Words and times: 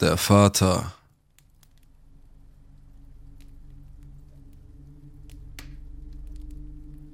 Der 0.00 0.16
Vater. 0.16 0.94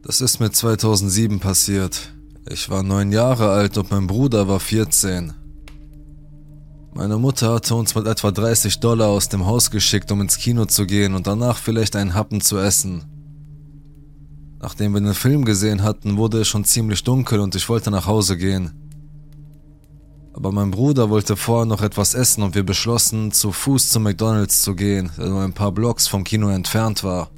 Das 0.03 0.21
ist 0.21 0.39
mir 0.39 0.53
2007 0.53 1.41
passiert. 1.41 2.15
Ich 2.49 2.71
war 2.71 2.85
neun 2.85 3.11
Jahre 3.11 3.51
alt 3.51 3.77
und 3.77 3.91
mein 3.91 4.07
Bruder 4.07 4.47
war 4.47 4.61
14. 4.61 5.33
Meine 6.95 7.19
Mutter 7.19 7.55
hatte 7.55 7.75
uns 7.75 7.97
mit 7.97 8.07
etwa 8.07 8.31
30 8.31 8.79
Dollar 8.79 9.09
aus 9.09 9.29
dem 9.29 9.47
Haus 9.47 9.73
geschickt, 9.73 10.13
um 10.13 10.21
ins 10.21 10.39
Kino 10.39 10.67
zu 10.67 10.87
gehen 10.87 11.15
und 11.15 11.27
danach 11.27 11.59
vielleicht 11.59 11.97
einen 11.97 12.15
Happen 12.15 12.41
zu 12.41 12.57
essen. 12.57 13.05
Nachdem 14.61 14.95
wir 14.95 15.01
den 15.01 15.15
Film 15.15 15.45
gesehen 15.45 15.83
hatten, 15.83 16.17
wurde 16.17 16.43
es 16.43 16.49
schon 16.49 16.65
ziemlich 16.65 17.03
dunkel 17.03 17.41
und 17.41 17.57
ich 17.57 17.69
wollte 17.69 17.91
nach 17.91 18.07
Hause 18.07 18.37
gehen. 18.37 18.86
Aber 20.37 20.53
mein 20.53 20.71
Bruder 20.71 21.09
wollte 21.09 21.35
vorher 21.35 21.65
noch 21.65 21.81
etwas 21.81 22.13
essen 22.13 22.43
und 22.43 22.55
wir 22.55 22.63
beschlossen, 22.63 23.33
zu 23.33 23.53
Fuß 23.53 23.89
zu 23.89 24.01
McDonald's 24.01 24.61
zu 24.61 24.75
gehen, 24.75 25.11
der 25.17 25.31
nur 25.31 25.43
ein 25.43 25.55
paar 25.55 25.73
Blocks 25.73 26.09
vom 26.09 26.25
Kino 26.25 26.51
entfernt 26.51 27.03
war. 27.03 27.31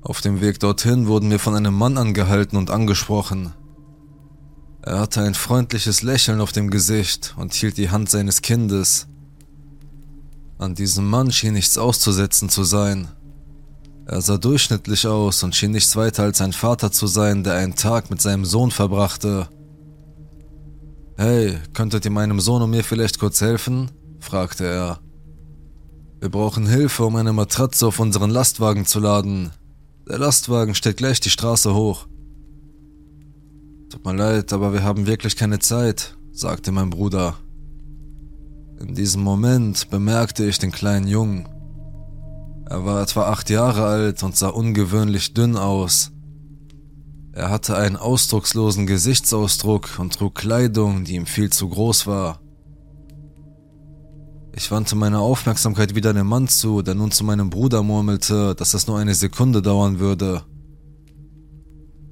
Auf 0.00 0.20
dem 0.20 0.40
Weg 0.40 0.60
dorthin 0.60 1.08
wurden 1.08 1.28
wir 1.28 1.40
von 1.40 1.56
einem 1.56 1.74
Mann 1.74 1.98
angehalten 1.98 2.56
und 2.56 2.70
angesprochen. 2.70 3.52
Er 4.80 5.00
hatte 5.00 5.22
ein 5.22 5.34
freundliches 5.34 6.02
Lächeln 6.02 6.40
auf 6.40 6.52
dem 6.52 6.70
Gesicht 6.70 7.34
und 7.36 7.52
hielt 7.52 7.78
die 7.78 7.90
Hand 7.90 8.08
seines 8.08 8.40
Kindes. 8.40 9.08
An 10.58 10.76
diesem 10.76 11.10
Mann 11.10 11.32
schien 11.32 11.54
nichts 11.54 11.76
auszusetzen 11.78 12.48
zu 12.48 12.62
sein. 12.62 13.08
Er 14.06 14.20
sah 14.20 14.36
durchschnittlich 14.36 15.08
aus 15.08 15.42
und 15.42 15.56
schien 15.56 15.72
nichts 15.72 15.96
weiter 15.96 16.22
als 16.22 16.40
ein 16.40 16.52
Vater 16.52 16.92
zu 16.92 17.08
sein, 17.08 17.42
der 17.42 17.54
einen 17.54 17.74
Tag 17.74 18.08
mit 18.08 18.22
seinem 18.22 18.44
Sohn 18.44 18.70
verbrachte. 18.70 19.48
Hey, 21.18 21.58
könntet 21.72 22.04
ihr 22.04 22.10
meinem 22.10 22.40
Sohn 22.40 22.60
und 22.60 22.70
mir 22.70 22.84
vielleicht 22.84 23.18
kurz 23.18 23.40
helfen? 23.40 23.90
fragte 24.20 24.66
er. 24.66 25.00
Wir 26.20 26.28
brauchen 26.28 26.66
Hilfe, 26.66 27.06
um 27.06 27.16
eine 27.16 27.32
Matratze 27.32 27.86
auf 27.86 28.00
unseren 28.00 28.28
Lastwagen 28.28 28.84
zu 28.84 29.00
laden. 29.00 29.50
Der 30.06 30.18
Lastwagen 30.18 30.74
steht 30.74 30.98
gleich 30.98 31.18
die 31.20 31.30
Straße 31.30 31.74
hoch. 31.74 32.06
Tut 33.90 34.04
mir 34.04 34.14
leid, 34.14 34.52
aber 34.52 34.74
wir 34.74 34.82
haben 34.82 35.06
wirklich 35.06 35.36
keine 35.36 35.58
Zeit, 35.58 36.18
sagte 36.32 36.70
mein 36.70 36.90
Bruder. 36.90 37.36
In 38.80 38.94
diesem 38.94 39.22
Moment 39.22 39.88
bemerkte 39.88 40.44
ich 40.44 40.58
den 40.58 40.70
kleinen 40.70 41.08
Jungen. 41.08 41.48
Er 42.68 42.84
war 42.84 43.00
etwa 43.00 43.30
acht 43.30 43.48
Jahre 43.48 43.86
alt 43.86 44.22
und 44.22 44.36
sah 44.36 44.48
ungewöhnlich 44.48 45.32
dünn 45.32 45.56
aus. 45.56 46.12
Er 47.36 47.50
hatte 47.50 47.76
einen 47.76 47.96
ausdruckslosen 47.96 48.86
Gesichtsausdruck 48.86 49.98
und 49.98 50.14
trug 50.14 50.34
Kleidung, 50.34 51.04
die 51.04 51.16
ihm 51.16 51.26
viel 51.26 51.50
zu 51.50 51.68
groß 51.68 52.06
war. 52.06 52.40
Ich 54.54 54.70
wandte 54.70 54.96
meine 54.96 55.18
Aufmerksamkeit 55.18 55.94
wieder 55.94 56.14
dem 56.14 56.28
Mann 56.28 56.48
zu, 56.48 56.80
der 56.80 56.94
nun 56.94 57.10
zu 57.10 57.24
meinem 57.24 57.50
Bruder 57.50 57.82
murmelte, 57.82 58.54
dass 58.54 58.72
es 58.72 58.86
nur 58.86 58.98
eine 58.98 59.14
Sekunde 59.14 59.60
dauern 59.60 59.98
würde. 59.98 60.44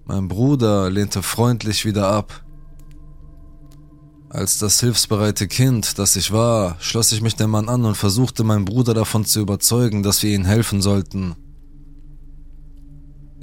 Mein 0.04 0.28
Bruder 0.28 0.90
lehnte 0.90 1.22
freundlich 1.22 1.86
wieder 1.86 2.10
ab. 2.10 2.44
Als 4.28 4.58
das 4.58 4.78
hilfsbereite 4.80 5.48
Kind, 5.48 5.98
das 5.98 6.16
ich 6.16 6.32
war, 6.32 6.76
schloss 6.80 7.12
ich 7.12 7.22
mich 7.22 7.34
dem 7.34 7.48
Mann 7.48 7.70
an 7.70 7.86
und 7.86 7.96
versuchte 7.96 8.44
meinen 8.44 8.66
Bruder 8.66 8.92
davon 8.92 9.24
zu 9.24 9.40
überzeugen, 9.40 10.02
dass 10.02 10.22
wir 10.22 10.34
ihnen 10.34 10.44
helfen 10.44 10.82
sollten. 10.82 11.34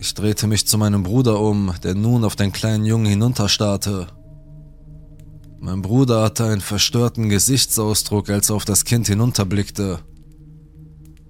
Ich 0.02 0.16
drehte 0.16 0.48
mich 0.48 0.66
zu 0.66 0.80
meinem 0.80 1.04
Bruder 1.04 1.40
um, 1.40 1.76
der 1.84 1.94
nun 1.94 2.24
auf 2.24 2.36
den 2.36 2.52
kleinen 2.52 2.86
Jungen 2.86 3.06
hinunterstarrte. 3.06 4.08
Mein 5.60 5.84
Bruder 5.84 6.24
hatte 6.24 6.46
einen 6.46 6.60
verstörten 6.60 7.30
Gesichtsausdruck, 7.30 8.32
als 8.32 8.50
er 8.50 8.56
auf 8.56 8.66
das 8.66 8.84
Kind 8.84 9.06
hinunterblickte. 9.06 10.00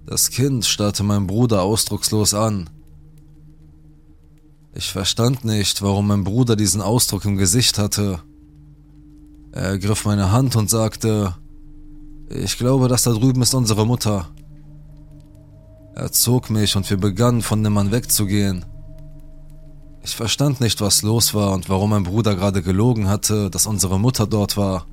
Das 0.06 0.30
Kind 0.30 0.64
starrte 0.64 1.02
meinen 1.02 1.26
Bruder 1.26 1.60
ausdruckslos 1.60 2.32
an. 2.32 2.70
Ich 4.74 4.90
verstand 4.90 5.44
nicht, 5.44 5.82
warum 5.82 6.06
mein 6.06 6.24
Bruder 6.24 6.56
diesen 6.56 6.80
Ausdruck 6.80 7.26
im 7.26 7.36
Gesicht 7.36 7.76
hatte. 7.76 8.20
Er 9.52 9.64
ergriff 9.64 10.06
meine 10.06 10.32
Hand 10.32 10.56
und 10.56 10.70
sagte, 10.70 11.36
ich 12.30 12.56
glaube, 12.56 12.88
das 12.88 13.02
da 13.02 13.12
drüben 13.12 13.42
ist 13.42 13.52
unsere 13.52 13.86
Mutter. 13.86 14.30
Er 15.94 16.10
zog 16.10 16.48
mich 16.48 16.74
und 16.74 16.88
wir 16.88 16.96
begannen 16.96 17.42
von 17.42 17.62
dem 17.62 17.74
Mann 17.74 17.92
wegzugehen. 17.92 18.64
Ich 20.04 20.16
verstand 20.16 20.60
nicht, 20.60 20.80
was 20.80 21.02
los 21.02 21.32
war 21.32 21.52
und 21.52 21.68
warum 21.68 21.90
mein 21.90 22.02
Bruder 22.02 22.34
gerade 22.34 22.62
gelogen 22.62 23.08
hatte, 23.08 23.50
dass 23.50 23.66
unsere 23.66 24.00
Mutter 24.00 24.26
dort 24.26 24.56
war. 24.56 24.86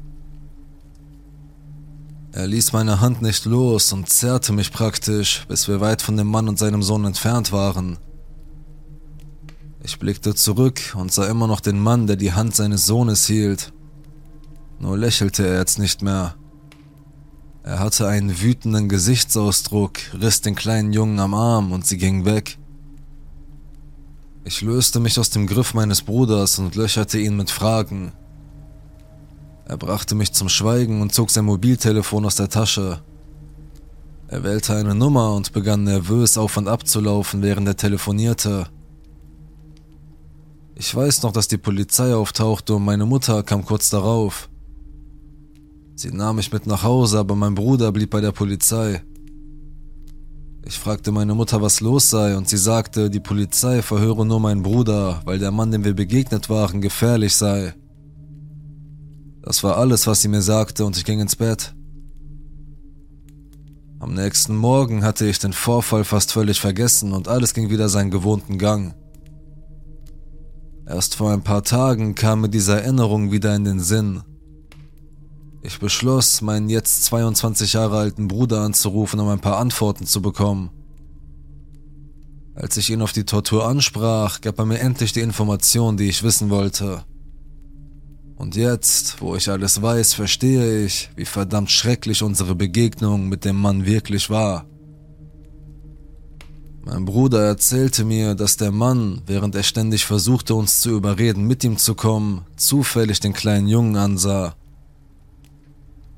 Er 2.31 2.45
ließ 2.45 2.73
meine 2.73 3.01
Hand 3.01 3.23
nicht 3.23 3.45
los 3.45 3.91
und 3.91 4.07
zerrte 4.07 4.53
mich 4.53 4.71
praktisch, 4.71 5.45
bis 5.47 5.67
wir 5.67 5.81
weit 5.81 6.03
von 6.03 6.15
dem 6.15 6.27
Mann 6.27 6.47
und 6.47 6.59
seinem 6.59 6.83
Sohn 6.83 7.05
entfernt 7.05 7.51
waren. 7.51 7.97
Ich 9.83 9.97
blickte 9.97 10.35
zurück 10.35 10.79
und 10.95 11.11
sah 11.11 11.27
immer 11.27 11.47
noch 11.47 11.59
den 11.59 11.79
Mann, 11.79 12.05
der 12.05 12.15
die 12.15 12.33
Hand 12.33 12.55
seines 12.55 12.85
Sohnes 12.85 13.25
hielt. 13.25 13.73
Nur 14.77 14.97
lächelte 14.97 15.47
er 15.47 15.57
jetzt 15.57 15.79
nicht 15.79 16.03
mehr. 16.03 16.35
Er 17.63 17.79
hatte 17.79 18.07
einen 18.07 18.41
wütenden 18.41 18.89
Gesichtsausdruck, 18.89 19.99
riss 20.13 20.41
den 20.41 20.55
kleinen 20.55 20.93
Jungen 20.93 21.19
am 21.19 21.33
Arm 21.33 21.71
und 21.71 21.85
sie 21.85 21.97
ging 21.97 22.25
weg. 22.25 22.59
Ich 24.45 24.61
löste 24.61 24.99
mich 24.99 25.19
aus 25.19 25.29
dem 25.29 25.47
Griff 25.47 25.73
meines 25.73 26.01
Bruders 26.01 26.59
und 26.59 26.75
löcherte 26.75 27.19
ihn 27.19 27.35
mit 27.35 27.51
Fragen. 27.51 28.13
Er 29.65 29.77
brachte 29.77 30.15
mich 30.15 30.33
zum 30.33 30.49
Schweigen 30.49 31.01
und 31.01 31.13
zog 31.13 31.29
sein 31.29 31.45
Mobiltelefon 31.45 32.25
aus 32.25 32.35
der 32.35 32.49
Tasche. 32.49 33.01
Er 34.27 34.43
wählte 34.43 34.75
eine 34.75 34.95
Nummer 34.95 35.33
und 35.33 35.53
begann 35.53 35.83
nervös 35.83 36.37
auf 36.37 36.57
und 36.57 36.67
ab 36.67 36.87
zu 36.87 37.01
laufen, 37.01 37.41
während 37.41 37.67
er 37.67 37.77
telefonierte. 37.77 38.67
Ich 40.75 40.95
weiß 40.95 41.23
noch, 41.23 41.33
dass 41.33 41.47
die 41.47 41.57
Polizei 41.57 42.15
auftauchte 42.15 42.75
und 42.75 42.85
meine 42.85 43.05
Mutter 43.05 43.43
kam 43.43 43.65
kurz 43.65 43.89
darauf. 43.89 44.49
Sie 45.95 46.11
nahm 46.11 46.37
mich 46.37 46.53
mit 46.53 46.65
nach 46.65 46.83
Hause, 46.83 47.19
aber 47.19 47.35
mein 47.35 47.55
Bruder 47.55 47.91
blieb 47.91 48.11
bei 48.11 48.21
der 48.21 48.31
Polizei. 48.31 49.03
Ich 50.69 50.77
fragte 50.77 51.11
meine 51.11 51.33
Mutter, 51.33 51.63
was 51.63 51.81
los 51.81 52.11
sei, 52.11 52.37
und 52.37 52.47
sie 52.47 52.59
sagte, 52.59 53.09
die 53.09 53.19
Polizei 53.19 53.81
verhöre 53.81 54.23
nur 54.23 54.39
meinen 54.39 54.61
Bruder, 54.61 55.19
weil 55.25 55.39
der 55.39 55.49
Mann, 55.49 55.71
dem 55.71 55.83
wir 55.83 55.95
begegnet 55.95 56.47
waren, 56.47 56.79
gefährlich 56.79 57.35
sei. 57.35 57.73
Das 59.41 59.63
war 59.63 59.77
alles, 59.77 60.05
was 60.05 60.21
sie 60.21 60.27
mir 60.27 60.43
sagte, 60.43 60.85
und 60.85 60.95
ich 60.95 61.05
ging 61.05 61.21
ins 61.21 61.35
Bett. 61.35 61.73
Am 63.97 64.13
nächsten 64.13 64.55
Morgen 64.55 65.03
hatte 65.03 65.25
ich 65.25 65.39
den 65.39 65.53
Vorfall 65.53 66.03
fast 66.03 66.31
völlig 66.31 66.61
vergessen 66.61 67.13
und 67.13 67.27
alles 67.27 67.55
ging 67.55 67.71
wieder 67.71 67.89
seinen 67.89 68.11
gewohnten 68.11 68.59
Gang. 68.59 68.93
Erst 70.85 71.15
vor 71.15 71.31
ein 71.31 71.41
paar 71.41 71.63
Tagen 71.63 72.13
kam 72.13 72.41
mir 72.41 72.49
diese 72.49 72.79
Erinnerung 72.79 73.31
wieder 73.31 73.55
in 73.55 73.65
den 73.65 73.79
Sinn. 73.79 74.21
Ich 75.61 75.79
beschloss, 75.79 76.41
meinen 76.41 76.69
jetzt 76.69 77.03
22 77.05 77.73
Jahre 77.73 77.97
alten 77.97 78.29
Bruder 78.29 78.61
anzurufen, 78.61 79.19
um 79.19 79.27
ein 79.27 79.41
paar 79.41 79.57
Antworten 79.57 80.05
zu 80.05 80.21
bekommen. 80.21 80.69
Als 82.55 82.77
ich 82.77 82.89
ihn 82.89 83.01
auf 83.01 83.11
die 83.11 83.25
Tortur 83.25 83.67
ansprach, 83.67 84.39
gab 84.39 84.57
er 84.57 84.65
mir 84.65 84.79
endlich 84.79 85.11
die 85.11 85.19
Information, 85.19 85.97
die 85.97 86.07
ich 86.07 86.23
wissen 86.23 86.49
wollte. 86.49 87.03
Und 88.37 88.55
jetzt, 88.55 89.19
wo 89.21 89.35
ich 89.35 89.49
alles 89.49 89.81
weiß, 89.81 90.13
verstehe 90.13 90.85
ich, 90.85 91.09
wie 91.17 91.25
verdammt 91.25 91.71
schrecklich 91.71 92.23
unsere 92.23 92.55
Begegnung 92.55 93.27
mit 93.27 93.43
dem 93.43 93.57
Mann 93.57 93.85
wirklich 93.85 94.29
war. 94.29 94.65
Mein 96.85 97.03
Bruder 97.03 97.41
erzählte 97.43 98.05
mir, 98.05 98.33
dass 98.33 98.55
der 98.55 98.71
Mann, 98.71 99.21
während 99.25 99.55
er 99.55 99.63
ständig 99.63 100.05
versuchte, 100.05 100.55
uns 100.55 100.79
zu 100.79 100.91
überreden, 100.91 101.47
mit 101.47 101.65
ihm 101.65 101.77
zu 101.77 101.95
kommen, 101.95 102.45
zufällig 102.55 103.19
den 103.19 103.33
kleinen 103.33 103.67
Jungen 103.67 103.97
ansah 103.97 104.55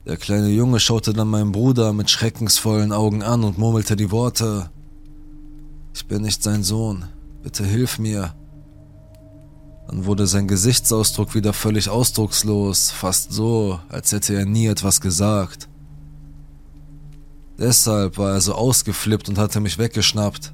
der 0.05 0.17
kleine 0.17 0.49
Junge 0.49 0.79
schaute 0.79 1.13
dann 1.13 1.27
meinen 1.27 1.51
Bruder 1.51 1.93
mit 1.93 2.09
schreckensvollen 2.09 2.91
Augen 2.91 3.21
an 3.21 3.43
und 3.43 3.57
murmelte 3.57 3.95
die 3.95 4.11
Worte 4.11 4.71
Ich 5.93 6.07
bin 6.07 6.23
nicht 6.23 6.41
sein 6.41 6.63
Sohn, 6.63 7.05
bitte 7.43 7.63
hilf 7.63 7.99
mir. 7.99 8.33
Dann 9.87 10.05
wurde 10.05 10.25
sein 10.25 10.47
Gesichtsausdruck 10.47 11.35
wieder 11.35 11.53
völlig 11.53 11.89
ausdruckslos, 11.89 12.91
fast 12.91 13.31
so, 13.31 13.79
als 13.89 14.11
hätte 14.11 14.33
er 14.33 14.45
nie 14.45 14.67
etwas 14.67 15.01
gesagt. 15.01 15.67
Deshalb 17.59 18.17
war 18.17 18.31
er 18.31 18.41
so 18.41 18.55
ausgeflippt 18.55 19.29
und 19.29 19.37
hatte 19.37 19.59
mich 19.59 19.77
weggeschnappt. 19.77 20.53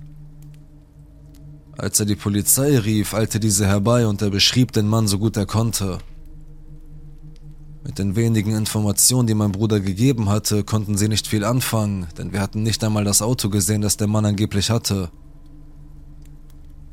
Als 1.78 2.00
er 2.00 2.06
die 2.06 2.16
Polizei 2.16 2.78
rief, 2.80 3.14
eilte 3.14 3.40
diese 3.40 3.68
herbei 3.68 4.08
und 4.08 4.22
er 4.22 4.32
beschrieb 4.32 4.72
den 4.72 4.88
Mann 4.88 5.08
so 5.08 5.20
gut 5.20 5.38
er 5.38 5.46
konnte. 5.46 6.00
Mit 7.88 8.00
den 8.00 8.18
wenigen 8.18 8.54
Informationen, 8.54 9.28
die 9.28 9.34
mein 9.34 9.54
Bruder 9.54 9.80
gegeben 9.80 10.28
hatte, 10.28 10.66
konnten 10.66 10.98
sie 10.98 11.08
nicht 11.08 11.26
viel 11.26 11.46
anfangen, 11.46 12.06
denn 12.18 12.34
wir 12.34 12.42
hatten 12.42 12.62
nicht 12.62 12.84
einmal 12.84 13.06
das 13.06 13.22
Auto 13.22 13.50
gesehen, 13.50 13.82
das 13.82 13.96
der 13.96 14.08
Mann 14.08 14.26
angeblich 14.26 14.70
hatte. 14.70 15.10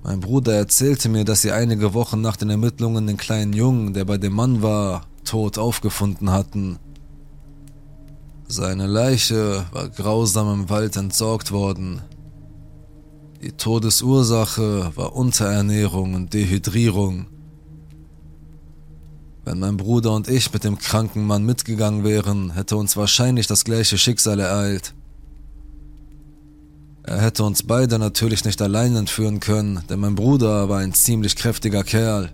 Mein 0.04 0.20
Bruder 0.20 0.54
erzählte 0.54 1.08
mir, 1.08 1.24
dass 1.24 1.42
sie 1.42 1.50
einige 1.50 1.94
Wochen 1.94 2.20
nach 2.20 2.36
den 2.36 2.48
Ermittlungen 2.48 3.08
den 3.08 3.16
kleinen 3.16 3.54
Jungen, 3.54 3.92
der 3.92 4.04
bei 4.04 4.18
dem 4.18 4.34
Mann 4.34 4.62
war, 4.62 5.08
tot 5.24 5.58
aufgefunden 5.58 6.30
hatten. 6.30 6.78
Seine 8.46 8.86
Leiche 8.86 9.66
war 9.72 9.88
grausam 9.88 10.60
im 10.60 10.70
Wald 10.70 10.96
entsorgt 10.96 11.50
worden. 11.50 12.02
Die 13.42 13.50
Todesursache 13.50 14.92
war 14.94 15.16
Unterernährung 15.16 16.14
und 16.14 16.32
Dehydrierung. 16.32 17.26
Wenn 19.44 19.58
mein 19.58 19.76
Bruder 19.76 20.12
und 20.12 20.28
ich 20.28 20.52
mit 20.52 20.64
dem 20.64 20.78
kranken 20.78 21.26
Mann 21.26 21.44
mitgegangen 21.44 22.02
wären, 22.02 22.52
hätte 22.54 22.76
uns 22.76 22.96
wahrscheinlich 22.96 23.46
das 23.46 23.64
gleiche 23.64 23.98
Schicksal 23.98 24.40
ereilt. 24.40 24.94
Er 27.02 27.20
hätte 27.20 27.44
uns 27.44 27.62
beide 27.62 27.98
natürlich 27.98 28.46
nicht 28.46 28.62
allein 28.62 28.96
entführen 28.96 29.40
können, 29.40 29.82
denn 29.90 30.00
mein 30.00 30.14
Bruder 30.14 30.70
war 30.70 30.78
ein 30.78 30.94
ziemlich 30.94 31.36
kräftiger 31.36 31.84
Kerl. 31.84 32.32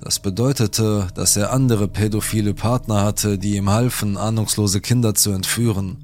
Das 0.00 0.18
bedeutete, 0.18 1.06
dass 1.14 1.36
er 1.36 1.52
andere 1.52 1.86
pädophile 1.86 2.54
Partner 2.54 3.04
hatte, 3.04 3.38
die 3.38 3.56
ihm 3.56 3.70
halfen, 3.70 4.16
ahnungslose 4.16 4.80
Kinder 4.80 5.14
zu 5.14 5.30
entführen. 5.30 5.98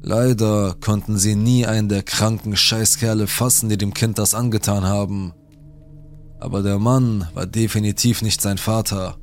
Leider 0.00 0.76
konnten 0.80 1.18
sie 1.18 1.34
nie 1.34 1.66
einen 1.66 1.88
der 1.88 2.04
kranken 2.04 2.56
Scheißkerle 2.56 3.26
fassen, 3.26 3.68
die 3.68 3.76
dem 3.76 3.94
Kind 3.94 4.18
das 4.18 4.34
angetan 4.34 4.84
haben. 4.84 5.32
Aber 6.40 6.62
der 6.62 6.78
Mann 6.78 7.26
war 7.34 7.46
definitiv 7.46 8.22
nicht 8.22 8.40
sein 8.40 8.58
Vater. 8.58 9.16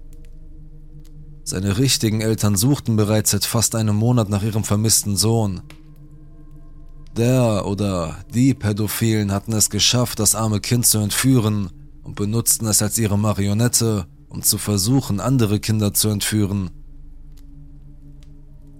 Seine 1.44 1.78
richtigen 1.78 2.22
Eltern 2.22 2.56
suchten 2.56 2.96
bereits 2.96 3.32
seit 3.32 3.46
fast 3.46 3.76
einem 3.76 3.96
Monat 3.96 4.30
nach 4.30 4.44
ihrem 4.44 4.64
vermissten 4.64 5.16
Sohn. 5.16 5.62
Der 7.16 7.66
oder 7.66 8.18
die 8.34 8.54
Pädophilen 8.54 9.32
hatten 9.32 9.54
es 9.54 9.70
geschafft, 9.70 10.20
das 10.20 10.36
arme 10.36 10.60
Kind 10.60 10.86
zu 10.86 10.98
entführen 10.98 11.70
und 12.04 12.16
benutzten 12.16 12.68
es 12.68 12.82
als 12.82 12.98
ihre 12.98 13.18
Marionette, 13.18 14.06
um 14.28 14.42
zu 14.42 14.58
versuchen, 14.58 15.20
andere 15.20 15.60
Kinder 15.60 15.94
zu 15.94 16.10
entführen. 16.10 16.72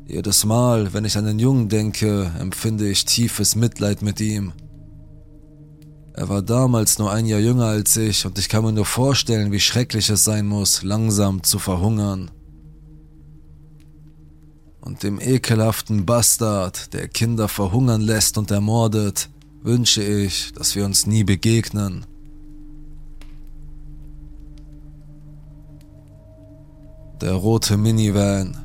Jedes 0.08 0.44
Mal, 0.44 0.94
wenn 0.94 1.06
ich 1.06 1.18
an 1.18 1.26
den 1.26 1.40
Jungen 1.40 1.70
denke, 1.70 2.32
empfinde 2.40 2.90
ich 2.90 3.06
tiefes 3.06 3.56
Mitleid 3.56 4.02
mit 4.02 4.20
ihm. 4.20 4.54
Er 6.18 6.30
war 6.30 6.42
damals 6.42 6.98
nur 6.98 7.12
ein 7.12 7.26
Jahr 7.26 7.42
jünger 7.42 7.66
als 7.66 7.98
ich 7.98 8.26
und 8.26 8.40
ich 8.40 8.48
kann 8.48 8.64
mir 8.64 8.72
nur 8.72 8.86
vorstellen, 8.86 9.52
wie 9.52 9.60
schrecklich 9.60 10.10
es 10.10 10.24
sein 10.24 10.48
muss, 10.48 10.82
langsam 10.82 11.44
zu 11.44 11.60
verhungern 11.60 12.32
und 14.86 15.02
dem 15.02 15.20
ekelhaften 15.20 16.06
Bastard, 16.06 16.94
der 16.94 17.08
Kinder 17.08 17.48
verhungern 17.48 18.02
lässt 18.02 18.38
und 18.38 18.52
ermordet, 18.52 19.30
wünsche 19.62 20.04
ich, 20.04 20.54
dass 20.54 20.76
wir 20.76 20.86
uns 20.86 21.08
nie 21.08 21.24
begegnen. 21.24 22.06
Der 27.20 27.34
rote 27.34 27.78
Minivan. 27.78 28.65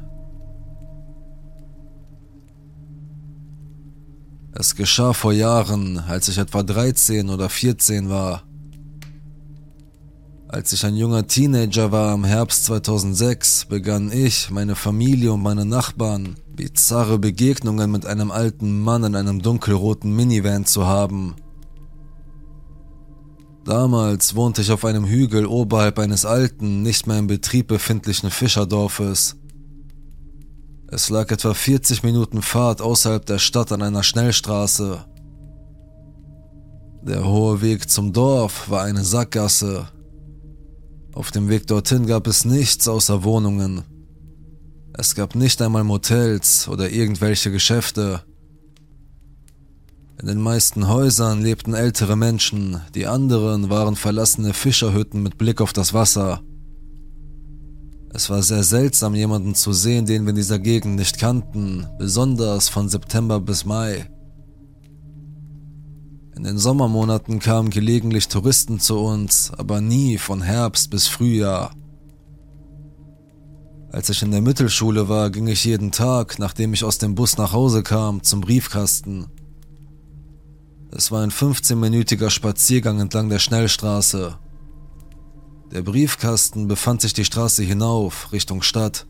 Es 4.53 4.75
geschah 4.75 5.13
vor 5.13 5.33
Jahren, 5.33 5.99
als 5.99 6.29
ich 6.29 6.39
etwa 6.39 6.63
13 6.63 7.31
oder 7.31 7.49
14 7.49 8.11
war. 8.11 8.43
Als 10.49 10.73
ich 10.73 10.85
ein 10.85 10.97
junger 10.97 11.29
Teenager 11.29 11.93
war 11.93 12.13
im 12.13 12.25
Herbst 12.25 12.65
2006, 12.65 13.67
begann 13.67 14.11
ich, 14.11 14.51
meine 14.51 14.75
Familie 14.75 15.33
und 15.33 15.43
meine 15.43 15.65
Nachbarn 15.65 16.35
bizarre 16.57 17.19
Begegnungen 17.19 17.91
mit 17.91 18.05
einem 18.05 18.33
alten 18.33 18.81
Mann 18.81 19.05
in 19.05 19.15
einem 19.15 19.41
dunkelroten 19.41 20.15
Minivan 20.15 20.67
zu 20.67 20.85
haben. 20.85 21.37
Damals 23.65 24.35
wohnte 24.35 24.63
ich 24.63 24.73
auf 24.73 24.85
einem 24.85 25.07
Hügel 25.07 25.47
oberhalb 25.47 26.01
eines 26.01 26.25
alten, 26.25 26.83
nicht 26.83 27.07
mehr 27.07 27.19
in 27.19 27.29
Betrieb 27.29 27.69
befindlichen 27.69 28.31
Fischerdorfes. 28.31 29.37
Es 30.91 31.09
lag 31.09 31.31
etwa 31.31 31.55
40 31.55 32.03
Minuten 32.03 32.43
Fahrt 32.43 32.81
außerhalb 32.81 33.25
der 33.25 33.39
Stadt 33.39 33.73
an 33.73 33.83
einer 33.83 34.03
Schnellstraße. 34.03 35.05
Der 37.03 37.25
hohe 37.25 37.63
Weg 37.63 37.89
zum 37.89 38.13
Dorf 38.13 38.69
war 38.69 38.83
eine 38.83 39.05
Sackgasse, 39.05 39.89
auf 41.13 41.33
dem 41.33 41.49
Weg 41.49 41.67
dorthin 41.67 42.07
gab 42.07 42.27
es 42.27 42.45
nichts 42.45 42.87
außer 42.87 43.25
Wohnungen. 43.25 43.83
Es 44.93 45.15
gab 45.15 45.35
nicht 45.35 45.61
einmal 45.61 45.85
Motels 45.85 46.69
oder 46.69 46.91
irgendwelche 46.91 47.51
Geschäfte. 47.51 48.23
In 50.21 50.27
den 50.27 50.41
meisten 50.41 50.87
Häusern 50.89 51.43
lebten 51.43 51.75
ältere 51.75 52.15
Menschen, 52.17 52.81
die 52.95 53.07
anderen 53.07 53.71
waren 53.71 53.97
verlassene 53.97 54.53
Fischerhütten 54.53 55.23
mit 55.23 55.39
Blick 55.39 55.61
auf 55.61 55.73
das 55.73 55.95
Wasser. 55.95 56.43
Es 58.13 58.29
war 58.29 58.43
sehr 58.43 58.65
seltsam, 58.65 59.15
jemanden 59.15 59.55
zu 59.55 59.73
sehen, 59.73 60.05
den 60.05 60.25
wir 60.25 60.31
in 60.31 60.37
dieser 60.37 60.59
Gegend 60.59 60.97
nicht 60.97 61.19
kannten, 61.19 61.87
besonders 61.99 62.69
von 62.69 62.89
September 62.89 63.41
bis 63.41 63.65
Mai. 63.65 64.11
In 66.35 66.43
den 66.43 66.59
Sommermonaten 66.59 67.39
kamen 67.39 67.71
gelegentlich 67.71 68.27
Touristen 68.29 68.81
zu 68.81 68.99
uns, 68.99 69.53
aber 69.57 69.81
nie 69.81 70.19
von 70.19 70.43
Herbst 70.43 70.91
bis 70.91 71.07
Frühjahr. 71.07 71.73
Als 73.93 74.09
ich 74.09 74.23
in 74.23 74.31
der 74.31 74.41
Mittelschule 74.41 75.09
war, 75.09 75.31
ging 75.31 75.47
ich 75.47 75.65
jeden 75.65 75.93
Tag, 75.93 76.39
nachdem 76.39 76.73
ich 76.75 76.83
aus 76.83 76.99
dem 76.99 77.15
Bus 77.15 77.37
nach 77.37 77.53
Hause 77.53 77.83
kam, 77.83 78.23
zum 78.23 78.41
Briefkasten. 78.41 79.27
Es 80.93 81.13
war 81.13 81.23
ein 81.23 81.31
15-minütiger 81.31 82.31
Spaziergang 82.31 83.01
entlang 83.01 83.29
der 83.29 83.39
Schnellstraße. 83.39 84.39
Der 85.73 85.83
Briefkasten 85.83 86.67
befand 86.67 87.01
sich 87.01 87.13
die 87.13 87.25
Straße 87.25 87.63
hinauf, 87.63 88.33
Richtung 88.33 88.63
Stadt. 88.63 89.07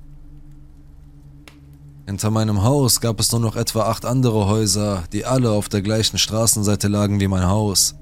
Hinter 2.07 2.31
meinem 2.31 2.63
Haus 2.63 3.01
gab 3.01 3.19
es 3.19 3.33
nur 3.33 3.41
noch 3.41 3.57
etwa 3.57 3.85
acht 3.85 4.05
andere 4.05 4.47
Häuser, 4.47 5.05
die 5.13 5.25
alle 5.25 5.53
auf 5.53 5.71
der 5.71 5.81
gleichen 5.81 6.19
Straßenseite 6.19 6.89
lagen 6.89 7.19
wie 7.19 7.29
mein 7.29 7.47
Haus. 7.47 7.95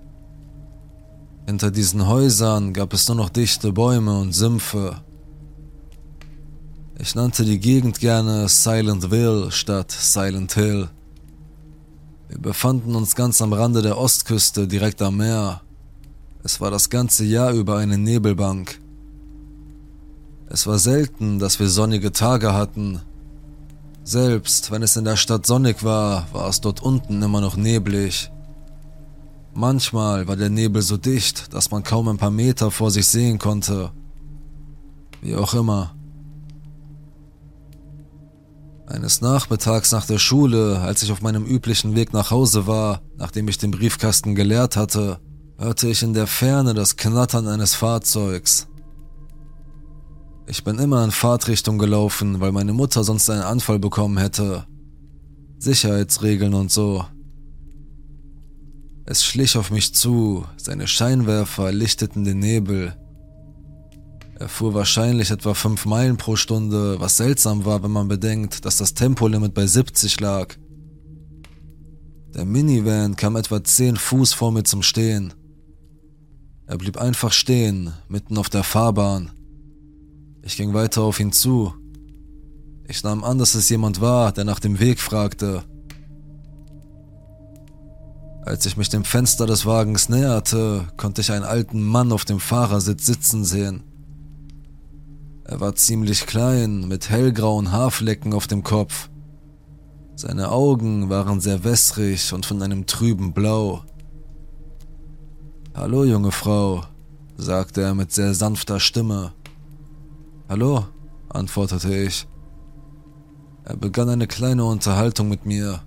Hinter 1.46 1.70
diesen 1.70 2.08
Häusern 2.08 2.72
gab 2.72 2.93
es 2.94 3.06
nur 3.06 3.16
noch 3.16 3.28
dichte 3.28 3.72
Bäume 3.72 4.19
und 4.19 4.32
Sümpfe. 4.32 5.02
Ich 6.99 7.14
nannte 7.14 7.44
die 7.44 7.61
Gegend 7.61 8.00
gerne 8.00 8.49
Silentville 8.49 9.52
statt 9.52 9.93
Silent 9.93 10.54
Hill. 10.54 10.90
Wir 12.28 12.38
befanden 12.38 12.96
uns 12.96 13.14
ganz 13.14 13.40
am 13.40 13.52
Rande 13.52 13.82
der 13.82 13.99
Ostküste, 13.99 14.66
direkt 14.66 15.00
am 15.00 15.19
Meer. 15.19 15.62
Es 16.43 16.61
war 16.61 16.70
das 16.70 16.90
ganze 16.90 17.25
Jahr 17.25 17.52
über 17.52 17.76
eine 17.76 17.99
Nebelbank. 17.99 18.81
Es 20.49 20.67
war 20.67 20.79
selten, 20.79 21.38
dass 21.38 21.61
wir 21.61 21.69
sonnige 21.69 22.12
Tage 22.12 22.55
hatten, 22.55 23.00
selbst 24.09 24.71
wenn 24.71 24.83
es 24.83 24.97
in 24.97 25.04
der 25.04 25.16
Stadt 25.16 25.45
sonnig 25.45 25.85
war, 25.85 26.26
war 26.33 26.49
es 26.49 26.62
dort 26.62 26.83
unten 26.83 27.21
immer 27.21 27.42
noch 27.42 27.59
neblig. 27.59 28.30
Manchmal 29.52 30.26
war 30.26 30.35
der 30.35 30.49
Nebel 30.49 30.80
so 30.80 30.97
dicht, 30.97 31.52
dass 31.52 31.71
man 31.71 31.83
kaum 31.83 32.09
ein 32.09 32.16
paar 32.16 32.30
Meter 32.30 32.71
vor 32.71 32.90
sich 32.90 33.07
sehen 33.07 33.38
konnte. 33.38 33.90
Wie 35.21 35.37
auch 35.37 35.52
immer. 35.52 35.95
Eines 38.87 39.21
Nachmittags 39.21 39.92
nach 39.92 40.07
der 40.07 40.18
Schule, 40.18 40.80
als 40.80 41.02
ich 41.02 41.12
auf 41.12 41.21
meinem 41.21 41.45
üblichen 41.45 41.95
Weg 41.95 42.14
nach 42.14 42.30
Hause 42.30 42.66
war, 42.66 43.02
nachdem 43.18 43.47
ich 43.49 43.59
den 43.59 43.73
Briefkasten 43.73 44.35
geleert 44.35 44.76
hatte, 44.76 45.21
hörte 45.58 45.88
ich 45.88 46.04
in 46.04 46.14
der 46.14 46.28
Ferne 46.28 46.72
das 46.72 46.96
Knattern 46.96 47.48
eines 47.48 47.74
Fahrzeugs. 47.74 48.68
Ich 50.46 50.62
bin 50.62 50.78
immer 50.78 51.04
in 51.04 51.10
Fahrtrichtung 51.10 51.78
gelaufen, 51.78 52.40
weil 52.40 52.52
meine 52.52 52.72
Mutter 52.72 53.02
sonst 53.02 53.28
einen 53.28 53.42
Anfall 53.42 53.80
bekommen 53.80 54.18
hätte. 54.18 54.66
Sicherheitsregeln 55.58 56.54
und 56.54 56.70
so. 56.70 57.04
Es 59.04 59.24
schlich 59.24 59.56
auf 59.58 59.70
mich 59.70 59.94
zu, 59.94 60.44
seine 60.56 60.86
Scheinwerfer 60.86 61.72
lichteten 61.72 62.24
den 62.24 62.38
Nebel. 62.38 62.94
Er 64.38 64.48
fuhr 64.48 64.74
wahrscheinlich 64.74 65.32
etwa 65.32 65.54
5 65.54 65.86
Meilen 65.86 66.16
pro 66.16 66.36
Stunde, 66.36 67.00
was 67.00 67.16
seltsam 67.16 67.64
war, 67.64 67.82
wenn 67.82 67.90
man 67.90 68.06
bedenkt, 68.06 68.64
dass 68.64 68.76
das 68.76 68.94
Tempolimit 68.94 69.54
bei 69.54 69.66
70 69.66 70.20
lag. 70.20 70.54
Der 72.34 72.44
Minivan 72.44 73.16
kam 73.16 73.34
etwa 73.34 73.64
10 73.64 73.96
Fuß 73.96 74.34
vor 74.34 74.52
mir 74.52 74.62
zum 74.62 74.82
Stehen. 74.82 75.34
Er 76.68 76.76
blieb 76.76 76.98
einfach 76.98 77.32
stehen, 77.32 77.94
mitten 78.08 78.37
auf 78.37 78.50
der 78.50 78.62
Fahrbahn. 78.62 79.30
Ich 80.42 80.58
ging 80.58 80.75
weiter 80.75 81.00
auf 81.00 81.18
ihn 81.18 81.32
zu. 81.32 81.72
Ich 82.87 83.02
nahm 83.02 83.25
an, 83.25 83.38
dass 83.38 83.54
es 83.54 83.70
jemand 83.70 84.02
war, 84.02 84.32
der 84.32 84.44
nach 84.44 84.60
dem 84.60 84.78
Weg 84.78 85.00
fragte. 85.00 85.64
Als 88.44 88.66
ich 88.66 88.76
mich 88.76 88.90
dem 88.90 89.04
Fenster 89.04 89.46
des 89.46 89.64
Wagens 89.64 90.10
näherte, 90.10 90.87
konnte 90.98 91.22
ich 91.22 91.32
einen 91.32 91.44
alten 91.44 91.82
Mann 91.82 92.12
auf 92.12 92.26
dem 92.26 92.38
Fahrersitz 92.38 93.06
sitzen 93.06 93.46
sehen. 93.46 93.82
Er 95.44 95.60
war 95.60 95.75
ziemlich 95.75 96.26
klein, 96.26 96.87
mit 96.87 97.08
hellgrauen 97.08 97.72
Haarflecken 97.72 98.34
auf 98.34 98.46
dem 98.46 98.62
Kopf. 98.62 99.08
Seine 100.16 100.50
Augen 100.50 101.08
waren 101.08 101.40
sehr 101.40 101.64
wässrig 101.64 102.34
und 102.34 102.44
von 102.44 102.60
einem 102.60 102.84
trüben 102.84 103.32
Blau. 103.32 103.84
Hallo, 105.80 106.02
junge 106.02 106.32
Frau, 106.32 106.82
sagte 107.37 107.82
er 107.82 107.94
mit 107.94 108.11
sehr 108.11 108.35
sanfter 108.35 108.80
Stimme. 108.80 109.32
Hallo, 110.49 110.87
antwortete 111.28 111.97
ich. 111.97 112.26
Er 113.62 113.76
begann 113.76 114.08
eine 114.08 114.26
kleine 114.26 114.64
Unterhaltung 114.64 115.28
mit 115.28 115.47
mir. 115.47 115.80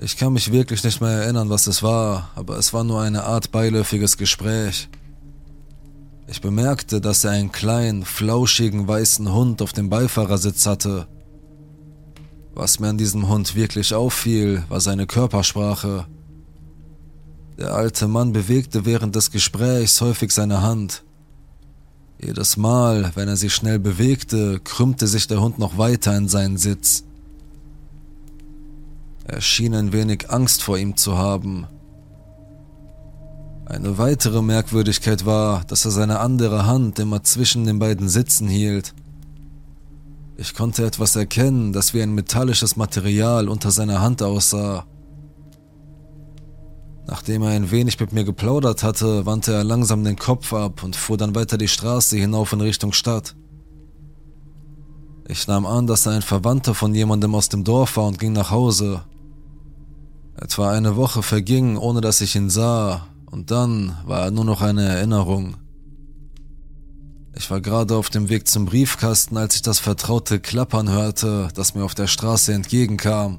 Ich 0.00 0.16
kann 0.16 0.32
mich 0.32 0.50
wirklich 0.50 0.82
nicht 0.82 1.00
mehr 1.00 1.10
erinnern, 1.10 1.48
was 1.48 1.68
es 1.68 1.84
war, 1.84 2.32
aber 2.34 2.58
es 2.58 2.74
war 2.74 2.82
nur 2.82 3.00
eine 3.00 3.22
Art 3.22 3.52
beiläufiges 3.52 4.16
Gespräch. 4.16 4.88
Ich 6.26 6.40
bemerkte, 6.40 7.00
dass 7.00 7.22
er 7.22 7.30
einen 7.30 7.52
kleinen, 7.52 8.04
flauschigen 8.04 8.88
weißen 8.88 9.32
Hund 9.32 9.62
auf 9.62 9.72
dem 9.72 9.90
Beifahrersitz 9.90 10.66
hatte. 10.66 11.06
Was 12.52 12.80
mir 12.80 12.88
an 12.88 12.98
diesem 12.98 13.28
Hund 13.28 13.54
wirklich 13.54 13.94
auffiel, 13.94 14.64
war 14.68 14.80
seine 14.80 15.06
Körpersprache. 15.06 16.08
Der 17.60 17.74
alte 17.74 18.08
Mann 18.08 18.32
bewegte 18.32 18.86
während 18.86 19.14
des 19.14 19.30
Gesprächs 19.30 20.00
häufig 20.00 20.32
seine 20.32 20.62
Hand. 20.62 21.04
Jedes 22.18 22.56
Mal, 22.56 23.12
wenn 23.14 23.28
er 23.28 23.36
sich 23.36 23.54
schnell 23.54 23.78
bewegte, 23.78 24.60
krümmte 24.60 25.06
sich 25.06 25.26
der 25.26 25.42
Hund 25.42 25.58
noch 25.58 25.76
weiter 25.76 26.16
in 26.16 26.26
seinen 26.26 26.56
Sitz. 26.56 27.04
Er 29.24 29.42
schien 29.42 29.74
ein 29.74 29.92
wenig 29.92 30.30
Angst 30.30 30.62
vor 30.62 30.78
ihm 30.78 30.96
zu 30.96 31.18
haben. 31.18 31.66
Eine 33.66 33.98
weitere 33.98 34.40
Merkwürdigkeit 34.40 35.26
war, 35.26 35.62
dass 35.64 35.84
er 35.84 35.90
seine 35.90 36.18
andere 36.20 36.64
Hand 36.64 36.98
immer 36.98 37.22
zwischen 37.24 37.66
den 37.66 37.78
beiden 37.78 38.08
Sitzen 38.08 38.48
hielt. 38.48 38.94
Ich 40.38 40.54
konnte 40.54 40.86
etwas 40.86 41.14
erkennen, 41.14 41.74
das 41.74 41.92
wie 41.92 42.00
ein 42.00 42.14
metallisches 42.14 42.76
Material 42.76 43.50
unter 43.50 43.70
seiner 43.70 44.00
Hand 44.00 44.22
aussah. 44.22 44.86
Nachdem 47.06 47.42
er 47.42 47.50
ein 47.50 47.70
wenig 47.70 47.98
mit 47.98 48.12
mir 48.12 48.24
geplaudert 48.24 48.82
hatte, 48.82 49.26
wandte 49.26 49.52
er 49.52 49.64
langsam 49.64 50.04
den 50.04 50.16
Kopf 50.16 50.52
ab 50.52 50.82
und 50.82 50.96
fuhr 50.96 51.16
dann 51.16 51.34
weiter 51.34 51.58
die 51.58 51.68
Straße 51.68 52.16
hinauf 52.16 52.52
in 52.52 52.60
Richtung 52.60 52.92
Stadt. 52.92 53.34
Ich 55.28 55.46
nahm 55.46 55.66
an, 55.66 55.86
dass 55.86 56.06
er 56.06 56.12
ein 56.12 56.22
Verwandter 56.22 56.74
von 56.74 56.94
jemandem 56.94 57.34
aus 57.34 57.48
dem 57.48 57.64
Dorf 57.64 57.96
war 57.96 58.06
und 58.06 58.18
ging 58.18 58.32
nach 58.32 58.50
Hause. 58.50 59.04
Etwa 60.36 60.70
eine 60.72 60.96
Woche 60.96 61.22
verging, 61.22 61.76
ohne 61.76 62.00
dass 62.00 62.20
ich 62.20 62.34
ihn 62.34 62.50
sah, 62.50 63.06
und 63.30 63.50
dann 63.50 63.96
war 64.04 64.22
er 64.24 64.30
nur 64.30 64.44
noch 64.44 64.60
eine 64.60 64.82
Erinnerung. 64.82 65.56
Ich 67.36 67.50
war 67.50 67.60
gerade 67.60 67.96
auf 67.96 68.10
dem 68.10 68.28
Weg 68.28 68.48
zum 68.48 68.66
Briefkasten, 68.66 69.36
als 69.36 69.54
ich 69.54 69.62
das 69.62 69.78
vertraute 69.78 70.40
Klappern 70.40 70.90
hörte, 70.90 71.48
das 71.54 71.74
mir 71.74 71.84
auf 71.84 71.94
der 71.94 72.08
Straße 72.08 72.52
entgegenkam. 72.52 73.38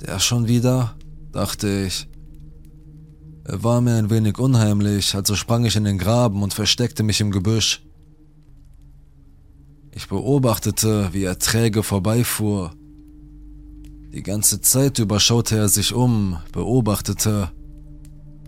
Der 0.00 0.18
schon 0.18 0.46
wieder? 0.46 0.94
Dachte 1.32 1.86
ich. 1.86 2.08
Er 3.44 3.64
war 3.64 3.80
mir 3.80 3.96
ein 3.96 4.10
wenig 4.10 4.38
unheimlich, 4.38 5.14
also 5.14 5.34
sprang 5.34 5.64
ich 5.64 5.74
in 5.74 5.84
den 5.84 5.98
Graben 5.98 6.42
und 6.42 6.54
versteckte 6.54 7.02
mich 7.02 7.20
im 7.20 7.32
Gebüsch. 7.32 7.82
Ich 9.90 10.08
beobachtete, 10.08 11.08
wie 11.12 11.24
er 11.24 11.38
träge 11.38 11.82
vorbeifuhr, 11.82 12.72
die 14.14 14.22
ganze 14.22 14.60
Zeit 14.60 14.98
über 14.98 15.18
schaute 15.20 15.56
er 15.56 15.68
sich 15.70 15.94
um, 15.94 16.36
beobachtete, 16.52 17.50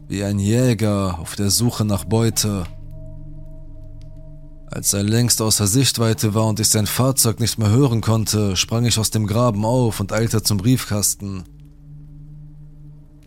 wie 0.09 0.23
ein 0.23 0.39
Jäger 0.39 1.19
auf 1.19 1.37
der 1.37 1.51
Suche 1.51 1.87
nach 1.87 2.05
Beute. 2.05 2.67
Als 4.67 4.93
er 4.93 5.03
längst 5.03 5.41
außer 5.41 5.67
Sichtweite 5.67 6.35
war 6.35 6.49
und 6.49 6.61
ich 6.61 6.69
sein 6.69 6.87
Fahrzeug 6.87 7.41
nicht 7.41 7.59
mehr 7.59 7.71
hören 7.71 8.03
konnte, 8.03 8.57
sprang 8.57 8.85
ich 8.85 8.99
aus 8.99 9.11
dem 9.11 9.27
Graben 9.27 9.65
auf 9.65 10.01
und 10.01 10.13
eilte 10.13 10.43
zum 10.43 10.59
Briefkasten. 10.59 11.45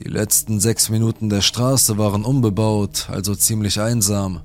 Die 0.04 0.10
letzten 0.10 0.60
sechs 0.60 0.90
Minuten 0.90 1.30
der 1.30 1.42
Straße 1.42 1.98
waren 1.98 2.24
unbebaut, 2.24 3.10
also 3.10 3.34
ziemlich 3.34 3.80
einsam. 3.80 4.42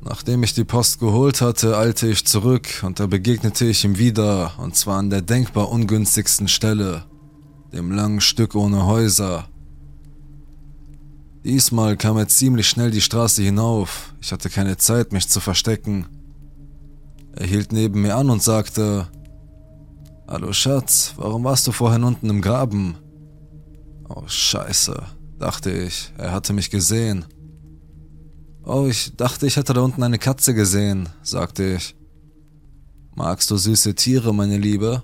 Nachdem 0.00 0.42
ich 0.42 0.52
die 0.52 0.64
Post 0.64 0.98
geholt 0.98 1.40
hatte, 1.40 1.76
eilte 1.76 2.08
ich 2.08 2.26
zurück 2.26 2.82
und 2.82 2.98
da 2.98 3.06
begegnete 3.06 3.66
ich 3.66 3.84
ihm 3.84 3.98
wieder, 3.98 4.52
und 4.58 4.74
zwar 4.74 4.98
an 4.98 5.10
der 5.10 5.22
denkbar 5.22 5.70
ungünstigsten 5.70 6.48
Stelle, 6.48 7.04
dem 7.72 7.92
langen 7.92 8.20
Stück 8.20 8.56
ohne 8.56 8.84
Häuser. 8.86 9.48
Diesmal 11.44 11.96
kam 11.96 12.16
er 12.16 12.26
ziemlich 12.26 12.68
schnell 12.68 12.90
die 12.90 13.00
Straße 13.00 13.42
hinauf, 13.42 14.12
ich 14.20 14.32
hatte 14.32 14.50
keine 14.50 14.76
Zeit, 14.76 15.12
mich 15.12 15.28
zu 15.28 15.38
verstecken. 15.38 16.06
Er 17.36 17.46
hielt 17.46 17.70
neben 17.72 18.02
mir 18.02 18.16
an 18.16 18.28
und 18.28 18.42
sagte, 18.42 19.06
Hallo 20.26 20.52
Schatz, 20.52 21.14
warum 21.16 21.44
warst 21.44 21.66
du 21.68 21.72
vorhin 21.72 22.02
unten 22.02 22.28
im 22.28 22.40
Graben? 22.40 22.96
Oh 24.14 24.24
scheiße, 24.26 25.02
dachte 25.38 25.70
ich, 25.70 26.12
er 26.18 26.32
hatte 26.32 26.52
mich 26.52 26.70
gesehen. 26.70 27.24
Oh, 28.64 28.86
ich 28.86 29.16
dachte, 29.16 29.46
ich 29.46 29.56
hätte 29.56 29.72
da 29.72 29.80
unten 29.80 30.02
eine 30.02 30.18
Katze 30.18 30.54
gesehen, 30.54 31.08
sagte 31.22 31.76
ich. 31.76 31.96
Magst 33.14 33.50
du 33.50 33.56
süße 33.56 33.94
Tiere, 33.94 34.34
meine 34.34 34.58
Liebe? 34.58 35.02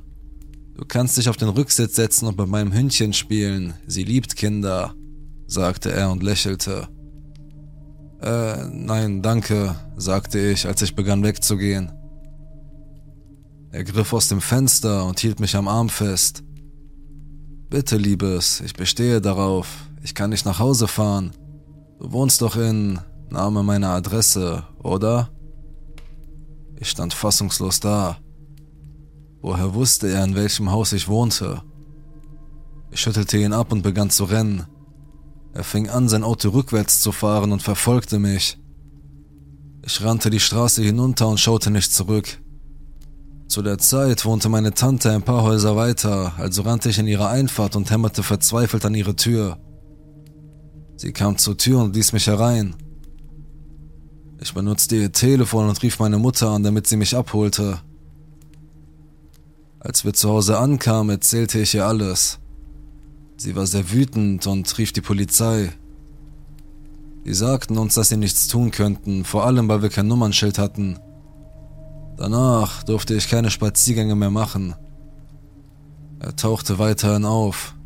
Du 0.75 0.85
kannst 0.85 1.17
dich 1.17 1.29
auf 1.29 1.37
den 1.37 1.49
Rücksitz 1.49 1.97
setzen 1.97 2.27
und 2.27 2.39
mit 2.39 2.49
meinem 2.49 2.73
Hündchen 2.73 3.13
spielen. 3.13 3.75
Sie 3.87 4.05
liebt 4.05 4.37
Kinder, 4.37 4.95
sagte 5.47 5.91
er 5.91 6.11
und 6.11 6.23
lächelte. 6.23 6.89
Äh, 8.21 8.67
nein, 8.71 9.23
danke, 9.23 9.75
sagte 9.97 10.39
ich, 10.39 10.67
als 10.67 10.83
ich 10.83 10.95
begann 10.95 11.23
wegzugehen. 11.23 11.93
Er 13.73 13.85
griff 13.85 14.13
aus 14.13 14.29
dem 14.29 14.41
Fenster 14.41 15.05
und 15.07 15.19
hielt 15.19 15.41
mich 15.41 15.57
am 15.57 15.67
Arm 15.67 15.89
fest. 15.89 16.43
Bitte, 17.71 17.99
Liebes, 17.99 18.61
ich 18.61 18.73
bestehe 18.73 19.21
darauf. 19.21 19.91
Ich 20.03 20.15
kann 20.15 20.31
nicht 20.31 20.47
nach 20.47 20.59
Hause 20.59 20.89
fahren. 20.89 21.33
Du 21.99 22.13
wohnst 22.13 22.41
doch 22.41 22.57
in 22.57 22.99
Name 23.29 23.63
meiner 23.63 23.91
Adresse, 23.91 24.65
oder? 24.83 25.29
Ich 26.77 26.89
stand 26.89 27.13
fassungslos 27.13 27.81
da. 27.81 28.17
Woher 29.43 29.75
wusste 29.75 30.09
er, 30.09 30.25
in 30.25 30.35
welchem 30.35 30.71
Haus 30.71 30.95
ich 30.95 31.09
wohnte? 31.09 31.63
Ich 32.91 33.01
schüttelte 33.01 33.37
ihn 33.37 33.53
ab 33.53 33.71
und 33.71 33.83
begann 33.83 34.09
zu 34.09 34.25
rennen. 34.25 34.65
Er 35.53 35.63
fing 35.63 35.91
an, 35.91 36.09
sein 36.09 36.25
Auto 36.25 36.49
rückwärts 36.49 37.03
zu 37.03 37.13
fahren 37.13 37.53
und 37.53 37.63
verfolgte 37.63 38.19
mich. 38.19 38.59
Ich 39.85 40.03
rannte 40.03 40.31
die 40.31 40.41
Straße 40.41 40.83
hinunter 40.83 41.29
und 41.29 41.39
schaute 41.39 41.71
nicht 41.71 41.93
zurück. 41.93 42.39
Zu 43.49 43.63
der 43.63 43.79
Zeit 43.79 44.27
wohnte 44.27 44.51
meine 44.51 44.75
Tante 44.75 45.11
ein 45.11 45.23
paar 45.23 45.43
Häuser 45.43 45.75
weiter, 45.75 46.35
also 46.37 46.63
rannte 46.63 46.91
ich 46.91 46.99
in 46.99 47.07
ihre 47.07 47.29
Einfahrt 47.29 47.77
und 47.77 47.91
hämmerte 47.91 48.23
verzweifelt 48.23 48.85
an 48.85 48.95
ihre 48.95 49.17
Tür. 49.17 49.59
Sie 50.97 51.13
kam 51.13 51.39
zur 51.39 51.57
Tür 51.57 51.81
und 51.81 51.97
ließ 51.97 52.13
mich 52.13 52.27
herein. 52.27 52.77
Ich 54.39 54.53
benutzte 54.53 54.97
ihr 54.97 55.13
Telefon 55.13 55.67
und 55.67 55.83
rief 55.83 55.99
meine 55.99 56.19
Mutter 56.19 56.51
an, 56.51 56.63
damit 56.63 56.87
sie 56.87 56.99
mich 56.99 57.17
abholte. 57.17 57.81
Als 59.81 60.05
wir 60.05 60.13
zu 60.13 60.29
Hause 60.29 60.59
ankamen, 60.59 61.09
erzählte 61.09 61.59
ich 61.59 61.75
ihr 61.75 61.87
alles. 61.87 62.41
Sie 63.39 63.57
war 63.57 63.67
sehr 63.67 63.91
wütend 63.91 64.47
und 64.47 64.77
rief 64.77 64.93
die 64.93 65.01
Polizei. 65.01 65.73
Sie 67.25 67.35
sagten 67.35 67.79
uns, 67.79 67.95
dass 67.95 68.11
sie 68.11 68.17
nichts 68.19 68.47
tun 68.47 68.73
könnten, 68.73 69.25
vor 69.25 69.47
allem 69.47 69.69
weil 69.69 69.81
wir 69.81 69.89
kein 69.89 70.07
Nummernschild 70.07 70.59
hatten. 70.59 70.99
Danach 72.19 72.83
durfte 72.83 73.15
ich 73.15 73.29
keine 73.29 73.49
Spaziergänge 73.49 74.17
mehr 74.17 74.31
machen. 74.31 74.75
Er 76.19 76.35
tauchte 76.35 76.81
weiterhin 76.81 77.25
auf. 77.25 77.77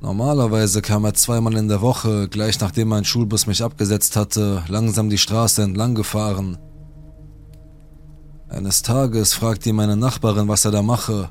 Normalerweise 0.00 0.82
kam 0.82 1.04
er 1.04 1.14
zweimal 1.14 1.54
in 1.54 1.68
der 1.68 1.80
Woche, 1.80 2.28
gleich 2.28 2.60
nachdem 2.60 2.88
mein 2.88 3.04
Schulbus 3.04 3.46
mich 3.46 3.62
abgesetzt 3.62 4.16
hatte, 4.16 4.64
langsam 4.68 5.08
die 5.08 5.18
Straße 5.18 5.62
entlang 5.62 5.94
gefahren. 5.94 6.58
Eines 8.48 8.82
Tages 8.82 9.32
fragte 9.32 9.70
ihn 9.70 9.76
meine 9.76 9.96
Nachbarin, 9.96 10.48
was 10.48 10.64
er 10.64 10.72
da 10.72 10.82
mache. 10.82 11.30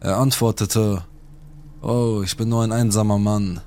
Er 0.00 0.16
antwortete, 0.16 1.04
Oh, 1.82 2.22
ich 2.24 2.36
bin 2.36 2.48
nur 2.48 2.64
ein 2.64 2.72
einsamer 2.72 3.18
Mann. 3.18 3.60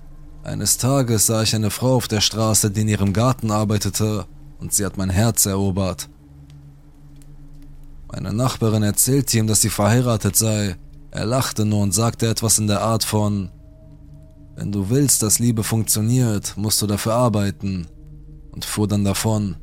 Eines 0.44 0.78
Tages 0.78 1.28
sah 1.28 1.44
ich 1.44 1.56
eine 1.56 1.70
Frau 1.70 1.96
auf 1.96 2.08
der 2.08 2.22
Straße, 2.22 2.72
die 2.72 2.82
in 2.82 2.90
ihrem 2.90 3.14
Garten 3.14 3.52
arbeitete, 3.52 4.26
und 4.60 4.74
sie 4.74 4.84
hat 4.84 4.98
mein 4.98 5.12
Herz 5.12 5.46
erobert. 5.46 6.10
Meine 8.12 8.34
Nachbarin 8.34 8.84
erzählte 8.84 9.38
ihm, 9.38 9.48
dass 9.48 9.62
sie 9.62 9.70
verheiratet 9.70 10.36
sei. 10.36 10.76
Er 11.12 11.26
lachte 11.26 11.66
nur 11.66 11.82
und 11.82 11.94
sagte 11.94 12.28
etwas 12.28 12.60
in 12.60 12.68
der 12.68 12.82
Art 12.82 13.04
von, 13.04 13.52
wenn 14.56 14.72
du 14.72 14.90
willst, 14.90 15.24
dass 15.24 15.40
Liebe 15.40 15.64
funktioniert, 15.64 16.56
musst 16.58 16.82
du 16.82 16.88
dafür 16.88 17.14
arbeiten. 17.14 17.88
Und 18.52 18.66
fuhr 18.66 18.88
dann 18.88 19.06
davon. 19.06 19.56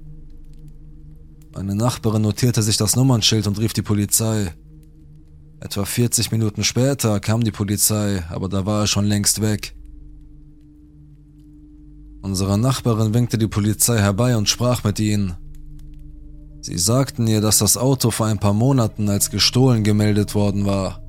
Meine 1.55 1.75
Nachbarin 1.75 2.23
notierte 2.23 2.63
sich 2.63 2.79
das 2.79 2.97
Nummernschild 2.97 3.47
und 3.47 3.59
rief 3.59 3.75
die 3.75 3.83
Polizei. 3.83 4.55
Etwa 5.61 5.85
40 5.85 6.33
Minuten 6.33 6.65
später 6.65 7.21
kam 7.21 7.45
die 7.45 7.51
Polizei, 7.51 8.25
aber 8.31 8.49
da 8.49 8.65
war 8.65 8.83
er 8.83 8.87
schon 8.87 9.05
längst 9.05 9.43
weg. 9.43 9.75
Unsere 12.23 12.59
Nachbarin 12.59 13.13
winkte 13.13 13.37
die 13.39 13.47
Polizei 13.47 13.99
herbei 13.99 14.37
und 14.37 14.49
sprach 14.49 14.85
mit 14.85 14.99
ihnen. 15.01 15.37
Sie 16.61 16.79
sagten 16.79 17.27
ihr, 17.27 17.41
dass 17.41 17.59
das 17.59 17.77
Auto 17.77 18.11
vor 18.11 18.27
ein 18.27 18.39
paar 18.39 18.53
Monaten 18.53 19.09
als 19.09 19.31
gestohlen 19.31 19.85
gemeldet 19.85 20.35
worden 20.35 20.67
war. 20.67 21.03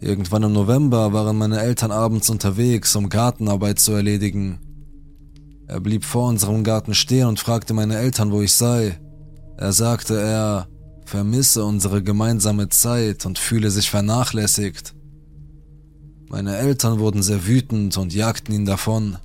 Irgendwann 0.00 0.44
im 0.44 0.52
November 0.52 1.12
waren 1.12 1.36
meine 1.36 1.60
Eltern 1.60 1.90
abends 1.90 2.30
unterwegs, 2.30 2.96
um 2.96 3.10
Gartenarbeit 3.10 3.78
zu 3.78 3.92
erledigen. 3.92 4.58
Er 5.66 5.80
blieb 5.80 6.04
vor 6.04 6.28
unserem 6.28 6.64
Garten 6.64 6.94
stehen 6.94 7.28
und 7.28 7.38
fragte 7.38 7.74
meine 7.74 7.96
Eltern, 7.96 8.32
wo 8.32 8.40
ich 8.40 8.54
sei. 8.54 8.98
Er 9.58 9.72
sagte, 9.72 10.18
er 10.18 10.68
vermisse 11.04 11.64
unsere 11.64 12.02
gemeinsame 12.02 12.70
Zeit 12.70 13.26
und 13.26 13.38
fühle 13.38 13.70
sich 13.70 13.90
vernachlässigt. 13.90 14.94
Meine 16.30 16.56
Eltern 16.56 16.98
wurden 16.98 17.22
sehr 17.22 17.46
wütend 17.46 17.96
und 17.98 18.14
jagten 18.14 18.52
ihn 18.52 18.64
davon. 18.64 19.18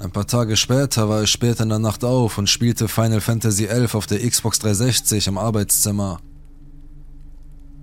Ein 0.00 0.12
paar 0.12 0.26
Tage 0.26 0.56
später 0.56 1.10
war 1.10 1.22
ich 1.24 1.30
spät 1.30 1.60
in 1.60 1.68
der 1.68 1.78
Nacht 1.78 2.04
auf 2.04 2.38
und 2.38 2.48
spielte 2.48 2.88
Final 2.88 3.20
Fantasy 3.20 3.66
XI 3.66 3.94
auf 3.94 4.06
der 4.06 4.26
Xbox 4.26 4.58
360 4.60 5.26
im 5.26 5.36
Arbeitszimmer. 5.36 6.20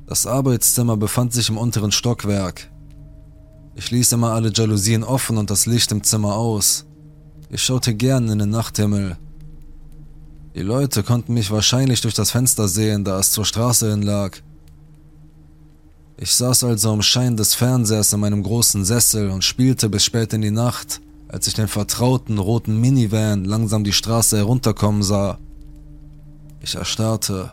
Das 0.08 0.26
Arbeitszimmer 0.26 0.98
befand 0.98 1.32
sich 1.34 1.48
im 1.50 1.60
unteren 1.60 1.92
Stockwerk. 1.92 2.72
Ich 3.76 3.92
ließ 3.92 4.14
immer 4.14 4.32
alle 4.32 4.52
Jalousien 4.52 5.04
offen 5.04 5.38
und 5.38 5.52
das 5.52 5.68
Licht 5.68 5.92
im 5.92 6.04
Zimmer 6.04 6.34
aus. 6.34 6.88
Ich 7.52 7.62
schaute 7.62 7.94
gern 7.94 8.30
in 8.30 8.40
den 8.40 8.50
Nachthimmel. 8.50 9.18
Die 10.56 10.64
Leute 10.64 11.04
konnten 11.04 11.36
mich 11.36 11.52
wahrscheinlich 11.52 12.02
durch 12.02 12.16
das 12.16 12.32
Fenster 12.32 12.68
sehen, 12.68 13.04
da 13.04 13.20
es 13.20 13.32
zur 13.32 13.46
Straße 13.46 13.92
hin 13.92 14.02
lag. 14.02 14.38
Ich 16.18 16.32
saß 16.32 16.64
also 16.64 16.96
im 16.96 17.04
Schein 17.04 17.38
des 17.38 17.54
Fernsehers 17.54 18.12
in 18.12 18.22
meinem 18.22 18.42
großen 18.42 18.86
Sessel 18.86 19.30
und 19.30 19.44
spielte 19.44 19.88
bis 19.88 20.04
spät 20.04 20.34
in 20.34 20.42
die 20.42 20.50
Nacht, 20.50 21.00
als 21.30 21.48
ich 21.48 21.54
den 21.54 21.68
vertrauten 21.68 22.38
roten 22.38 22.80
Minivan 22.80 23.46
langsam 23.46 23.84
die 23.84 23.94
Straße 23.94 24.38
herunterkommen 24.38 25.04
sah. 25.04 25.40
Ich 26.62 26.76
erstarrte. 26.76 27.52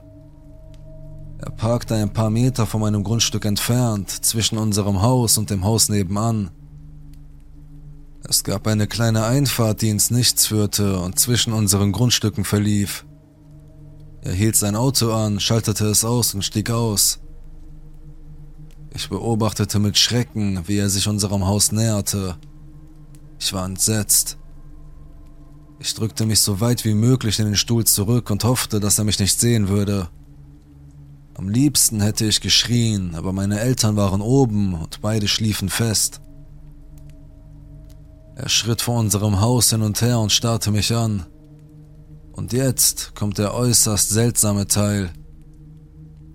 Er 1.39 1.51
parkte 1.51 1.95
ein 1.95 2.13
paar 2.13 2.31
Meter 2.31 2.67
von 2.67 2.81
meinem 2.81 3.05
Grundstück 3.05 3.45
entfernt, 3.45 4.11
zwischen 4.11 4.57
unserem 4.59 5.03
Haus 5.03 5.37
und 5.37 5.51
dem 5.51 5.65
Haus 5.65 5.89
nebenan. 5.89 6.51
Es 8.27 8.43
gab 8.45 8.67
eine 8.67 8.87
kleine 8.87 9.25
Einfahrt, 9.25 9.83
die 9.83 9.91
ins 9.91 10.11
Nichts 10.11 10.47
führte 10.47 10.99
und 11.01 11.19
zwischen 11.19 11.53
unseren 11.53 11.93
Grundstücken 11.93 12.45
verlief. 12.45 13.05
Er 14.23 14.33
hielt 14.33 14.57
sein 14.57 14.77
Auto 14.77 15.13
an, 15.13 15.39
schaltete 15.39 15.85
es 15.87 16.05
aus 16.05 16.33
und 16.33 16.43
stieg 16.43 16.71
aus. 16.71 17.21
Ich 18.95 19.11
beobachtete 19.11 19.79
mit 19.79 19.99
Schrecken, 19.99 20.67
wie 20.67 20.79
er 20.79 20.89
sich 20.89 21.09
unserem 21.09 21.47
Haus 21.47 21.73
näherte. 21.73 22.37
Ich 23.39 23.53
war 23.53 23.67
entsetzt. 23.67 24.39
Ich 25.79 25.95
drückte 25.95 26.25
mich 26.25 26.41
so 26.41 26.61
weit 26.61 26.85
wie 26.85 26.95
möglich 26.95 27.39
in 27.39 27.47
den 27.47 27.57
Stuhl 27.57 27.85
zurück 27.85 28.31
und 28.31 28.45
hoffte, 28.45 28.81
dass 28.81 28.99
er 28.99 29.05
mich 29.05 29.19
nicht 29.19 29.39
sehen 29.39 29.69
würde. 29.69 30.09
Am 31.35 31.49
liebsten 31.49 32.01
hätte 32.01 32.25
ich 32.25 32.41
geschrien, 32.41 33.15
aber 33.17 33.33
meine 33.33 33.61
Eltern 33.61 33.97
waren 33.97 34.21
oben 34.21 34.75
und 34.75 35.01
beide 35.01 35.27
schliefen 35.27 35.69
fest. 35.69 36.21
Er 38.37 38.49
schritt 38.49 38.83
vor 38.83 38.99
unserem 38.99 39.41
Haus 39.41 39.71
hin 39.71 39.83
und 39.83 40.01
her 40.01 40.21
und 40.21 40.33
starrte 40.33 40.71
mich 40.71 40.95
an. 40.95 41.27
Und 42.33 42.53
jetzt 42.53 43.15
kommt 43.15 43.39
der 43.39 43.55
äußerst 43.55 44.09
seltsame 44.09 44.67
Teil. 44.67 45.13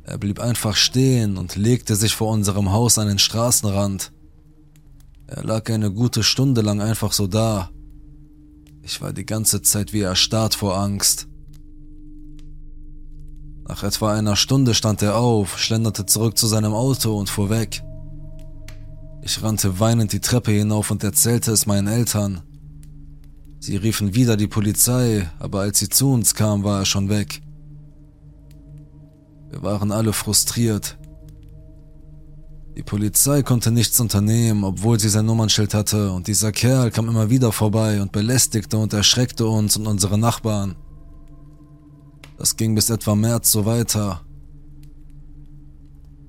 Er 0.03 0.17
blieb 0.17 0.39
einfach 0.39 0.75
stehen 0.75 1.37
und 1.37 1.55
legte 1.55 1.95
sich 1.95 2.15
vor 2.15 2.31
unserem 2.31 2.71
Haus 2.71 2.97
an 2.97 3.07
den 3.07 3.19
Straßenrand. 3.19 4.11
Er 5.31 5.43
lag 5.43 5.69
eine 5.69 5.91
gute 5.91 6.23
Stunde 6.23 6.61
lang 6.61 6.81
einfach 6.81 7.13
so 7.13 7.27
da. 7.27 7.69
Ich 8.81 8.99
war 8.99 9.13
die 9.13 9.27
ganze 9.27 9.61
Zeit 9.61 9.93
wie 9.93 10.01
erstarrt 10.01 10.55
vor 10.55 10.75
Angst. 10.79 11.27
Nach 13.67 13.83
etwa 13.83 14.11
einer 14.11 14.35
Stunde 14.35 14.73
stand 14.73 15.03
er 15.03 15.17
auf, 15.17 15.59
schlenderte 15.59 16.07
zurück 16.07 16.35
zu 16.35 16.47
seinem 16.47 16.73
Auto 16.73 17.15
und 17.15 17.29
fuhr 17.29 17.51
weg. 17.51 17.83
Ich 19.21 19.43
rannte 19.43 19.79
weinend 19.79 20.13
die 20.13 20.19
Treppe 20.19 20.49
hinauf 20.51 20.89
und 20.89 21.03
erzählte 21.03 21.51
es 21.51 21.67
meinen 21.67 21.87
Eltern. 21.87 22.41
Sie 23.59 23.77
riefen 23.77 24.15
wieder 24.15 24.35
die 24.35 24.47
Polizei, 24.47 25.29
aber 25.37 25.59
als 25.59 25.77
sie 25.77 25.89
zu 25.89 26.11
uns 26.11 26.33
kam, 26.33 26.63
war 26.63 26.79
er 26.79 26.85
schon 26.85 27.07
weg. 27.07 27.43
Wir 29.51 29.61
waren 29.61 29.91
alle 29.91 30.13
frustriert. 30.13 30.97
Die 32.79 32.83
Polizei 32.83 33.43
konnte 33.43 33.71
nichts 33.71 33.99
unternehmen, 33.99 34.63
obwohl 34.63 34.97
sie 35.01 35.09
sein 35.09 35.25
Nummernschild 35.25 35.73
hatte, 35.73 36.13
und 36.13 36.27
dieser 36.27 36.53
Kerl 36.53 36.91
kam 36.91 37.09
immer 37.09 37.29
wieder 37.29 37.51
vorbei 37.51 38.01
und 38.01 38.13
belästigte 38.13 38.77
und 38.77 38.93
erschreckte 38.93 39.47
uns 39.47 39.75
und 39.75 39.85
unsere 39.85 40.17
Nachbarn. 40.17 40.77
Das 42.37 42.55
ging 42.55 42.75
bis 42.75 42.89
etwa 42.89 43.15
März 43.15 43.51
so 43.51 43.65
weiter. 43.65 44.21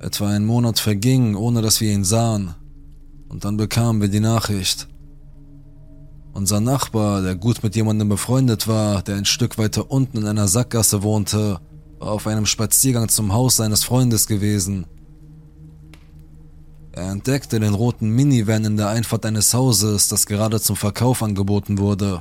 Etwa 0.00 0.30
ein 0.30 0.44
Monat 0.44 0.80
verging, 0.80 1.36
ohne 1.36 1.62
dass 1.62 1.80
wir 1.80 1.92
ihn 1.92 2.02
sahen, 2.02 2.56
und 3.28 3.44
dann 3.44 3.56
bekamen 3.56 4.02
wir 4.02 4.08
die 4.08 4.18
Nachricht. 4.18 4.88
Unser 6.32 6.58
Nachbar, 6.58 7.22
der 7.22 7.36
gut 7.36 7.62
mit 7.62 7.76
jemandem 7.76 8.08
befreundet 8.08 8.66
war, 8.66 9.02
der 9.02 9.14
ein 9.14 9.24
Stück 9.24 9.56
weiter 9.56 9.88
unten 9.88 10.16
in 10.18 10.26
einer 10.26 10.48
Sackgasse 10.48 11.04
wohnte, 11.04 11.60
war 12.00 12.10
auf 12.10 12.26
einem 12.26 12.46
Spaziergang 12.46 13.08
zum 13.08 13.32
Haus 13.32 13.54
seines 13.54 13.84
Freundes 13.84 14.26
gewesen. 14.26 14.86
Er 17.00 17.12
entdeckte 17.12 17.58
den 17.58 17.72
roten 17.72 18.10
Minivan 18.10 18.66
in 18.66 18.76
der 18.76 18.90
Einfahrt 18.90 19.24
eines 19.24 19.54
Hauses, 19.54 20.08
das 20.08 20.26
gerade 20.26 20.60
zum 20.60 20.76
Verkauf 20.76 21.22
angeboten 21.22 21.78
wurde. 21.78 22.20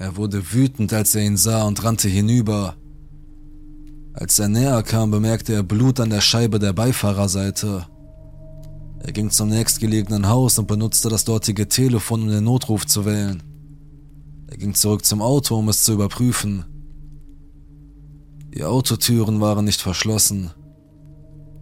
Er 0.00 0.16
wurde 0.16 0.52
wütend, 0.52 0.92
als 0.92 1.14
er 1.14 1.22
ihn 1.22 1.36
sah 1.36 1.62
und 1.62 1.84
rannte 1.84 2.08
hinüber. 2.08 2.74
Als 4.14 4.40
er 4.40 4.48
näher 4.48 4.82
kam, 4.82 5.12
bemerkte 5.12 5.52
er 5.52 5.62
Blut 5.62 6.00
an 6.00 6.10
der 6.10 6.20
Scheibe 6.20 6.58
der 6.58 6.72
Beifahrerseite. 6.72 7.86
Er 8.98 9.12
ging 9.12 9.30
zum 9.30 9.48
nächstgelegenen 9.48 10.28
Haus 10.28 10.58
und 10.58 10.66
benutzte 10.66 11.08
das 11.08 11.24
dortige 11.24 11.68
Telefon, 11.68 12.22
um 12.22 12.28
den 12.30 12.42
Notruf 12.42 12.84
zu 12.84 13.04
wählen. 13.04 13.44
Er 14.48 14.56
ging 14.56 14.74
zurück 14.74 15.04
zum 15.04 15.22
Auto, 15.22 15.56
um 15.56 15.68
es 15.68 15.84
zu 15.84 15.92
überprüfen. 15.92 16.64
Die 18.52 18.64
Autotüren 18.64 19.40
waren 19.40 19.66
nicht 19.66 19.80
verschlossen. 19.80 20.50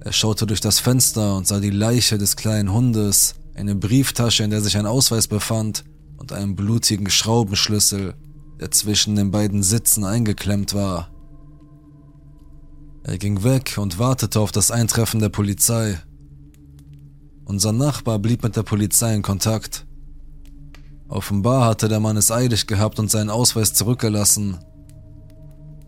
Er 0.04 0.12
schaute 0.12 0.44
durch 0.44 0.60
das 0.60 0.80
Fenster 0.80 1.34
und 1.34 1.46
sah 1.46 1.60
die 1.60 1.70
Leiche 1.70 2.18
des 2.18 2.36
kleinen 2.36 2.70
Hundes, 2.70 3.36
eine 3.54 3.74
Brieftasche, 3.74 4.44
in 4.44 4.50
der 4.50 4.60
sich 4.60 4.76
ein 4.76 4.84
Ausweis 4.86 5.28
befand, 5.28 5.84
und 6.18 6.30
einen 6.30 6.54
blutigen 6.56 7.08
Schraubenschlüssel, 7.08 8.14
der 8.60 8.70
zwischen 8.70 9.16
den 9.16 9.30
beiden 9.30 9.62
Sitzen 9.62 10.04
eingeklemmt 10.04 10.74
war. 10.74 11.10
Er 13.02 13.16
ging 13.16 13.44
weg 13.44 13.76
und 13.78 13.98
wartete 13.98 14.40
auf 14.40 14.52
das 14.52 14.70
Eintreffen 14.70 15.20
der 15.20 15.30
Polizei. 15.30 15.98
Unser 17.46 17.72
Nachbar 17.72 18.18
blieb 18.18 18.42
mit 18.42 18.56
der 18.56 18.62
Polizei 18.62 19.14
in 19.14 19.22
Kontakt. 19.22 19.86
Offenbar 21.08 21.64
hatte 21.64 21.88
der 21.88 22.00
Mann 22.00 22.16
es 22.18 22.30
eilig 22.30 22.66
gehabt 22.66 22.98
und 22.98 23.10
seinen 23.10 23.30
Ausweis 23.30 23.72
zurückgelassen. 23.72 24.58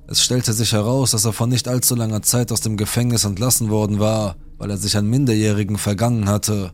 Es 0.09 0.23
stellte 0.23 0.53
sich 0.53 0.73
heraus, 0.73 1.11
dass 1.11 1.25
er 1.25 1.33
vor 1.33 1.49
nicht 1.49 1.67
allzu 1.67 1.97
langer 1.97 2.23
Zeit 2.23 2.53
aus 2.53 2.61
dem 2.61 2.77
Gefängnis 2.77 3.25
entlassen 3.25 3.71
worden 3.71 3.99
war, 3.99 4.37
weil 4.57 4.71
er 4.71 4.77
sich 4.77 4.97
an 4.97 5.07
Minderjährigen 5.07 5.79
vergangen 5.79 6.29
hatte. 6.29 6.73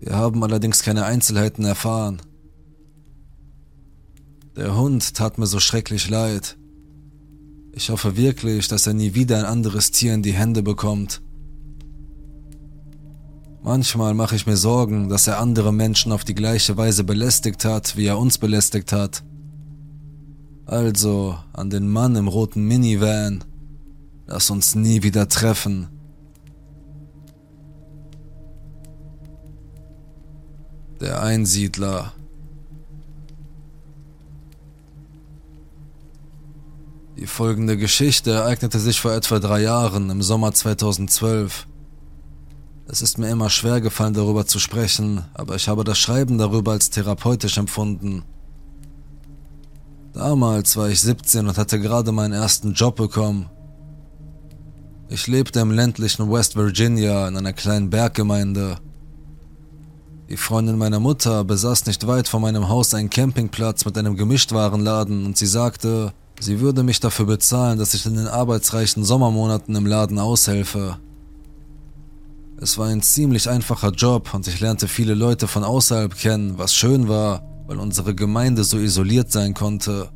Wir 0.00 0.14
haben 0.14 0.44
allerdings 0.44 0.82
keine 0.82 1.04
Einzelheiten 1.04 1.64
erfahren. 1.64 2.20
Der 4.54 4.76
Hund 4.76 5.14
tat 5.14 5.38
mir 5.38 5.46
so 5.46 5.60
schrecklich 5.60 6.10
leid. 6.10 6.58
Ich 7.72 7.90
hoffe 7.90 8.16
wirklich, 8.16 8.68
dass 8.68 8.86
er 8.86 8.92
nie 8.92 9.14
wieder 9.14 9.38
ein 9.38 9.44
anderes 9.44 9.90
Tier 9.90 10.12
in 10.12 10.22
die 10.22 10.32
Hände 10.32 10.62
bekommt. 10.62 11.22
Manchmal 13.62 14.14
mache 14.14 14.36
ich 14.36 14.46
mir 14.46 14.56
Sorgen, 14.56 15.08
dass 15.08 15.26
er 15.26 15.38
andere 15.38 15.72
Menschen 15.72 16.12
auf 16.12 16.24
die 16.24 16.34
gleiche 16.34 16.76
Weise 16.76 17.04
belästigt 17.04 17.64
hat, 17.64 17.96
wie 17.96 18.06
er 18.06 18.18
uns 18.18 18.38
belästigt 18.38 18.92
hat. 18.92 19.24
Also 20.68 21.38
an 21.54 21.70
den 21.70 21.88
Mann 21.88 22.14
im 22.14 22.28
roten 22.28 22.62
Minivan, 22.62 23.42
lass 24.26 24.50
uns 24.50 24.74
nie 24.74 25.02
wieder 25.02 25.26
treffen. 25.26 25.88
Der 31.00 31.22
Einsiedler 31.22 32.12
Die 37.16 37.26
folgende 37.26 37.78
Geschichte 37.78 38.32
ereignete 38.32 38.78
sich 38.78 39.00
vor 39.00 39.12
etwa 39.12 39.38
drei 39.38 39.62
Jahren, 39.62 40.10
im 40.10 40.20
Sommer 40.20 40.52
2012. 40.52 41.66
Es 42.86 43.00
ist 43.00 43.16
mir 43.16 43.30
immer 43.30 43.48
schwer 43.48 43.80
gefallen, 43.80 44.12
darüber 44.12 44.46
zu 44.46 44.58
sprechen, 44.58 45.24
aber 45.32 45.56
ich 45.56 45.66
habe 45.66 45.82
das 45.82 45.98
Schreiben 45.98 46.36
darüber 46.36 46.72
als 46.72 46.90
therapeutisch 46.90 47.56
empfunden. 47.56 48.22
Damals 50.18 50.76
war 50.76 50.88
ich 50.88 51.00
17 51.00 51.46
und 51.46 51.56
hatte 51.56 51.78
gerade 51.78 52.10
meinen 52.10 52.32
ersten 52.32 52.72
Job 52.72 52.96
bekommen. 52.96 53.48
Ich 55.08 55.28
lebte 55.28 55.60
im 55.60 55.70
ländlichen 55.70 56.28
West 56.28 56.56
Virginia 56.56 57.28
in 57.28 57.36
einer 57.36 57.52
kleinen 57.52 57.88
Berggemeinde. 57.88 58.78
Die 60.28 60.36
Freundin 60.36 60.76
meiner 60.76 60.98
Mutter 60.98 61.44
besaß 61.44 61.86
nicht 61.86 62.04
weit 62.08 62.26
von 62.26 62.42
meinem 62.42 62.68
Haus 62.68 62.94
einen 62.94 63.10
Campingplatz 63.10 63.84
mit 63.84 63.96
einem 63.96 64.16
Gemischtwarenladen 64.16 65.24
und 65.24 65.36
sie 65.36 65.46
sagte, 65.46 66.12
Sie 66.40 66.58
würde 66.58 66.82
mich 66.82 66.98
dafür 66.98 67.26
bezahlen, 67.26 67.78
dass 67.78 67.94
ich 67.94 68.04
in 68.04 68.16
den 68.16 68.26
arbeitsreichen 68.26 69.04
Sommermonaten 69.04 69.76
im 69.76 69.86
Laden 69.86 70.18
aushelfe. 70.18 70.98
Es 72.60 72.76
war 72.76 72.88
ein 72.88 73.02
ziemlich 73.02 73.48
einfacher 73.48 73.92
Job 73.92 74.34
und 74.34 74.48
ich 74.48 74.58
lernte 74.58 74.88
viele 74.88 75.14
Leute 75.14 75.46
von 75.46 75.62
außerhalb 75.62 76.16
kennen, 76.16 76.58
was 76.58 76.74
schön 76.74 77.08
war, 77.08 77.42
weil 77.68 77.78
unsere 77.78 78.14
Gemeinde 78.14 78.64
so 78.64 78.78
isoliert 78.78 79.30
sein 79.30 79.52
konnte. 79.52 80.10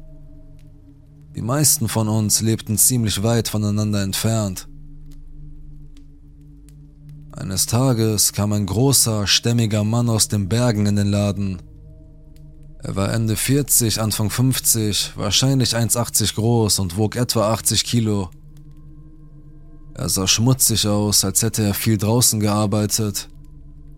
Die 1.36 1.42
meisten 1.42 1.86
von 1.86 2.08
uns 2.08 2.40
lebten 2.40 2.78
ziemlich 2.78 3.22
weit 3.22 3.48
voneinander 3.48 4.02
entfernt. 4.02 4.68
Eines 7.30 7.66
Tages 7.66 8.32
kam 8.32 8.52
ein 8.54 8.64
großer, 8.66 9.26
stämmiger 9.26 9.84
Mann 9.84 10.08
aus 10.08 10.28
den 10.28 10.48
Bergen 10.48 10.86
in 10.86 10.96
den 10.96 11.08
Laden. 11.08 11.60
Er 12.78 12.96
war 12.96 13.12
Ende 13.12 13.36
40, 13.36 14.00
Anfang 14.00 14.30
50, 14.30 15.12
wahrscheinlich 15.16 15.76
1,80 15.76 16.34
groß 16.34 16.78
und 16.78 16.96
wog 16.96 17.16
etwa 17.16 17.52
80 17.52 17.84
Kilo. 17.84 18.30
Er 19.94 20.08
sah 20.08 20.26
schmutzig 20.26 20.86
aus, 20.88 21.22
als 21.24 21.42
hätte 21.42 21.62
er 21.62 21.74
viel 21.74 21.98
draußen 21.98 22.40
gearbeitet. 22.40 23.28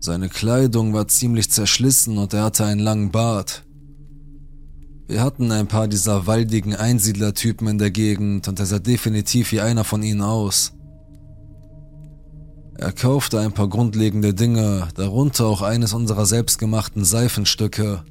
Seine 0.05 0.29
Kleidung 0.29 0.93
war 0.93 1.07
ziemlich 1.07 1.49
zerschlissen 1.49 2.19
und 2.19 2.31
er 2.31 2.43
hatte 2.43 2.63
einen 2.63 2.79
langen 2.79 3.09
Bart. 3.09 3.63
Wir 5.07 5.23
hatten 5.23 5.51
ein 5.51 5.65
paar 5.65 5.87
dieser 5.87 6.27
waldigen 6.27 6.75
Einsiedlertypen 6.75 7.67
in 7.67 7.79
der 7.79 7.89
Gegend 7.89 8.47
und 8.47 8.59
er 8.59 8.67
sah 8.67 8.77
definitiv 8.77 9.51
wie 9.51 9.61
einer 9.61 9.83
von 9.83 10.03
ihnen 10.03 10.21
aus. 10.21 10.73
Er 12.77 12.91
kaufte 12.91 13.39
ein 13.39 13.51
paar 13.51 13.67
grundlegende 13.67 14.35
Dinge, 14.35 14.89
darunter 14.93 15.47
auch 15.47 15.63
eines 15.63 15.93
unserer 15.93 16.27
selbstgemachten 16.27 17.03
Seifenstücke. 17.03 18.03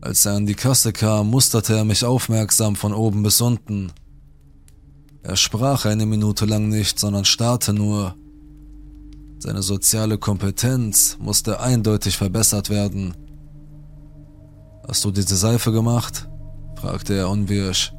Als 0.00 0.26
er 0.26 0.32
an 0.32 0.46
die 0.46 0.56
Kasse 0.56 0.92
kam, 0.92 1.30
musterte 1.30 1.76
er 1.76 1.84
mich 1.84 2.04
aufmerksam 2.04 2.74
von 2.74 2.92
oben 2.92 3.22
bis 3.22 3.40
unten. 3.40 3.92
Er 5.22 5.36
sprach 5.36 5.84
eine 5.84 6.06
Minute 6.06 6.44
lang 6.44 6.68
nicht, 6.68 6.98
sondern 6.98 7.24
starrte 7.24 7.72
nur. 7.72 8.16
Seine 9.44 9.60
soziale 9.60 10.16
Kompetenz 10.16 11.18
musste 11.20 11.60
eindeutig 11.60 12.16
verbessert 12.16 12.70
werden. 12.70 13.14
Hast 14.88 15.04
du 15.04 15.10
diese 15.10 15.36
Seife 15.36 15.70
gemacht? 15.70 16.26
fragte 16.76 17.12
er 17.12 17.28
unwirsch. 17.28 17.92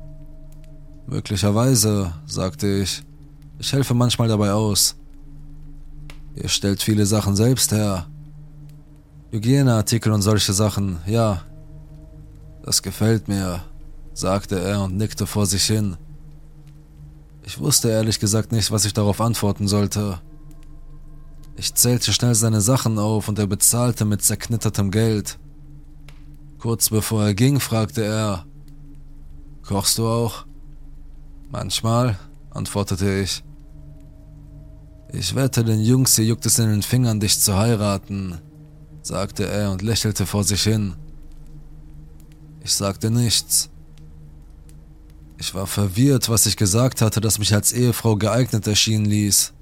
Möglicherweise, 1.06 2.14
sagte 2.26 2.66
ich. 2.82 3.04
Ich 3.60 3.72
helfe 3.72 3.94
manchmal 3.94 4.28
dabei 4.28 4.54
aus. 4.54 4.96
Ihr 6.34 6.50
stellt 6.50 6.82
viele 6.82 7.06
Sachen 7.06 7.36
selbst 7.36 7.72
her. 7.72 8.08
Hygieneartikel 9.30 10.12
und 10.14 10.24
solche 10.24 10.52
Sachen, 10.52 10.98
ja. 11.06 11.44
Das 12.64 12.82
gefällt 12.82 13.28
mir, 13.28 13.62
sagte 14.16 14.60
er 14.60 14.82
und 14.82 14.98
nickte 14.98 15.28
vor 15.28 15.46
sich 15.46 15.66
hin. 15.66 15.96
Ich 17.46 17.60
wusste 17.60 17.90
ehrlich 17.90 18.20
gesagt 18.20 18.52
nicht, 18.52 18.72
was 18.72 18.86
ich 18.86 18.94
darauf 18.94 19.22
antworten 19.22 19.68
sollte. 19.68 20.20
Ich 21.58 21.74
zählte 21.74 22.12
schnell 22.12 22.36
seine 22.36 22.62
Sachen 22.62 23.00
auf 23.00 23.28
und 23.30 23.40
er 23.40 23.48
bezahlte 23.48 24.06
mit 24.06 24.22
zerknittertem 24.22 24.92
Geld. 24.92 25.40
Kurz 26.60 26.90
bevor 26.90 27.24
er 27.24 27.34
ging, 27.34 27.60
fragte 27.60 28.04
er, 28.04 28.46
Kochst 29.66 29.98
du 29.98 30.08
auch? 30.08 30.46
Manchmal, 31.50 32.20
antwortete 32.52 33.20
ich. 33.22 33.44
Ich 35.12 35.34
wette, 35.34 35.64
den 35.64 35.82
Jungs 35.82 36.16
hier 36.16 36.26
juckt 36.26 36.46
es 36.46 36.60
in 36.60 36.70
den 36.70 36.82
Fingern, 36.84 37.20
dich 37.20 37.40
zu 37.40 37.56
heiraten, 37.56 38.40
sagte 39.02 39.48
er 39.48 39.72
und 39.72 39.82
lächelte 39.82 40.26
vor 40.26 40.44
sich 40.44 40.64
hin. 40.64 40.96
Ich 42.64 42.74
sagte 42.74 43.10
nichts. 43.10 43.70
Ich 45.38 45.56
war 45.56 45.68
verwirrt, 45.68 46.30
was 46.30 46.46
ich 46.46 46.58
gesagt 46.58 47.02
hatte, 47.02 47.22
das 47.22 47.40
mich 47.40 47.54
als 47.54 47.72
Ehefrau 47.72 48.18
geeignet 48.18 48.68
erscheinen 48.68 49.06
ließ. 49.06 49.55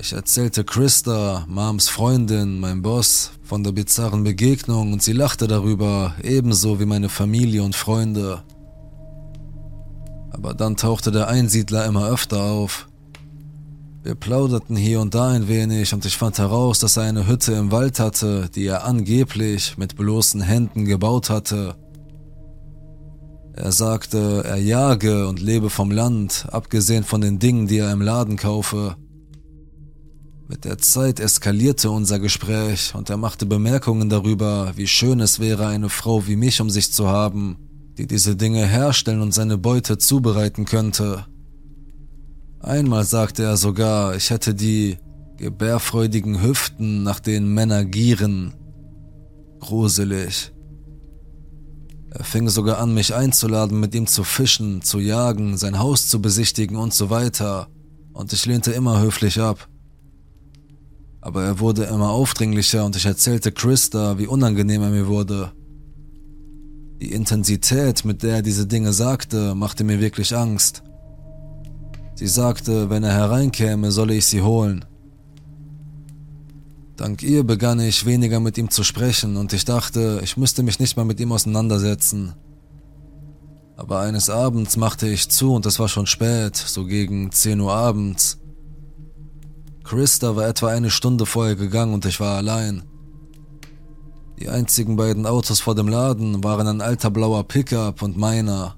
Ich 0.00 0.14
erzählte 0.14 0.64
Christa, 0.64 1.44
Mams 1.46 1.88
Freundin, 1.88 2.58
mein 2.58 2.80
Boss, 2.80 3.32
von 3.42 3.62
der 3.62 3.72
bizarren 3.72 4.24
Begegnung 4.24 4.94
und 4.94 5.02
sie 5.02 5.12
lachte 5.12 5.46
darüber, 5.46 6.14
ebenso 6.22 6.80
wie 6.80 6.86
meine 6.86 7.10
Familie 7.10 7.62
und 7.62 7.76
Freunde. 7.76 8.42
Aber 10.30 10.54
dann 10.54 10.76
tauchte 10.76 11.10
der 11.10 11.28
Einsiedler 11.28 11.84
immer 11.84 12.08
öfter 12.08 12.42
auf. 12.42 12.88
Wir 14.02 14.14
plauderten 14.14 14.74
hier 14.74 15.00
und 15.00 15.14
da 15.14 15.28
ein 15.28 15.48
wenig 15.48 15.92
und 15.92 16.06
ich 16.06 16.16
fand 16.16 16.38
heraus, 16.38 16.78
dass 16.78 16.96
er 16.96 17.02
eine 17.02 17.26
Hütte 17.26 17.52
im 17.52 17.70
Wald 17.70 18.00
hatte, 18.00 18.48
die 18.54 18.64
er 18.66 18.86
angeblich 18.86 19.76
mit 19.76 19.96
bloßen 19.96 20.40
Händen 20.40 20.86
gebaut 20.86 21.28
hatte 21.28 21.76
er 23.52 23.72
sagte, 23.72 24.42
er 24.46 24.56
jage 24.56 25.28
und 25.28 25.40
lebe 25.40 25.68
vom 25.68 25.90
Land, 25.90 26.46
abgesehen 26.50 27.04
von 27.04 27.20
den 27.20 27.38
Dingen, 27.38 27.66
die 27.66 27.78
er 27.78 27.92
im 27.92 28.00
Laden 28.00 28.36
kaufe. 28.36 28.96
Mit 30.50 30.64
der 30.64 30.78
Zeit 30.78 31.20
eskalierte 31.20 31.92
unser 31.92 32.18
Gespräch 32.18 32.92
und 32.96 33.08
er 33.08 33.16
machte 33.16 33.46
Bemerkungen 33.46 34.08
darüber, 34.08 34.72
wie 34.74 34.88
schön 34.88 35.20
es 35.20 35.38
wäre, 35.38 35.68
eine 35.68 35.88
Frau 35.88 36.26
wie 36.26 36.34
mich 36.34 36.60
um 36.60 36.70
sich 36.70 36.92
zu 36.92 37.06
haben, 37.06 37.56
die 37.96 38.08
diese 38.08 38.34
Dinge 38.34 38.66
herstellen 38.66 39.20
und 39.20 39.32
seine 39.32 39.58
Beute 39.58 39.96
zubereiten 39.96 40.64
könnte. 40.64 41.24
Einmal 42.58 43.04
sagte 43.04 43.44
er 43.44 43.56
sogar, 43.56 44.16
ich 44.16 44.30
hätte 44.30 44.52
die 44.52 44.98
gebärfreudigen 45.36 46.42
Hüften, 46.42 47.04
nach 47.04 47.20
denen 47.20 47.54
Männer 47.54 47.84
gieren. 47.84 48.52
Gruselig. 49.60 50.50
Er 52.10 52.24
fing 52.24 52.48
sogar 52.48 52.78
an, 52.78 52.92
mich 52.92 53.14
einzuladen, 53.14 53.78
mit 53.78 53.94
ihm 53.94 54.08
zu 54.08 54.24
fischen, 54.24 54.82
zu 54.82 54.98
jagen, 54.98 55.56
sein 55.56 55.78
Haus 55.78 56.08
zu 56.08 56.20
besichtigen 56.20 56.76
und 56.76 56.92
so 56.92 57.08
weiter, 57.08 57.68
und 58.12 58.32
ich 58.32 58.46
lehnte 58.46 58.72
immer 58.72 59.00
höflich 59.00 59.40
ab. 59.40 59.69
Aber 61.20 61.44
er 61.44 61.60
wurde 61.60 61.84
immer 61.84 62.10
aufdringlicher 62.10 62.84
und 62.84 62.96
ich 62.96 63.06
erzählte 63.06 63.52
Christa, 63.52 64.18
wie 64.18 64.26
unangenehm 64.26 64.82
er 64.82 64.90
mir 64.90 65.06
wurde. 65.06 65.52
Die 67.00 67.12
Intensität, 67.12 68.04
mit 68.04 68.22
der 68.22 68.36
er 68.36 68.42
diese 68.42 68.66
Dinge 68.66 68.92
sagte, 68.92 69.54
machte 69.54 69.84
mir 69.84 70.00
wirklich 70.00 70.34
Angst. 70.36 70.82
Sie 72.14 72.26
sagte, 72.26 72.90
wenn 72.90 73.02
er 73.02 73.12
hereinkäme, 73.12 73.90
solle 73.90 74.14
ich 74.14 74.26
sie 74.26 74.42
holen. 74.42 74.84
Dank 76.96 77.22
ihr 77.22 77.44
begann 77.44 77.80
ich 77.80 78.04
weniger 78.04 78.40
mit 78.40 78.58
ihm 78.58 78.68
zu 78.68 78.84
sprechen 78.84 79.38
und 79.38 79.54
ich 79.54 79.64
dachte, 79.64 80.20
ich 80.22 80.36
müsste 80.36 80.62
mich 80.62 80.78
nicht 80.78 80.98
mal 80.98 81.06
mit 81.06 81.18
ihm 81.18 81.32
auseinandersetzen. 81.32 82.34
Aber 83.76 84.00
eines 84.00 84.28
Abends 84.28 84.76
machte 84.76 85.08
ich 85.08 85.30
zu 85.30 85.54
und 85.54 85.64
es 85.64 85.78
war 85.78 85.88
schon 85.88 86.06
spät, 86.06 86.56
so 86.56 86.84
gegen 86.84 87.32
10 87.32 87.60
Uhr 87.60 87.72
abends. 87.72 88.39
Christa 89.90 90.36
war 90.36 90.46
etwa 90.46 90.68
eine 90.68 90.90
Stunde 90.90 91.26
vorher 91.26 91.56
gegangen 91.56 91.94
und 91.94 92.06
ich 92.06 92.20
war 92.20 92.36
allein. 92.36 92.84
Die 94.38 94.48
einzigen 94.48 94.96
beiden 94.96 95.26
Autos 95.26 95.60
vor 95.60 95.74
dem 95.74 95.88
Laden 95.88 96.42
waren 96.42 96.66
ein 96.66 96.80
alter 96.80 97.10
blauer 97.10 97.44
Pickup 97.44 98.00
und 98.00 98.16
meiner. 98.16 98.76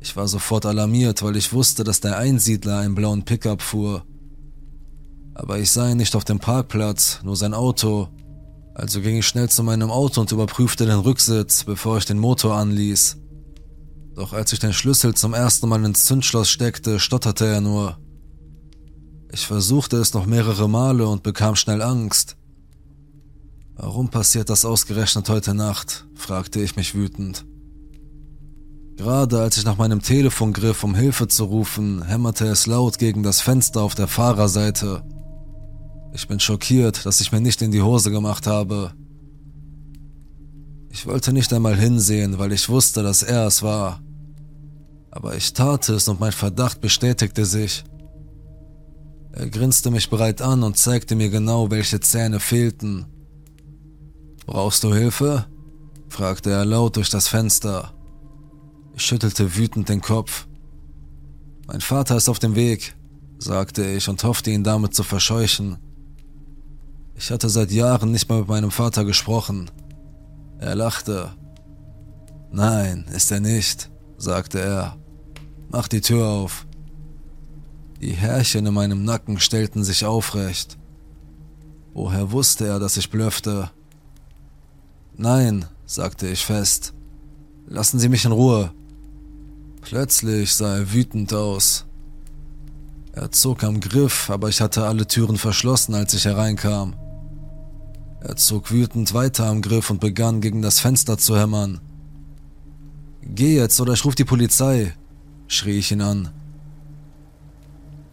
Ich 0.00 0.16
war 0.16 0.26
sofort 0.26 0.66
alarmiert, 0.66 1.22
weil 1.22 1.36
ich 1.36 1.52
wusste, 1.52 1.84
dass 1.84 2.00
der 2.00 2.18
Einsiedler 2.18 2.78
einen 2.78 2.94
blauen 2.94 3.24
Pickup 3.24 3.62
fuhr 3.62 4.04
aber 5.38 5.60
ich 5.60 5.70
sah 5.70 5.88
ihn 5.88 5.96
nicht 5.96 6.16
auf 6.16 6.24
dem 6.24 6.40
Parkplatz, 6.40 7.20
nur 7.22 7.36
sein 7.36 7.54
Auto. 7.54 8.08
Also 8.74 9.00
ging 9.00 9.18
ich 9.18 9.26
schnell 9.26 9.48
zu 9.48 9.62
meinem 9.62 9.90
Auto 9.90 10.20
und 10.20 10.32
überprüfte 10.32 10.84
den 10.84 10.98
Rücksitz, 10.98 11.62
bevor 11.62 11.98
ich 11.98 12.06
den 12.06 12.18
Motor 12.18 12.56
anließ. 12.56 13.18
Doch 14.16 14.32
als 14.32 14.52
ich 14.52 14.58
den 14.58 14.72
Schlüssel 14.72 15.14
zum 15.14 15.34
ersten 15.34 15.68
Mal 15.68 15.84
ins 15.84 16.06
Zündschloss 16.06 16.50
steckte, 16.50 16.98
stotterte 16.98 17.46
er 17.46 17.60
nur. 17.60 17.98
Ich 19.32 19.46
versuchte 19.46 19.98
es 19.98 20.14
noch 20.14 20.26
mehrere 20.26 20.68
Male 20.68 21.06
und 21.06 21.22
bekam 21.22 21.54
schnell 21.54 21.82
Angst. 21.82 22.36
Warum 23.76 24.08
passiert 24.08 24.50
das 24.50 24.64
ausgerechnet 24.64 25.28
heute 25.28 25.54
Nacht? 25.54 26.06
fragte 26.14 26.60
ich 26.60 26.76
mich 26.76 26.94
wütend. 26.94 27.46
Gerade 28.96 29.40
als 29.40 29.56
ich 29.56 29.64
nach 29.64 29.76
meinem 29.76 30.02
Telefon 30.02 30.52
griff, 30.52 30.82
um 30.82 30.94
Hilfe 30.94 31.28
zu 31.28 31.44
rufen, 31.44 32.02
hämmerte 32.02 32.46
es 32.46 32.66
laut 32.66 32.98
gegen 32.98 33.22
das 33.22 33.40
Fenster 33.40 33.82
auf 33.82 33.94
der 33.94 34.08
Fahrerseite. 34.08 35.04
Ich 36.12 36.26
bin 36.26 36.40
schockiert, 36.40 37.06
dass 37.06 37.20
ich 37.20 37.30
mir 37.30 37.40
nicht 37.40 37.62
in 37.62 37.70
die 37.70 37.82
Hose 37.82 38.10
gemacht 38.10 38.48
habe. 38.48 38.92
Ich 40.90 41.06
wollte 41.06 41.32
nicht 41.32 41.52
einmal 41.52 41.76
hinsehen, 41.76 42.38
weil 42.40 42.50
ich 42.50 42.68
wusste, 42.68 43.04
dass 43.04 43.22
er 43.22 43.46
es 43.46 43.62
war. 43.62 44.00
Aber 45.12 45.36
ich 45.36 45.52
tat 45.52 45.88
es 45.90 46.08
und 46.08 46.18
mein 46.18 46.32
Verdacht 46.32 46.80
bestätigte 46.80 47.44
sich. 47.44 47.84
Er 49.32 49.48
grinste 49.50 49.90
mich 49.90 50.10
bereit 50.10 50.42
an 50.42 50.62
und 50.62 50.76
zeigte 50.76 51.14
mir 51.14 51.30
genau, 51.30 51.70
welche 51.70 52.00
Zähne 52.00 52.40
fehlten. 52.40 53.06
Brauchst 54.46 54.82
du 54.84 54.94
Hilfe? 54.94 55.46
fragte 56.08 56.50
er 56.50 56.64
laut 56.64 56.96
durch 56.96 57.10
das 57.10 57.28
Fenster. 57.28 57.92
Ich 58.94 59.02
schüttelte 59.02 59.56
wütend 59.56 59.88
den 59.88 60.00
Kopf. 60.00 60.46
Mein 61.66 61.80
Vater 61.80 62.16
ist 62.16 62.28
auf 62.28 62.38
dem 62.38 62.54
Weg, 62.54 62.96
sagte 63.38 63.84
ich 63.84 64.08
und 64.08 64.24
hoffte 64.24 64.50
ihn 64.50 64.64
damit 64.64 64.94
zu 64.94 65.02
verscheuchen. 65.02 65.76
Ich 67.14 67.30
hatte 67.30 67.48
seit 67.48 67.70
Jahren 67.70 68.10
nicht 68.10 68.28
mehr 68.28 68.38
mit 68.38 68.48
meinem 68.48 68.70
Vater 68.70 69.04
gesprochen. 69.04 69.70
Er 70.58 70.74
lachte. 70.74 71.30
Nein, 72.50 73.04
ist 73.12 73.30
er 73.30 73.40
nicht, 73.40 73.90
sagte 74.16 74.60
er. 74.60 74.96
Mach 75.68 75.88
die 75.88 76.00
Tür 76.00 76.26
auf. 76.26 76.66
Die 78.00 78.12
Härchen 78.12 78.66
in 78.66 78.74
meinem 78.74 79.04
Nacken 79.04 79.40
stellten 79.40 79.82
sich 79.82 80.04
aufrecht. 80.04 80.78
Woher 81.94 82.30
wusste 82.30 82.66
er, 82.66 82.78
dass 82.78 82.96
ich 82.96 83.10
blöffte? 83.10 83.70
Nein, 85.16 85.64
sagte 85.84 86.28
ich 86.28 86.44
fest. 86.44 86.94
Lassen 87.66 87.98
Sie 87.98 88.08
mich 88.08 88.24
in 88.24 88.32
Ruhe. 88.32 88.72
Plötzlich 89.80 90.54
sah 90.54 90.76
er 90.76 90.92
wütend 90.92 91.34
aus. 91.34 91.86
Er 93.12 93.32
zog 93.32 93.64
am 93.64 93.80
Griff, 93.80 94.30
aber 94.30 94.48
ich 94.48 94.60
hatte 94.60 94.86
alle 94.86 95.08
Türen 95.08 95.36
verschlossen, 95.36 95.94
als 95.94 96.14
ich 96.14 96.24
hereinkam. 96.24 96.94
Er 98.20 98.36
zog 98.36 98.70
wütend 98.70 99.12
weiter 99.12 99.46
am 99.46 99.60
Griff 99.60 99.90
und 99.90 100.00
begann 100.00 100.40
gegen 100.40 100.62
das 100.62 100.78
Fenster 100.78 101.18
zu 101.18 101.36
hämmern. 101.36 101.80
Geh 103.22 103.56
jetzt 103.56 103.80
oder 103.80 103.94
ich 103.94 104.04
ruf 104.04 104.14
die 104.14 104.24
Polizei, 104.24 104.94
schrie 105.48 105.78
ich 105.78 105.90
ihn 105.90 106.00
an. 106.00 106.30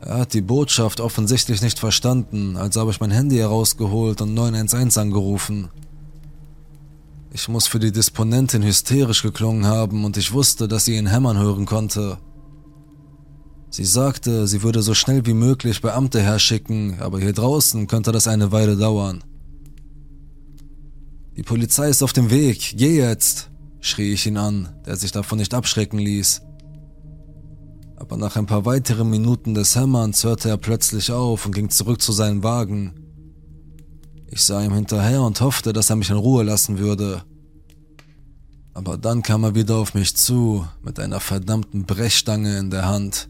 Er 0.05 0.19
hat 0.19 0.33
die 0.35 0.41
Botschaft 0.41 0.99
offensichtlich 0.99 1.63
nicht 1.63 1.79
verstanden, 1.79 2.57
also 2.57 2.79
habe 2.79 2.91
ich 2.91 2.99
mein 2.99 3.09
Handy 3.09 3.37
herausgeholt 3.37 4.21
und 4.21 4.35
911 4.35 4.97
angerufen. 4.97 5.69
Ich 7.33 7.49
muss 7.49 7.65
für 7.65 7.79
die 7.79 7.91
Disponentin 7.91 8.61
hysterisch 8.61 9.23
geklungen 9.23 9.65
haben 9.65 10.05
und 10.05 10.15
ich 10.15 10.31
wusste, 10.31 10.67
dass 10.67 10.85
sie 10.85 10.95
ihn 10.95 11.07
hämmern 11.07 11.39
hören 11.39 11.65
konnte. 11.65 12.19
Sie 13.71 13.83
sagte, 13.83 14.47
sie 14.47 14.61
würde 14.61 14.83
so 14.83 14.93
schnell 14.93 15.25
wie 15.25 15.33
möglich 15.33 15.81
Beamte 15.81 16.21
herschicken, 16.21 17.01
aber 17.01 17.19
hier 17.19 17.33
draußen 17.33 17.87
könnte 17.87 18.11
das 18.11 18.27
eine 18.27 18.51
Weile 18.51 18.77
dauern. 18.77 19.23
Die 21.35 21.43
Polizei 21.43 21.89
ist 21.89 22.03
auf 22.03 22.13
dem 22.13 22.29
Weg, 22.29 22.75
geh 22.77 22.95
jetzt, 22.95 23.49
schrie 23.81 24.13
ich 24.13 24.27
ihn 24.27 24.37
an, 24.37 24.69
der 24.85 24.97
sich 24.97 25.11
davon 25.11 25.39
nicht 25.39 25.55
abschrecken 25.55 25.97
ließ. 25.97 26.43
Aber 28.05 28.17
nach 28.17 28.35
ein 28.35 28.45
paar 28.45 28.65
weiteren 28.65 29.09
Minuten 29.09 29.55
des 29.55 29.75
Hämmerns 29.75 30.23
hörte 30.23 30.47
er 30.49 30.57
plötzlich 30.57 31.11
auf 31.11 31.47
und 31.47 31.55
ging 31.55 31.71
zurück 31.71 31.99
zu 32.03 32.11
seinem 32.11 32.43
Wagen. 32.43 32.93
Ich 34.29 34.43
sah 34.43 34.63
ihm 34.63 34.75
hinterher 34.75 35.23
und 35.23 35.41
hoffte, 35.41 35.73
dass 35.73 35.89
er 35.89 35.95
mich 35.95 36.11
in 36.11 36.17
Ruhe 36.17 36.43
lassen 36.43 36.77
würde. 36.77 37.23
Aber 38.75 38.99
dann 38.99 39.23
kam 39.23 39.43
er 39.43 39.55
wieder 39.55 39.77
auf 39.77 39.95
mich 39.95 40.15
zu, 40.15 40.67
mit 40.83 40.99
einer 40.99 41.19
verdammten 41.19 41.85
Brechstange 41.85 42.59
in 42.59 42.69
der 42.69 42.87
Hand. 42.87 43.27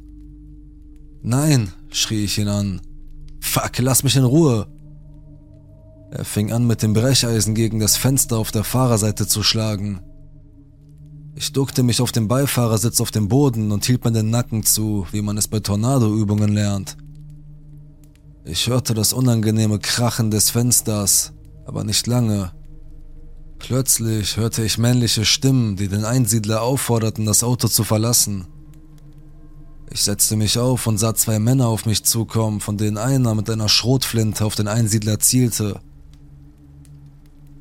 Nein, 1.22 1.72
schrie 1.90 2.26
ich 2.26 2.38
ihn 2.38 2.50
an. 2.50 2.82
Fuck, 3.40 3.78
lass 3.78 4.04
mich 4.04 4.18
in 4.18 4.26
Ruhe. 4.26 4.68
Er 6.12 6.26
fing 6.26 6.52
an, 6.52 6.68
mit 6.68 6.82
dem 6.82 6.92
Brecheisen 6.92 7.56
gegen 7.56 7.80
das 7.80 7.96
Fenster 7.96 8.38
auf 8.38 8.52
der 8.52 8.66
Fahrerseite 8.66 9.26
zu 9.26 9.42
schlagen. 9.42 10.02
Ich 11.38 11.52
duckte 11.52 11.84
mich 11.84 12.00
auf 12.00 12.14
dem 12.14 12.30
Beifahrersitz 12.30 13.02
auf 13.02 13.12
dem 13.12 13.28
Boden 13.28 13.74
und 13.74 13.84
hielt 13.84 14.06
mir 14.06 14.14
den 14.14 14.30
Nacken 14.30 14.64
zu, 14.64 15.06
wie 15.12 15.22
man 15.22 15.38
es 15.38 15.50
bei 15.50 15.60
Tornadoübungen 15.60 16.54
lernt. 16.54 16.96
Ich 18.46 18.68
hörte 18.68 18.94
das 18.94 19.12
unangenehme 19.12 19.80
Krachen 19.80 20.32
des 20.32 20.52
Fensters, 20.52 21.34
aber 21.66 21.84
nicht 21.84 22.08
lange. 22.08 22.54
Plötzlich 23.60 24.38
hörte 24.38 24.64
ich 24.64 24.78
männliche 24.78 25.26
Stimmen, 25.26 25.76
die 25.76 25.90
den 25.90 26.06
Einsiedler 26.06 26.62
aufforderten, 26.62 27.26
das 27.26 27.44
Auto 27.44 27.68
zu 27.68 27.84
verlassen. 27.84 28.48
Ich 29.92 30.04
setzte 30.04 30.38
mich 30.38 30.58
auf 30.58 30.88
und 30.88 31.00
sah 31.00 31.16
zwei 31.16 31.40
Männer 31.40 31.68
auf 31.68 31.86
mich 31.86 32.06
zukommen, 32.06 32.62
von 32.62 32.78
denen 32.78 32.98
einer 32.98 33.36
mit 33.36 33.50
einer 33.50 33.68
Schrotflinte 33.68 34.46
auf 34.46 34.56
den 34.56 34.70
Einsiedler 34.70 35.20
zielte. 35.20 35.82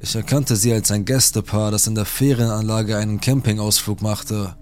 Ich 0.05 0.15
erkannte 0.15 0.55
sie 0.55 0.71
als 0.71 0.91
ein 0.91 1.07
Gästepaar, 1.07 1.71
das 1.71 1.87
in 1.87 1.95
der 1.95 2.05
Ferienanlage 2.05 2.99
einen 2.99 3.23
Campingausflug 3.23 4.03
machte. 4.03 4.55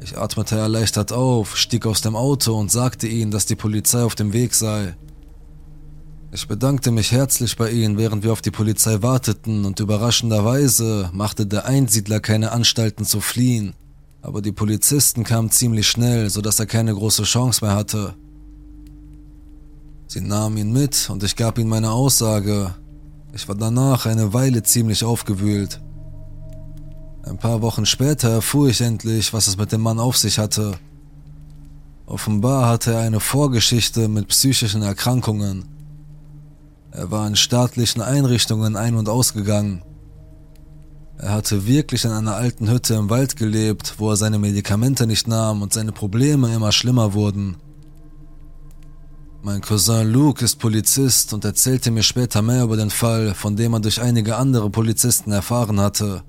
Ich 0.00 0.16
atmete 0.16 0.56
erleichtert 0.56 1.12
auf, 1.12 1.58
stieg 1.58 1.84
aus 1.84 2.00
dem 2.00 2.16
Auto 2.16 2.58
und 2.58 2.72
sagte 2.72 3.06
ihnen, 3.06 3.30
dass 3.30 3.44
die 3.44 3.56
Polizei 3.56 4.02
auf 4.02 4.14
dem 4.14 4.32
Weg 4.32 4.54
sei. 4.54 4.96
Ich 6.32 6.48
bedankte 6.48 6.92
mich 6.92 7.12
herzlich 7.12 7.58
bei 7.58 7.70
ihnen, 7.70 7.98
während 7.98 8.24
wir 8.24 8.32
auf 8.32 8.40
die 8.40 8.50
Polizei 8.50 9.02
warteten, 9.02 9.66
und 9.66 9.80
überraschenderweise 9.80 11.10
machte 11.12 11.44
der 11.44 11.66
Einsiedler 11.66 12.20
keine 12.20 12.52
Anstalten 12.52 13.04
zu 13.04 13.20
fliehen, 13.20 13.74
aber 14.22 14.40
die 14.40 14.52
Polizisten 14.52 15.24
kamen 15.24 15.50
ziemlich 15.50 15.86
schnell, 15.86 16.30
sodass 16.30 16.58
er 16.58 16.64
keine 16.64 16.94
große 16.94 17.24
Chance 17.24 17.62
mehr 17.62 17.74
hatte. 17.74 18.14
Sie 20.06 20.22
nahmen 20.22 20.56
ihn 20.56 20.72
mit 20.72 21.10
und 21.10 21.22
ich 21.22 21.36
gab 21.36 21.58
ihnen 21.58 21.68
meine 21.68 21.90
Aussage. 21.90 22.74
Ich 23.32 23.48
war 23.48 23.54
danach 23.54 24.06
eine 24.06 24.32
Weile 24.32 24.62
ziemlich 24.62 25.04
aufgewühlt. 25.04 25.80
Ein 27.22 27.38
paar 27.38 27.62
Wochen 27.62 27.86
später 27.86 28.30
erfuhr 28.30 28.68
ich 28.68 28.80
endlich, 28.80 29.32
was 29.32 29.46
es 29.46 29.56
mit 29.56 29.72
dem 29.72 29.82
Mann 29.82 30.00
auf 30.00 30.16
sich 30.16 30.38
hatte. 30.38 30.72
Offenbar 32.06 32.68
hatte 32.68 32.92
er 32.94 33.00
eine 33.00 33.20
Vorgeschichte 33.20 34.08
mit 34.08 34.28
psychischen 34.28 34.82
Erkrankungen. 34.82 35.64
Er 36.90 37.10
war 37.12 37.28
in 37.28 37.36
staatlichen 37.36 38.02
Einrichtungen 38.02 38.74
ein- 38.74 38.96
und 38.96 39.08
ausgegangen. 39.08 39.82
Er 41.18 41.32
hatte 41.32 41.66
wirklich 41.66 42.04
in 42.04 42.10
einer 42.10 42.34
alten 42.34 42.68
Hütte 42.68 42.94
im 42.94 43.10
Wald 43.10 43.36
gelebt, 43.36 43.94
wo 43.98 44.10
er 44.10 44.16
seine 44.16 44.38
Medikamente 44.38 45.06
nicht 45.06 45.28
nahm 45.28 45.62
und 45.62 45.72
seine 45.72 45.92
Probleme 45.92 46.52
immer 46.52 46.72
schlimmer 46.72 47.12
wurden. 47.12 47.58
Mein 49.42 49.62
Cousin 49.62 50.12
Luke 50.12 50.44
ist 50.44 50.56
Polizist 50.56 51.32
und 51.32 51.46
erzählte 51.46 51.90
mir 51.90 52.02
später 52.02 52.42
mehr 52.42 52.64
über 52.64 52.76
den 52.76 52.90
Fall, 52.90 53.34
von 53.34 53.56
dem 53.56 53.72
er 53.72 53.80
durch 53.80 54.02
einige 54.02 54.36
andere 54.36 54.68
Polizisten 54.68 55.32
erfahren 55.32 55.80
hatte. 55.80 56.22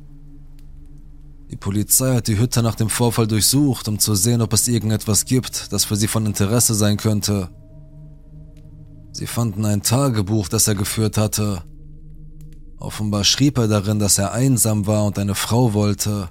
Die 1.49 1.57
Polizei 1.57 2.15
hat 2.15 2.29
die 2.29 2.39
Hütte 2.39 2.63
nach 2.63 2.75
dem 2.75 2.87
Vorfall 2.87 3.27
durchsucht, 3.27 3.89
um 3.89 3.99
zu 3.99 4.15
sehen, 4.15 4.41
ob 4.41 4.53
es 4.53 4.69
irgendetwas 4.69 5.25
gibt, 5.25 5.73
das 5.73 5.83
für 5.83 5.97
sie 5.97 6.07
von 6.07 6.25
Interesse 6.25 6.73
sein 6.73 6.95
könnte. 6.95 7.49
Sie 9.11 9.27
fanden 9.27 9.65
ein 9.65 9.81
Tagebuch, 9.81 10.47
das 10.47 10.69
er 10.69 10.75
geführt 10.75 11.17
hatte. 11.17 11.63
Offenbar 12.77 13.25
schrieb 13.25 13.57
er 13.57 13.67
darin, 13.67 13.99
dass 13.99 14.17
er 14.19 14.31
einsam 14.31 14.87
war 14.87 15.03
und 15.03 15.19
eine 15.19 15.35
Frau 15.35 15.73
wollte. 15.73 16.29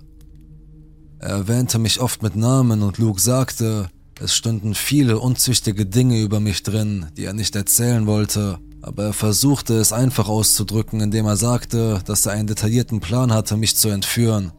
Er 1.18 1.28
erwähnte 1.28 1.78
mich 1.78 2.00
oft 2.00 2.22
mit 2.22 2.36
Namen 2.36 2.82
und 2.82 2.96
Luke 2.96 3.20
sagte, 3.20 3.90
es 4.22 4.34
stünden 4.34 4.74
viele 4.74 5.18
unzüchtige 5.18 5.86
Dinge 5.86 6.20
über 6.20 6.40
mich 6.40 6.62
drin, 6.62 7.06
die 7.16 7.24
er 7.24 7.32
nicht 7.32 7.56
erzählen 7.56 8.06
wollte, 8.06 8.58
aber 8.82 9.04
er 9.04 9.12
versuchte 9.14 9.74
es 9.74 9.92
einfach 9.92 10.28
auszudrücken, 10.28 11.00
indem 11.00 11.24
er 11.24 11.36
sagte, 11.36 12.02
dass 12.04 12.26
er 12.26 12.32
einen 12.32 12.46
detaillierten 12.46 13.00
Plan 13.00 13.32
hatte, 13.32 13.56
mich 13.56 13.76
zu 13.76 13.88
entführen. 13.88 14.52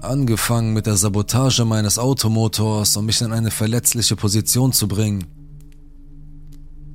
Angefangen 0.00 0.74
mit 0.74 0.86
der 0.86 0.96
Sabotage 0.96 1.64
meines 1.64 1.98
Automotors, 1.98 2.96
um 2.96 3.06
mich 3.06 3.20
in 3.20 3.32
eine 3.32 3.50
verletzliche 3.50 4.14
Position 4.14 4.72
zu 4.72 4.86
bringen. 4.86 5.24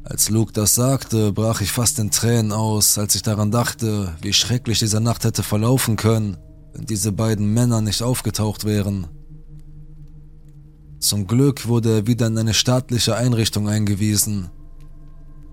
Als 0.06 0.30
Luke 0.30 0.54
das 0.54 0.76
sagte, 0.76 1.34
brach 1.34 1.60
ich 1.60 1.72
fast 1.72 2.00
in 2.00 2.12
Tränen 2.12 2.54
aus, 2.54 2.98
als 2.98 3.16
ich 3.16 3.24
daran 3.24 3.52
dachte, 3.52 4.16
wie 4.22 4.34
schrecklich 4.34 4.80
diese 4.80 5.02
Nacht 5.02 5.26
hätte 5.26 5.44
verlaufen 5.44 5.98
können, 5.98 6.38
wenn 6.74 6.86
diese 6.86 7.12
beiden 7.12 7.54
Männer 7.54 7.82
nicht 7.82 8.04
aufgetaucht 8.04 8.64
wären. 8.64 9.08
Zum 11.02 11.26
Glück 11.26 11.68
wurde 11.68 11.98
er 11.98 12.08
wieder 12.08 12.28
in 12.28 12.38
eine 12.38 12.54
staatliche 12.54 13.16
Einrichtung 13.16 13.68
eingewiesen. 13.68 14.52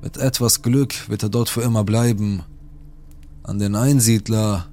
Mit 0.02 0.18
etwas 0.18 0.61
Glück 0.61 1.08
wird 1.08 1.22
er 1.22 1.30
dort 1.30 1.48
für 1.48 1.62
immer 1.62 1.84
bleiben. 1.84 2.42
An 3.42 3.58
den 3.58 3.74
Einsiedler, 3.74 4.66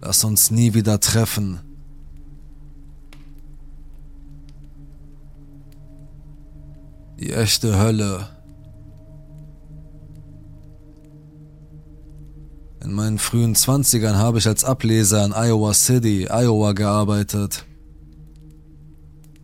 lass 0.00 0.24
uns 0.24 0.50
nie 0.50 0.72
wieder 0.72 0.98
treffen. 0.98 1.60
Die 7.20 7.34
echte 7.34 7.78
Hölle. 7.78 8.28
In 12.82 12.94
meinen 12.94 13.18
frühen 13.18 13.54
Zwanzigern 13.54 14.16
habe 14.16 14.38
ich 14.38 14.48
als 14.48 14.64
Ableser 14.64 15.22
in 15.26 15.32
Iowa 15.32 15.74
City, 15.74 16.28
Iowa 16.30 16.72
gearbeitet. 16.72 17.66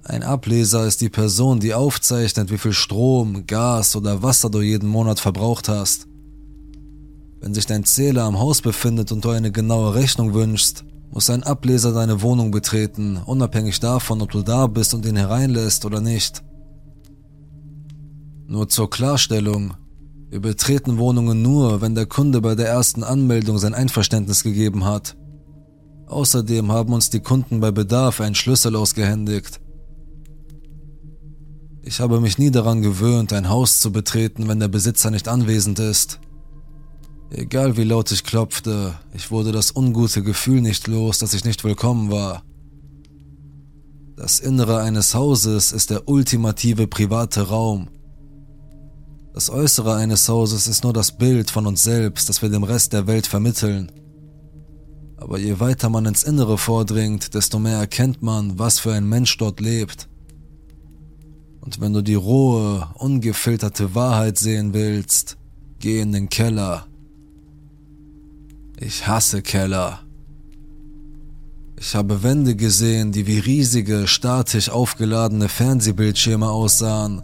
Ein 0.09 0.23
Ableser 0.23 0.87
ist 0.87 1.03
die 1.03 1.11
Person, 1.11 1.61
die 1.61 1.75
aufzeichnet, 1.75 2.51
wie 2.51 2.57
viel 2.57 2.73
Strom, 2.73 3.47
Gas 3.47 3.94
oder 3.94 4.23
Wasser 4.23 4.49
du 4.49 4.62
jeden 4.62 4.88
Monat 4.88 5.21
verbraucht 5.21 5.68
hast. 5.68 6.07
Wenn 7.40 7.53
sich 7.53 7.66
dein 7.66 7.85
Zähler 7.85 8.23
am 8.23 8.38
Haus 8.38 8.62
befindet 8.62 9.12
und 9.12 9.23
du 9.23 9.29
eine 9.29 9.53
genaue 9.53 9.94
Rechnung 9.94 10.33
wünschst, 10.33 10.87
muss 11.12 11.29
ein 11.29 11.42
Ableser 11.42 11.92
deine 11.92 12.23
Wohnung 12.23 12.51
betreten, 12.51 13.18
unabhängig 13.27 13.81
davon, 13.81 14.23
ob 14.23 14.31
du 14.31 14.40
da 14.40 14.66
bist 14.66 14.94
und 14.94 15.05
ihn 15.05 15.16
hereinlässt 15.16 15.85
oder 15.85 16.01
nicht. 16.01 16.42
Nur 18.47 18.66
zur 18.71 18.88
Klarstellung, 18.88 19.75
wir 20.31 20.40
betreten 20.40 20.97
Wohnungen 20.97 21.42
nur, 21.42 21.83
wenn 21.83 21.94
der 21.94 22.07
Kunde 22.07 22.40
bei 22.40 22.55
der 22.55 22.68
ersten 22.68 23.05
Anmeldung 23.05 23.59
sein 23.59 23.75
Einverständnis 23.75 24.42
gegeben 24.42 24.87
hat. 24.87 25.18
Außerdem 26.07 26.73
haben 26.73 26.94
uns 26.94 27.11
die 27.11 27.21
Kunden 27.21 27.61
bei 27.61 27.73
Bedarf 27.73 28.23
einen 28.23 28.35
Schlüssel 28.35 28.75
ausgehändigt. 28.75 29.61
Ich 31.88 32.01
habe 32.01 32.20
mich 32.20 32.37
nie 32.37 32.51
daran 32.51 32.83
gewöhnt, 32.83 33.33
ein 33.33 33.48
Haus 33.48 33.81
zu 33.81 33.90
betreten, 33.90 34.46
wenn 34.46 34.61
der 34.61 34.68
Besitzer 34.68 35.11
nicht 35.11 35.27
anwesend 35.27 35.79
ist. 35.79 36.20
Egal 37.31 37.79
wie 37.79 37.85
laut 37.85 38.12
ich 38.12 38.24
klopfte, 38.24 38.92
ich 39.14 39.31
wurde 39.31 39.53
das 39.53 39.74
ungute 39.74 40.22
Gefühl 40.22 40.61
nicht 40.61 40.87
los, 40.87 41.16
dass 41.16 41.33
ich 41.33 41.46
nicht 41.46 41.64
willkommen 41.64 42.11
war. 42.11 42.42
Das 44.16 44.38
Innere 44.38 44.83
eines 44.83 45.14
Hauses 45.14 45.72
ist 45.72 45.88
der 45.88 46.07
ultimative 46.09 46.88
private 46.88 47.48
Raum. 47.48 47.88
Das 49.33 49.48
Äußere 49.48 49.94
eines 49.94 50.29
Hauses 50.29 50.66
ist 50.66 50.85
nur 50.85 50.92
das 50.92 51.16
Bild 51.16 51.51
von 51.51 51.66
uns 51.66 51.85
selbst, 51.85 52.29
das 52.29 52.42
wir 52.42 52.51
dem 52.51 52.64
Rest 52.64 52.92
der 52.92 53.07
Welt 53.07 53.27
vermitteln. 53.27 53.90
Aber 55.16 55.38
je 55.38 55.59
weiter 55.59 55.88
man 55.88 56.05
ins 56.05 56.22
Innere 56.22 56.59
vordringt, 56.59 57.33
desto 57.33 57.59
mehr 57.59 57.79
erkennt 57.79 58.22
man, 58.22 58.59
was 58.59 58.79
für 58.79 58.92
ein 58.92 59.09
Mensch 59.09 59.38
dort 59.38 59.61
lebt. 59.61 60.07
Und 61.61 61.81
wenn 61.81 61.92
du 61.92 62.03
die 62.03 62.14
rohe, 62.14 62.88
ungefilterte 62.94 63.94
Wahrheit 63.94 64.38
sehen 64.38 64.73
willst, 64.75 65.37
geh 65.79 66.01
in 66.01 66.12
den 66.12 66.29
Keller. 66.29 66.87
Ich 68.81 69.07
hasse 69.07 69.42
Keller. 69.42 70.01
Ich 71.81 71.94
habe 71.94 72.23
Wände 72.23 72.57
gesehen, 72.57 73.12
die 73.12 73.27
wie 73.27 73.38
riesige, 73.38 74.09
statisch 74.09 74.68
aufgeladene 74.68 75.49
Fernsehbildschirme 75.49 76.49
aussahen, 76.49 77.23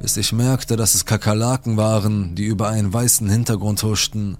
bis 0.00 0.16
ich 0.16 0.32
merkte, 0.32 0.76
dass 0.76 0.94
es 0.94 1.04
Kakerlaken 1.04 1.76
waren, 1.76 2.34
die 2.34 2.44
über 2.44 2.68
einen 2.68 2.92
weißen 2.92 3.28
Hintergrund 3.28 3.82
huschten. 3.82 4.36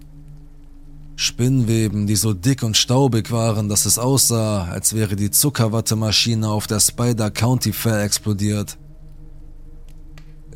Spinnweben, 1.16 2.06
die 2.06 2.16
so 2.16 2.32
dick 2.32 2.62
und 2.62 2.76
staubig 2.76 3.30
waren, 3.30 3.68
dass 3.68 3.84
es 3.86 3.98
aussah, 3.98 4.64
als 4.64 4.94
wäre 4.94 5.16
die 5.16 5.30
Zuckerwattemaschine 5.30 6.48
auf 6.48 6.66
der 6.66 6.80
Spider 6.80 7.30
County 7.30 7.72
Fair 7.72 8.02
explodiert. 8.02 8.78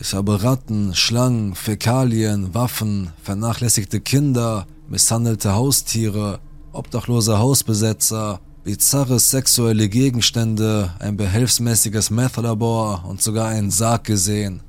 Ich 0.00 0.12
habe 0.12 0.42
Ratten, 0.42 0.92
Schlangen, 0.94 1.54
Fäkalien, 1.54 2.52
Waffen, 2.52 3.10
vernachlässigte 3.22 4.00
Kinder, 4.00 4.66
misshandelte 4.88 5.54
Haustiere, 5.54 6.40
obdachlose 6.72 7.38
Hausbesetzer, 7.38 8.40
bizarre 8.64 9.20
sexuelle 9.20 9.88
Gegenstände, 9.88 10.92
ein 10.98 11.16
behelfsmäßiges 11.16 12.10
Meth-Labor 12.10 13.04
und 13.08 13.22
sogar 13.22 13.48
einen 13.48 13.70
Sarg 13.70 14.04
gesehen. 14.04 14.62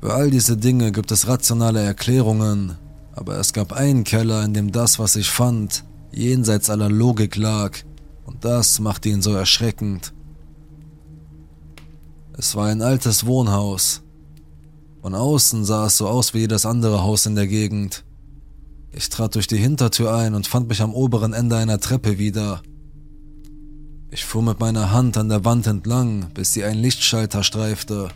Für 0.00 0.14
all 0.14 0.30
diese 0.30 0.56
Dinge 0.56 0.92
gibt 0.92 1.10
es 1.10 1.26
rationale 1.26 1.82
Erklärungen, 1.82 2.76
aber 3.14 3.36
es 3.38 3.52
gab 3.52 3.72
einen 3.72 4.04
Keller, 4.04 4.44
in 4.44 4.54
dem 4.54 4.70
das, 4.70 5.00
was 5.00 5.16
ich 5.16 5.28
fand, 5.28 5.82
jenseits 6.12 6.70
aller 6.70 6.88
Logik 6.88 7.34
lag, 7.34 7.78
und 8.24 8.44
das 8.44 8.78
machte 8.78 9.08
ihn 9.08 9.22
so 9.22 9.32
erschreckend. 9.32 10.12
Es 12.38 12.54
war 12.54 12.68
ein 12.68 12.82
altes 12.82 13.26
Wohnhaus. 13.26 14.02
Von 15.02 15.16
außen 15.16 15.64
sah 15.64 15.86
es 15.86 15.96
so 15.96 16.06
aus 16.06 16.34
wie 16.34 16.38
jedes 16.38 16.66
andere 16.66 17.02
Haus 17.02 17.26
in 17.26 17.34
der 17.34 17.48
Gegend. 17.48 18.04
Ich 18.92 19.08
trat 19.08 19.34
durch 19.34 19.48
die 19.48 19.56
Hintertür 19.56 20.14
ein 20.14 20.34
und 20.34 20.46
fand 20.46 20.68
mich 20.68 20.80
am 20.80 20.94
oberen 20.94 21.32
Ende 21.32 21.56
einer 21.56 21.80
Treppe 21.80 22.16
wieder. 22.16 22.62
Ich 24.12 24.24
fuhr 24.24 24.44
mit 24.44 24.60
meiner 24.60 24.92
Hand 24.92 25.16
an 25.16 25.28
der 25.28 25.44
Wand 25.44 25.66
entlang, 25.66 26.30
bis 26.32 26.52
sie 26.52 26.62
einen 26.62 26.80
Lichtschalter 26.80 27.42
streifte. 27.42 28.08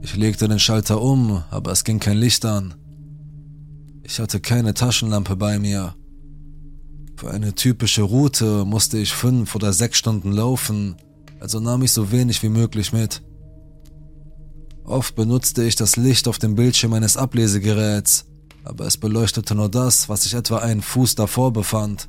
Ich 0.00 0.16
legte 0.16 0.48
den 0.48 0.58
Schalter 0.58 1.02
um, 1.02 1.42
aber 1.50 1.72
es 1.72 1.84
ging 1.84 2.00
kein 2.00 2.16
Licht 2.16 2.46
an. 2.46 2.72
Ich 4.04 4.18
hatte 4.20 4.40
keine 4.40 4.72
Taschenlampe 4.72 5.36
bei 5.36 5.58
mir. 5.58 5.94
Für 7.16 7.30
eine 7.30 7.54
typische 7.54 8.02
Route 8.02 8.64
musste 8.64 8.96
ich 8.96 9.12
fünf 9.12 9.54
oder 9.54 9.74
sechs 9.74 9.98
Stunden 9.98 10.32
laufen, 10.32 10.96
also 11.40 11.58
nahm 11.58 11.82
ich 11.82 11.92
so 11.92 12.12
wenig 12.12 12.42
wie 12.42 12.50
möglich 12.50 12.92
mit. 12.92 13.22
Oft 14.84 15.14
benutzte 15.14 15.64
ich 15.64 15.74
das 15.74 15.96
Licht 15.96 16.28
auf 16.28 16.38
dem 16.38 16.54
Bildschirm 16.54 16.90
meines 16.90 17.16
Ablesegeräts, 17.16 18.26
aber 18.64 18.86
es 18.86 18.96
beleuchtete 18.96 19.54
nur 19.54 19.70
das, 19.70 20.08
was 20.08 20.24
sich 20.24 20.34
etwa 20.34 20.58
einen 20.58 20.82
Fuß 20.82 21.14
davor 21.14 21.52
befand. 21.52 22.08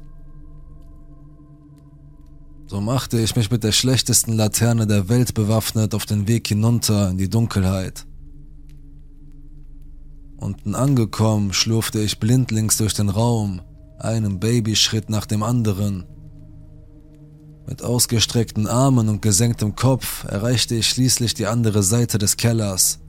So 2.68 2.82
machte 2.82 3.20
ich 3.20 3.36
mich 3.36 3.52
mit 3.52 3.64
der 3.64 3.72
schlechtesten 3.72 4.34
Laterne 4.34 4.88
der 4.88 5.10
Welt 5.10 5.34
bewaffnet 5.34 5.94
auf 5.94 6.06
den 6.06 6.28
Weg 6.28 6.48
hinunter 6.48 7.10
in 7.10 7.18
die 7.18 7.30
Dunkelheit. 7.30 8.06
Unten 10.38 10.74
angekommen, 10.74 11.54
schlurfte 11.54 12.00
ich 12.00 12.20
blindlings 12.20 12.78
durch 12.78 12.94
den 12.94 13.10
Raum, 13.10 13.62
einen 14.00 14.40
Babyschritt 14.40 15.10
nach 15.10 15.26
dem 15.26 15.44
anderen, 15.44 16.06
mit 17.72 17.84
ausgestreckten 17.84 18.68
Armen 18.68 19.08
und 19.08 19.22
gesenktem 19.22 19.78
Kopf 19.78 20.26
erreichte 20.26 20.76
ich 20.76 20.90
schließlich 20.90 21.36
die 21.36 21.48
andere 21.48 21.84
Seite 21.84 22.18
des 22.18 22.36
Kellers. 22.36 23.00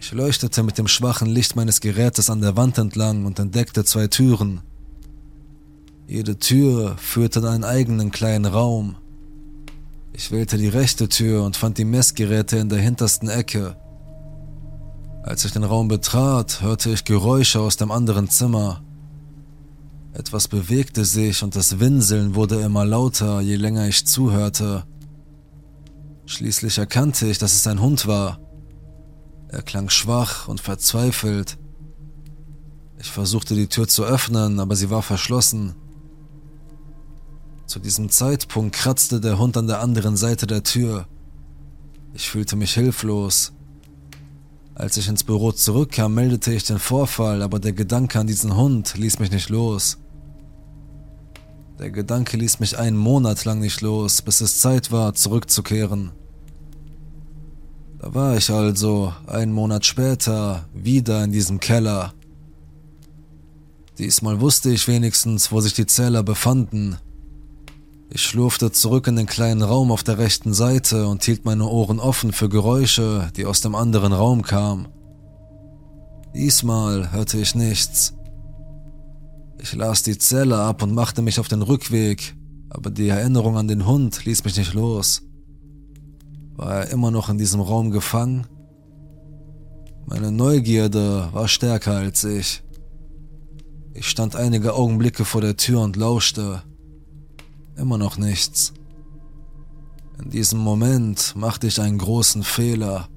Ich 0.00 0.12
leuchtete 0.12 0.62
mit 0.62 0.78
dem 0.78 0.88
schwachen 0.88 1.28
Licht 1.28 1.56
meines 1.56 1.82
Gerätes 1.82 2.30
an 2.30 2.40
der 2.40 2.56
Wand 2.56 2.78
entlang 2.78 3.26
und 3.26 3.38
entdeckte 3.38 3.84
zwei 3.84 4.06
Türen. 4.06 4.62
Jede 6.06 6.38
Tür 6.38 6.96
führte 6.96 7.40
in 7.40 7.44
einen 7.44 7.64
eigenen 7.64 8.12
kleinen 8.12 8.46
Raum. 8.46 8.96
Ich 10.14 10.30
wählte 10.30 10.56
die 10.56 10.68
rechte 10.68 11.10
Tür 11.10 11.44
und 11.44 11.54
fand 11.54 11.76
die 11.76 11.84
Messgeräte 11.84 12.56
in 12.56 12.70
der 12.70 12.78
hintersten 12.78 13.28
Ecke. 13.28 13.76
Als 15.22 15.44
ich 15.44 15.52
den 15.52 15.64
Raum 15.64 15.88
betrat, 15.88 16.62
hörte 16.62 16.88
ich 16.88 17.04
Geräusche 17.04 17.60
aus 17.60 17.76
dem 17.76 17.90
anderen 17.90 18.30
Zimmer. 18.30 18.85
Etwas 20.16 20.48
bewegte 20.48 21.04
sich 21.04 21.42
und 21.42 21.56
das 21.56 21.78
Winseln 21.78 22.34
wurde 22.34 22.62
immer 22.62 22.86
lauter, 22.86 23.42
je 23.42 23.56
länger 23.56 23.86
ich 23.86 24.06
zuhörte. 24.06 24.86
Schließlich 26.24 26.78
erkannte 26.78 27.26
ich, 27.26 27.36
dass 27.36 27.52
es 27.52 27.66
ein 27.66 27.82
Hund 27.82 28.06
war. 28.06 28.40
Er 29.48 29.60
klang 29.60 29.90
schwach 29.90 30.48
und 30.48 30.62
verzweifelt. 30.62 31.58
Ich 32.98 33.10
versuchte 33.10 33.54
die 33.54 33.66
Tür 33.66 33.88
zu 33.88 34.04
öffnen, 34.04 34.58
aber 34.58 34.74
sie 34.74 34.88
war 34.88 35.02
verschlossen. 35.02 35.74
Zu 37.66 37.78
diesem 37.78 38.08
Zeitpunkt 38.08 38.74
kratzte 38.74 39.20
der 39.20 39.38
Hund 39.38 39.58
an 39.58 39.66
der 39.66 39.82
anderen 39.82 40.16
Seite 40.16 40.46
der 40.46 40.62
Tür. 40.62 41.06
Ich 42.14 42.30
fühlte 42.30 42.56
mich 42.56 42.72
hilflos. 42.72 43.52
Als 44.74 44.96
ich 44.96 45.08
ins 45.08 45.24
Büro 45.24 45.52
zurückkam, 45.52 46.14
meldete 46.14 46.54
ich 46.54 46.64
den 46.64 46.78
Vorfall, 46.78 47.42
aber 47.42 47.58
der 47.58 47.74
Gedanke 47.74 48.18
an 48.18 48.26
diesen 48.26 48.56
Hund 48.56 48.96
ließ 48.96 49.18
mich 49.18 49.30
nicht 49.30 49.50
los. 49.50 49.98
Der 51.78 51.90
Gedanke 51.90 52.38
ließ 52.38 52.58
mich 52.60 52.78
einen 52.78 52.96
Monat 52.96 53.44
lang 53.44 53.60
nicht 53.60 53.82
los, 53.82 54.22
bis 54.22 54.40
es 54.40 54.60
Zeit 54.60 54.90
war, 54.92 55.12
zurückzukehren. 55.12 56.10
Da 57.98 58.14
war 58.14 58.36
ich 58.36 58.50
also, 58.50 59.12
einen 59.26 59.52
Monat 59.52 59.84
später, 59.84 60.64
wieder 60.72 61.22
in 61.22 61.32
diesem 61.32 61.60
Keller. 61.60 62.14
Diesmal 63.98 64.40
wusste 64.40 64.70
ich 64.70 64.88
wenigstens, 64.88 65.52
wo 65.52 65.60
sich 65.60 65.74
die 65.74 65.86
Zähler 65.86 66.22
befanden. 66.22 66.96
Ich 68.10 68.22
schlurfte 68.22 68.72
zurück 68.72 69.06
in 69.06 69.16
den 69.16 69.26
kleinen 69.26 69.62
Raum 69.62 69.90
auf 69.90 70.02
der 70.02 70.16
rechten 70.16 70.54
Seite 70.54 71.06
und 71.08 71.24
hielt 71.24 71.44
meine 71.44 71.66
Ohren 71.66 72.00
offen 72.00 72.32
für 72.32 72.48
Geräusche, 72.48 73.30
die 73.36 73.44
aus 73.44 73.60
dem 73.60 73.74
anderen 73.74 74.12
Raum 74.12 74.42
kamen. 74.42 74.88
Diesmal 76.34 77.12
hörte 77.12 77.38
ich 77.38 77.54
nichts. 77.54 78.15
Ich 79.58 79.74
las 79.74 80.02
die 80.02 80.18
Zelle 80.18 80.58
ab 80.58 80.82
und 80.82 80.94
machte 80.94 81.22
mich 81.22 81.40
auf 81.40 81.48
den 81.48 81.62
Rückweg, 81.62 82.34
aber 82.68 82.90
die 82.90 83.08
Erinnerung 83.08 83.56
an 83.56 83.68
den 83.68 83.86
Hund 83.86 84.24
ließ 84.24 84.44
mich 84.44 84.56
nicht 84.56 84.74
los. 84.74 85.22
War 86.54 86.84
er 86.84 86.90
immer 86.90 87.10
noch 87.10 87.28
in 87.28 87.38
diesem 87.38 87.60
Raum 87.60 87.90
gefangen? 87.90 88.46
Meine 90.06 90.30
Neugierde 90.30 91.28
war 91.32 91.48
stärker 91.48 91.96
als 91.96 92.24
ich. 92.24 92.62
Ich 93.92 94.08
stand 94.08 94.36
einige 94.36 94.74
Augenblicke 94.74 95.24
vor 95.24 95.40
der 95.40 95.56
Tür 95.56 95.80
und 95.80 95.96
lauschte. 95.96 96.62
Immer 97.76 97.98
noch 97.98 98.16
nichts. 98.16 98.72
In 100.22 100.30
diesem 100.30 100.60
Moment 100.60 101.34
machte 101.36 101.66
ich 101.66 101.80
einen 101.80 101.98
großen 101.98 102.42
Fehler. 102.42 103.08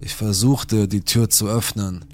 Ich 0.00 0.14
versuchte, 0.14 0.86
die 0.86 1.02
Tür 1.02 1.28
zu 1.28 1.48
öffnen. 1.48 2.04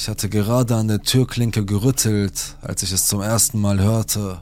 Ich 0.00 0.08
hatte 0.08 0.28
gerade 0.28 0.76
an 0.76 0.86
der 0.86 1.02
Türklinke 1.02 1.64
gerüttelt, 1.64 2.56
als 2.62 2.84
ich 2.84 2.92
es 2.92 3.08
zum 3.08 3.20
ersten 3.20 3.60
Mal 3.60 3.80
hörte. 3.80 4.40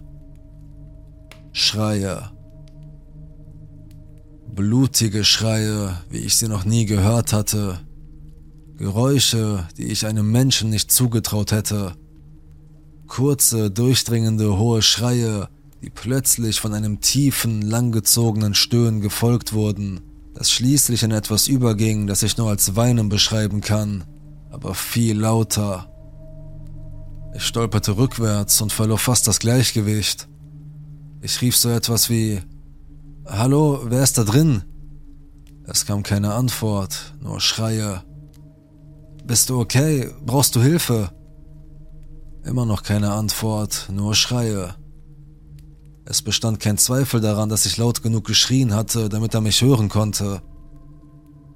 Schreie. 1.51 2.31
Blutige 4.55 5.25
Schreie, 5.25 5.97
wie 6.11 6.19
ich 6.19 6.37
sie 6.37 6.49
noch 6.49 6.67
nie 6.67 6.85
gehört 6.85 7.33
hatte. 7.33 7.81
Geräusche, 8.77 9.67
die 9.79 9.87
ich 9.87 10.05
einem 10.05 10.31
Menschen 10.31 10.69
nicht 10.69 10.93
zugetraut 10.93 11.53
hätte. 11.53 11.95
Kurze, 13.07 13.71
durchdringende, 13.71 14.59
hohe 14.59 14.83
Schreie, 14.83 15.49
die 15.81 15.89
plötzlich 15.89 16.61
von 16.61 16.75
einem 16.75 17.01
tiefen, 17.01 17.63
langgezogenen 17.63 18.53
Stöhnen 18.53 19.01
gefolgt 19.01 19.55
wurden, 19.55 20.03
das 20.35 20.51
schließlich 20.51 21.03
in 21.03 21.13
etwas 21.13 21.49
überging, 21.49 22.07
das 22.07 22.23
ich 22.23 22.37
nur 22.37 22.51
als 22.51 22.77
Weinen 22.77 23.09
beschreiben 23.09 23.63
kann 23.63 24.05
aber 24.57 24.75
viel 24.75 25.21
lauter. 25.21 25.87
Ich 27.35 27.45
stolperte 27.45 27.99
rückwärts 27.99 28.63
und 28.63 28.73
verlor 28.73 28.97
fast 28.97 29.29
das 29.29 29.39
Gleichgewicht. 29.39 30.29
Ich 31.21 31.43
rief 31.43 31.55
so 31.59 31.69
etwas 31.69 32.09
wie 32.09 32.41
Hallo, 33.27 33.81
wer 33.85 34.03
ist 34.03 34.17
da 34.17 34.25
drin? 34.25 34.63
Es 35.65 35.85
kam 35.85 36.03
keine 36.03 36.33
Antwort, 36.33 37.15
nur 37.21 37.39
Schreie. 37.39 38.03
Bist 39.27 39.51
du 39.51 39.61
okay? 39.61 40.11
Brauchst 40.25 40.57
du 40.57 40.63
Hilfe? 40.63 41.11
Immer 42.43 42.65
noch 42.65 42.83
keine 42.83 43.13
Antwort, 43.13 43.91
nur 43.93 44.15
Schreie. 44.15 44.75
Es 46.07 46.23
bestand 46.23 46.61
kein 46.61 46.79
Zweifel 46.79 47.21
daran, 47.21 47.51
dass 47.51 47.67
ich 47.67 47.77
laut 47.77 48.03
genug 48.03 48.25
geschrien 48.25 48.73
hatte, 48.73 49.11
damit 49.11 49.35
er 49.35 49.43
mich 49.43 49.61
hören 49.61 49.91
konnte. 49.91 50.41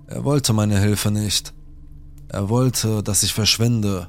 Er 0.06 0.22
wollte 0.24 0.52
meine 0.52 0.78
Hilfe 0.78 1.10
nicht. 1.10 1.54
Er 2.32 2.48
wollte, 2.48 3.02
dass 3.02 3.24
ich 3.24 3.34
verschwinde. 3.34 4.06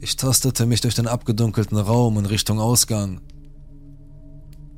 Ich 0.00 0.16
tastete 0.16 0.64
mich 0.64 0.80
durch 0.80 0.94
den 0.94 1.06
abgedunkelten 1.06 1.76
Raum 1.76 2.16
in 2.18 2.24
Richtung 2.24 2.58
Ausgang. 2.58 3.20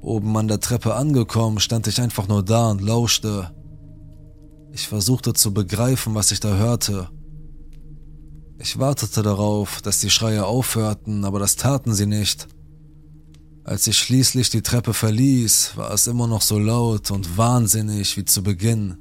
Oben 0.01 0.37
an 0.37 0.49
der 0.49 0.59
Treppe 0.59 0.95
angekommen, 0.95 1.61
stand 1.61 1.87
ich 1.87 2.01
einfach 2.01 2.27
nur 2.27 2.43
da 2.43 2.71
und 2.71 2.81
lauschte. 2.81 3.55
Ich 4.73 4.89
versuchte 4.89 5.33
zu 5.33 5.55
begreifen, 5.55 6.17
was 6.17 6.33
ich 6.33 6.41
da 6.41 6.57
hörte. 6.57 7.09
Ich 8.59 8.81
wartete 8.81 9.23
darauf, 9.23 9.81
dass 9.81 10.01
die 10.01 10.11
Schreie 10.11 10.47
aufhörten, 10.47 11.25
aber 11.25 11.39
das 11.39 11.55
taten 11.55 11.95
sie 11.95 12.07
nicht. 12.07 12.49
Als 13.63 13.87
ich 13.87 13.97
schließlich 13.97 14.51
die 14.51 14.63
Treppe 14.63 14.93
verließ, 14.93 15.77
war 15.77 15.93
es 15.93 16.09
immer 16.09 16.27
noch 16.27 16.43
so 16.43 16.59
laut 16.59 17.13
und 17.13 17.39
wahnsinnig 17.39 18.17
wie 18.17 18.25
zu 18.25 18.43
Beginn. 18.43 18.97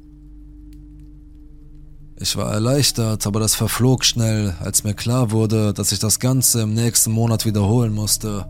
Ich 2.21 2.35
war 2.35 2.51
erleichtert, 2.51 3.25
aber 3.25 3.39
das 3.39 3.55
verflog 3.55 4.03
schnell, 4.03 4.53
als 4.59 4.83
mir 4.83 4.93
klar 4.93 5.31
wurde, 5.31 5.73
dass 5.73 5.93
ich 5.93 5.99
das 5.99 6.19
Ganze 6.19 6.63
im 6.63 6.73
nächsten 6.73 7.13
Monat 7.13 7.45
wiederholen 7.45 7.93
musste. 7.93 8.45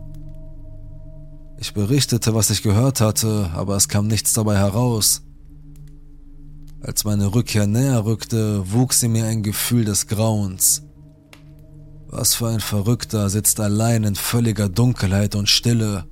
Ich 1.56 1.72
berichtete, 1.72 2.34
was 2.34 2.50
ich 2.50 2.64
gehört 2.64 3.00
hatte, 3.00 3.48
aber 3.54 3.76
es 3.76 3.88
kam 3.88 4.08
nichts 4.08 4.32
dabei 4.32 4.56
heraus. 4.56 5.22
Als 6.80 7.04
meine 7.04 7.32
Rückkehr 7.32 7.68
näher 7.68 8.04
rückte, 8.04 8.72
wuchs 8.72 9.04
in 9.04 9.12
mir 9.12 9.26
ein 9.26 9.44
Gefühl 9.44 9.84
des 9.84 10.08
Grauens. 10.08 10.82
Was 12.08 12.34
für 12.34 12.48
ein 12.48 12.60
Verrückter 12.60 13.30
sitzt 13.30 13.60
allein 13.60 14.02
in 14.02 14.16
völliger 14.16 14.68
Dunkelheit 14.68 15.36
und 15.36 15.48
Stille. 15.48 16.06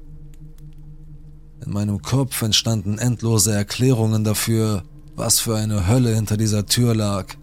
In 1.66 1.72
meinem 1.72 2.02
Kopf 2.02 2.40
entstanden 2.42 2.98
endlose 2.98 3.52
Erklärungen 3.52 4.22
dafür, 4.22 4.84
was 5.16 5.40
für 5.40 5.56
eine 5.56 5.88
Hölle 5.88 6.14
hinter 6.14 6.36
dieser 6.36 6.64
Tür 6.64 6.94
lag. 6.94 7.34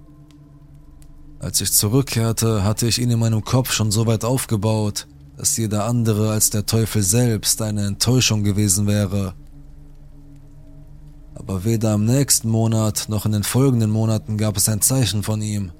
Als 1.45 1.61
ich 1.61 1.71
zurückkehrte, 1.71 2.63
hatte 2.63 2.87
ich 2.87 2.99
ihn 2.99 3.11
in 3.11 3.19
meinem 3.19 3.43
Kopf 3.43 3.71
schon 3.71 3.91
so 3.91 4.07
weit 4.07 4.25
aufgebaut, 4.25 5.05
dass 5.37 5.55
jeder 5.57 5.85
andere 5.85 6.31
als 6.31 6.49
der 6.49 6.65
Teufel 6.65 7.03
selbst 7.03 7.61
eine 7.61 7.85
Enttäuschung 7.85 8.43
gewesen 8.43 8.87
wäre. 8.87 9.35
Aber 11.35 11.63
weder 11.63 11.93
im 11.93 12.05
nächsten 12.05 12.49
Monat 12.49 13.09
noch 13.09 13.27
in 13.27 13.31
den 13.31 13.43
folgenden 13.43 13.91
Monaten 13.91 14.39
gab 14.39 14.57
es 14.57 14.67
ein 14.69 14.81
Zeichen 14.81 15.21
von 15.21 15.39
ihm. 15.43 15.71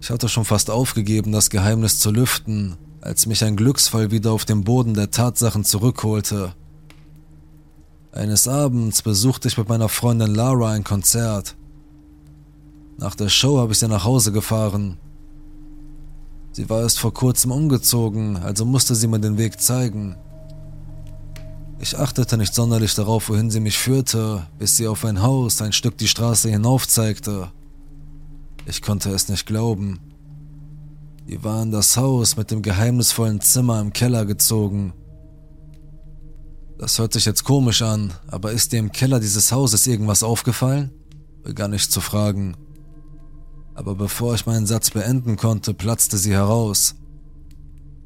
Ich 0.00 0.10
hatte 0.10 0.28
schon 0.28 0.44
fast 0.44 0.72
aufgegeben, 0.72 1.30
das 1.30 1.48
Geheimnis 1.48 2.00
zu 2.00 2.10
lüften, 2.10 2.74
als 3.02 3.26
mich 3.26 3.44
ein 3.44 3.54
Glücksfall 3.54 4.10
wieder 4.10 4.32
auf 4.32 4.44
den 4.44 4.64
Boden 4.64 4.94
der 4.94 5.12
Tatsachen 5.12 5.62
zurückholte. 5.62 6.52
Eines 8.10 8.48
Abends 8.48 9.02
besuchte 9.02 9.46
ich 9.46 9.56
mit 9.56 9.68
meiner 9.68 9.88
Freundin 9.88 10.34
Lara 10.34 10.72
ein 10.72 10.82
Konzert. 10.82 11.54
Nach 12.98 13.14
der 13.14 13.28
Show 13.28 13.58
habe 13.58 13.72
ich 13.72 13.78
sie 13.78 13.88
nach 13.88 14.04
Hause 14.04 14.32
gefahren. 14.32 14.96
Sie 16.52 16.70
war 16.70 16.80
erst 16.80 16.98
vor 16.98 17.12
kurzem 17.12 17.52
umgezogen, 17.52 18.38
also 18.38 18.64
musste 18.64 18.94
sie 18.94 19.06
mir 19.06 19.20
den 19.20 19.36
Weg 19.36 19.60
zeigen. 19.60 20.16
Ich 21.78 21.98
achtete 21.98 22.38
nicht 22.38 22.54
sonderlich 22.54 22.94
darauf, 22.94 23.28
wohin 23.28 23.50
sie 23.50 23.60
mich 23.60 23.76
führte, 23.76 24.46
bis 24.58 24.78
sie 24.78 24.88
auf 24.88 25.04
ein 25.04 25.20
Haus 25.20 25.60
ein 25.60 25.74
Stück 25.74 25.98
die 25.98 26.08
Straße 26.08 26.48
hinauf 26.48 26.88
zeigte. 26.88 27.50
Ich 28.64 28.80
konnte 28.80 29.10
es 29.10 29.28
nicht 29.28 29.44
glauben. 29.44 30.00
Die 31.28 31.44
war 31.44 31.62
in 31.62 31.72
das 31.72 31.98
Haus 31.98 32.38
mit 32.38 32.50
dem 32.50 32.62
geheimnisvollen 32.62 33.42
Zimmer 33.42 33.80
im 33.80 33.92
Keller 33.92 34.24
gezogen. 34.24 34.94
Das 36.78 36.98
hört 36.98 37.12
sich 37.12 37.26
jetzt 37.26 37.44
komisch 37.44 37.82
an, 37.82 38.14
aber 38.28 38.52
ist 38.52 38.72
dir 38.72 38.78
im 38.78 38.92
Keller 38.92 39.20
dieses 39.20 39.52
Hauses 39.52 39.86
irgendwas 39.86 40.22
aufgefallen? 40.22 40.90
begann 41.42 41.72
ich 41.74 41.90
zu 41.90 42.00
fragen. 42.00 42.56
Aber 43.76 43.94
bevor 43.94 44.34
ich 44.34 44.46
meinen 44.46 44.66
Satz 44.66 44.90
beenden 44.90 45.36
konnte, 45.36 45.74
platzte 45.74 46.16
sie 46.16 46.32
heraus. 46.32 46.94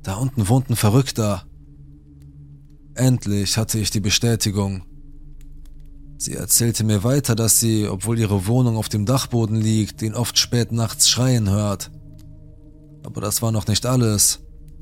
Da 0.03 0.17
unten 0.17 0.49
wohnt 0.49 0.69
ein 0.69 0.75
Verrückter. 0.77 1.45
Endlich 2.95 3.57
hatte 3.57 3.79
ich 3.79 3.91
die 3.91 4.01
Bestätigung. 4.01 4.83
Sie 6.19 6.35
erzählte 6.35 6.83
mir 6.83 7.05
weiter, 7.05 7.37
dass 7.37 7.61
sie, 7.61 7.87
obwohl 7.87 8.19
ihre 8.19 8.47
Wohnung 8.49 8.77
auf 8.77 8.89
dem 8.89 9.07
Dachboden 9.07 9.57
liegt, 9.57 10.03
ihn 10.03 10.15
oft 10.15 10.39
spät 10.39 10.73
nachts 10.73 11.09
schreien 11.09 11.49
hört. 11.49 11.93
Aber 13.05 13.21
das 13.21 13.41
war 13.41 13.53
noch 13.53 13.69
nicht 13.69 13.87
alles. 13.87 14.41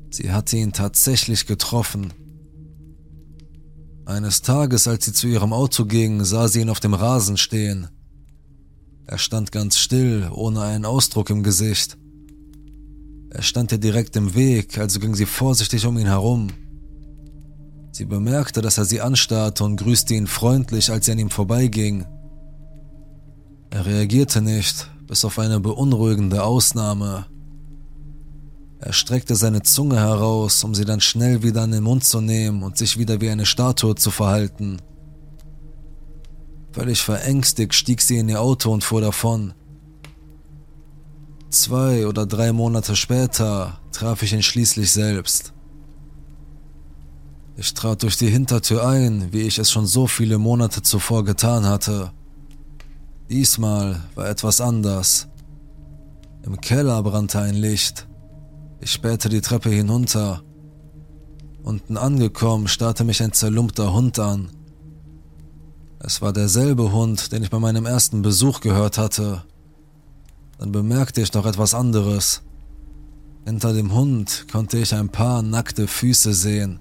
Sie 0.09 0.31
hatte 0.31 0.57
ihn 0.57 0.73
tatsächlich 0.73 1.45
getroffen. 1.45 2.13
Eines 4.05 4.41
Tages, 4.41 4.87
als 4.87 5.05
sie 5.05 5.13
zu 5.13 5.27
ihrem 5.27 5.53
Auto 5.53 5.85
ging, 5.85 6.25
sah 6.25 6.47
sie 6.47 6.61
ihn 6.61 6.69
auf 6.71 6.79
dem 6.79 6.95
Rasen 6.95 7.37
stehen. 7.37 7.89
Er 9.11 9.17
stand 9.17 9.51
ganz 9.51 9.79
still, 9.79 10.29
ohne 10.31 10.61
einen 10.61 10.85
Ausdruck 10.85 11.31
im 11.31 11.41
Gesicht. 11.41 11.97
Er 13.31 13.41
stand 13.41 13.71
ihr 13.71 13.79
direkt 13.79 14.15
im 14.15 14.35
Weg, 14.35 14.77
also 14.77 14.99
ging 14.99 15.15
sie 15.15 15.25
vorsichtig 15.25 15.87
um 15.87 15.97
ihn 15.97 16.05
herum. 16.05 16.49
Sie 17.91 18.05
bemerkte, 18.05 18.61
dass 18.61 18.77
er 18.77 18.85
sie 18.85 19.01
anstarrte 19.01 19.63
und 19.63 19.77
grüßte 19.77 20.13
ihn 20.13 20.27
freundlich, 20.27 20.91
als 20.91 21.07
sie 21.07 21.13
an 21.13 21.17
ihm 21.17 21.31
vorbeiging. 21.31 22.05
Er 23.71 23.87
reagierte 23.87 24.43
nicht, 24.43 24.91
bis 25.07 25.25
auf 25.25 25.39
eine 25.39 25.59
beunruhigende 25.59 26.43
Ausnahme. 26.43 27.25
Er 28.79 28.93
streckte 28.93 29.35
seine 29.35 29.63
Zunge 29.63 29.97
heraus, 29.97 30.63
um 30.63 30.75
sie 30.75 30.85
dann 30.85 31.01
schnell 31.01 31.41
wieder 31.41 31.63
an 31.63 31.71
den 31.71 31.83
Mund 31.83 32.03
zu 32.03 32.21
nehmen 32.21 32.61
und 32.61 32.77
sich 32.77 32.99
wieder 32.99 33.19
wie 33.21 33.31
eine 33.31 33.47
Statue 33.47 33.95
zu 33.95 34.11
verhalten. 34.11 34.77
Völlig 36.71 37.01
verängstigt 37.01 37.73
stieg 37.73 38.01
sie 38.01 38.17
in 38.17 38.29
ihr 38.29 38.41
Auto 38.41 38.71
und 38.71 38.83
fuhr 38.83 39.01
davon. 39.01 39.53
Zwei 41.49 42.05
oder 42.05 42.27
drei 42.27 42.53
Monate 42.53 42.95
später 42.95 43.79
traf 43.91 44.21
ich 44.21 44.33
ihn 44.33 44.43
schließlich 44.43 44.91
selbst. 44.91 45.53
Ich 47.57 47.73
trat 47.73 48.03
durch 48.03 48.17
die 48.17 48.29
Hintertür 48.29 48.87
ein, 48.87 49.33
wie 49.33 49.41
ich 49.41 49.57
es 49.57 49.71
schon 49.71 49.85
so 49.85 50.07
viele 50.07 50.37
Monate 50.37 50.81
zuvor 50.81 51.25
getan 51.25 51.65
hatte. 51.65 52.11
Diesmal 53.29 54.01
war 54.15 54.29
etwas 54.29 54.61
anders. 54.61 55.27
Im 56.43 56.61
Keller 56.61 57.01
brannte 57.03 57.39
ein 57.39 57.55
Licht. 57.55 58.07
Ich 58.79 58.91
spähte 58.91 59.27
die 59.27 59.41
Treppe 59.41 59.69
hinunter. 59.69 60.41
Unten 61.63 61.97
angekommen 61.97 62.67
starrte 62.67 63.03
mich 63.03 63.21
ein 63.21 63.33
zerlumpter 63.33 63.91
Hund 63.91 64.19
an. 64.19 64.51
Es 66.01 66.21
war 66.21 66.31
derselbe 66.31 66.93
Hund, 66.93 67.31
den 67.31 67.43
ich 67.43 67.49
bei 67.49 67.59
meinem 67.59 67.85
ersten 67.85 68.21
Besuch 68.21 68.61
gehört 68.61 68.97
hatte. 68.97 69.43
Dann 70.57 70.71
bemerkte 70.71 71.21
ich 71.21 71.33
noch 71.33 71.45
etwas 71.45 71.73
anderes. 71.73 72.41
Hinter 73.45 73.73
dem 73.73 73.93
Hund 73.93 74.45
konnte 74.51 74.77
ich 74.77 74.93
ein 74.93 75.09
paar 75.09 75.41
nackte 75.41 75.87
Füße 75.87 76.33
sehen. 76.33 76.79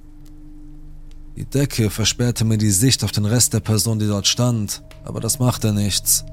Die 1.37 1.45
Decke 1.45 1.91
versperrte 1.91 2.45
mir 2.45 2.59
die 2.59 2.71
Sicht 2.71 3.03
auf 3.05 3.13
den 3.13 3.25
Rest 3.25 3.55
der 3.55 3.61
Person, 3.61 3.99
die 3.99 4.07
dort 4.07 4.27
stand, 4.27 4.83
aber 5.05 5.21
das 5.21 5.39
machte 5.39 5.73
nichts. 5.73 6.25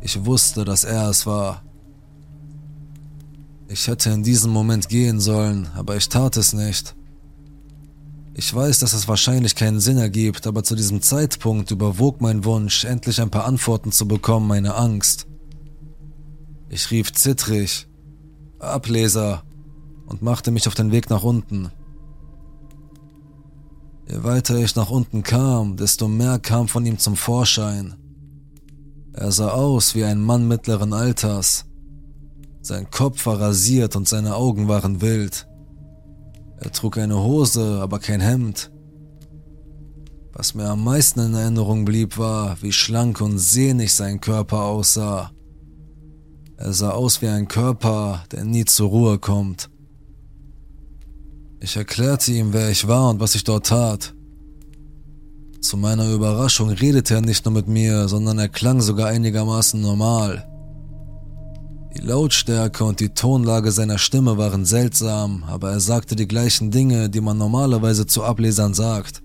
Ich 0.00 0.24
wusste, 0.24 0.64
dass 0.64 0.84
er 0.84 1.10
es 1.10 1.26
war. 1.26 1.62
Ich 3.68 3.86
hätte 3.86 4.10
in 4.10 4.24
diesem 4.24 4.50
Moment 4.50 4.88
gehen 4.88 5.20
sollen, 5.20 5.68
aber 5.76 5.96
ich 5.96 6.08
tat 6.08 6.36
es 6.36 6.52
nicht. 6.52 6.96
Ich 8.40 8.54
weiß, 8.54 8.78
dass 8.78 8.94
es 8.94 9.06
wahrscheinlich 9.06 9.54
keinen 9.54 9.80
Sinn 9.80 9.98
ergibt, 9.98 10.46
aber 10.46 10.64
zu 10.64 10.74
diesem 10.74 11.02
Zeitpunkt 11.02 11.70
überwog 11.72 12.22
mein 12.22 12.42
Wunsch, 12.46 12.86
endlich 12.86 13.20
ein 13.20 13.28
paar 13.28 13.44
Antworten 13.44 13.92
zu 13.92 14.08
bekommen, 14.08 14.48
meine 14.48 14.76
Angst. 14.76 15.26
Ich 16.70 16.90
rief 16.90 17.12
zittrig, 17.12 17.86
Ableser, 18.58 19.42
und 20.06 20.22
machte 20.22 20.52
mich 20.52 20.66
auf 20.66 20.74
den 20.74 20.90
Weg 20.90 21.10
nach 21.10 21.22
unten. 21.22 21.70
Je 24.08 24.24
weiter 24.24 24.56
ich 24.56 24.74
nach 24.74 24.88
unten 24.88 25.22
kam, 25.22 25.76
desto 25.76 26.08
mehr 26.08 26.38
kam 26.38 26.66
von 26.66 26.86
ihm 26.86 26.98
zum 26.98 27.16
Vorschein. 27.16 27.96
Er 29.12 29.32
sah 29.32 29.50
aus 29.50 29.94
wie 29.94 30.04
ein 30.04 30.22
Mann 30.22 30.48
mittleren 30.48 30.94
Alters. 30.94 31.66
Sein 32.62 32.90
Kopf 32.90 33.26
war 33.26 33.38
rasiert 33.38 33.96
und 33.96 34.08
seine 34.08 34.34
Augen 34.34 34.66
waren 34.66 35.02
wild. 35.02 35.46
Er 36.60 36.70
trug 36.72 36.98
eine 36.98 37.22
Hose, 37.22 37.80
aber 37.80 37.98
kein 37.98 38.20
Hemd. 38.20 38.70
Was 40.34 40.54
mir 40.54 40.68
am 40.68 40.84
meisten 40.84 41.20
in 41.20 41.34
Erinnerung 41.34 41.86
blieb, 41.86 42.18
war, 42.18 42.60
wie 42.60 42.72
schlank 42.72 43.20
und 43.22 43.38
sehnig 43.38 43.94
sein 43.94 44.20
Körper 44.20 44.62
aussah. 44.64 45.32
Er 46.58 46.74
sah 46.74 46.90
aus 46.90 47.22
wie 47.22 47.28
ein 47.28 47.48
Körper, 47.48 48.24
der 48.30 48.44
nie 48.44 48.66
zur 48.66 48.90
Ruhe 48.90 49.18
kommt. 49.18 49.70
Ich 51.60 51.76
erklärte 51.76 52.32
ihm, 52.32 52.52
wer 52.52 52.70
ich 52.70 52.86
war 52.86 53.08
und 53.08 53.20
was 53.20 53.34
ich 53.34 53.44
dort 53.44 53.66
tat. 53.66 54.14
Zu 55.62 55.78
meiner 55.78 56.10
Überraschung 56.12 56.68
redete 56.70 57.14
er 57.14 57.20
nicht 57.22 57.44
nur 57.46 57.54
mit 57.54 57.68
mir, 57.68 58.08
sondern 58.08 58.38
er 58.38 58.48
klang 58.48 58.80
sogar 58.80 59.08
einigermaßen 59.08 59.80
normal. 59.80 60.49
Die 61.96 62.02
Lautstärke 62.02 62.84
und 62.84 63.00
die 63.00 63.10
Tonlage 63.10 63.72
seiner 63.72 63.98
Stimme 63.98 64.38
waren 64.38 64.64
seltsam, 64.64 65.44
aber 65.48 65.72
er 65.72 65.80
sagte 65.80 66.14
die 66.14 66.28
gleichen 66.28 66.70
Dinge, 66.70 67.10
die 67.10 67.20
man 67.20 67.36
normalerweise 67.36 68.06
zu 68.06 68.22
Ablesern 68.22 68.74
sagt. 68.74 69.22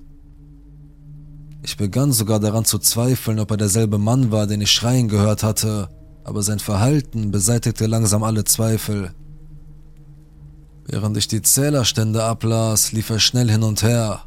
Ich 1.62 1.78
begann 1.78 2.12
sogar 2.12 2.40
daran 2.40 2.66
zu 2.66 2.80
zweifeln, 2.80 3.40
ob 3.40 3.52
er 3.52 3.58
derselbe 3.58 3.98
Mann 3.98 4.32
war, 4.32 4.48
den 4.48 4.62
ich 4.62 4.72
schreien 4.72 5.08
gehört 5.08 5.44
hatte, 5.44 5.90
aber 6.24 6.42
sein 6.42 6.60
Verhalten 6.60 7.32
beseitigte 7.32 7.86
langsam 7.86 8.24
alle 8.24 8.44
Zweifel. 8.44 9.12
Während 10.88 11.18
ich 11.18 11.28
die 11.28 11.42
Zählerstände 11.42 12.24
ablas, 12.24 12.92
lief 12.92 13.10
er 13.10 13.20
schnell 13.20 13.50
hin 13.50 13.64
und 13.64 13.84
her. 13.84 14.22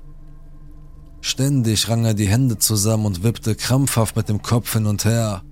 Ständig 1.20 1.88
rang 1.88 2.04
er 2.04 2.14
die 2.14 2.28
Hände 2.28 2.58
zusammen 2.58 3.06
und 3.06 3.22
wippte 3.22 3.56
krampfhaft 3.56 4.16
mit 4.16 4.28
dem 4.28 4.42
Kopf 4.42 4.72
hin 4.72 4.86
und 4.86 5.04
her. 5.04 5.42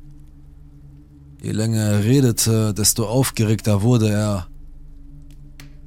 Je 1.46 1.52
länger 1.52 1.92
er 1.92 2.02
redete, 2.02 2.74
desto 2.74 3.06
aufgeregter 3.06 3.82
wurde 3.82 4.10
er. 4.10 4.48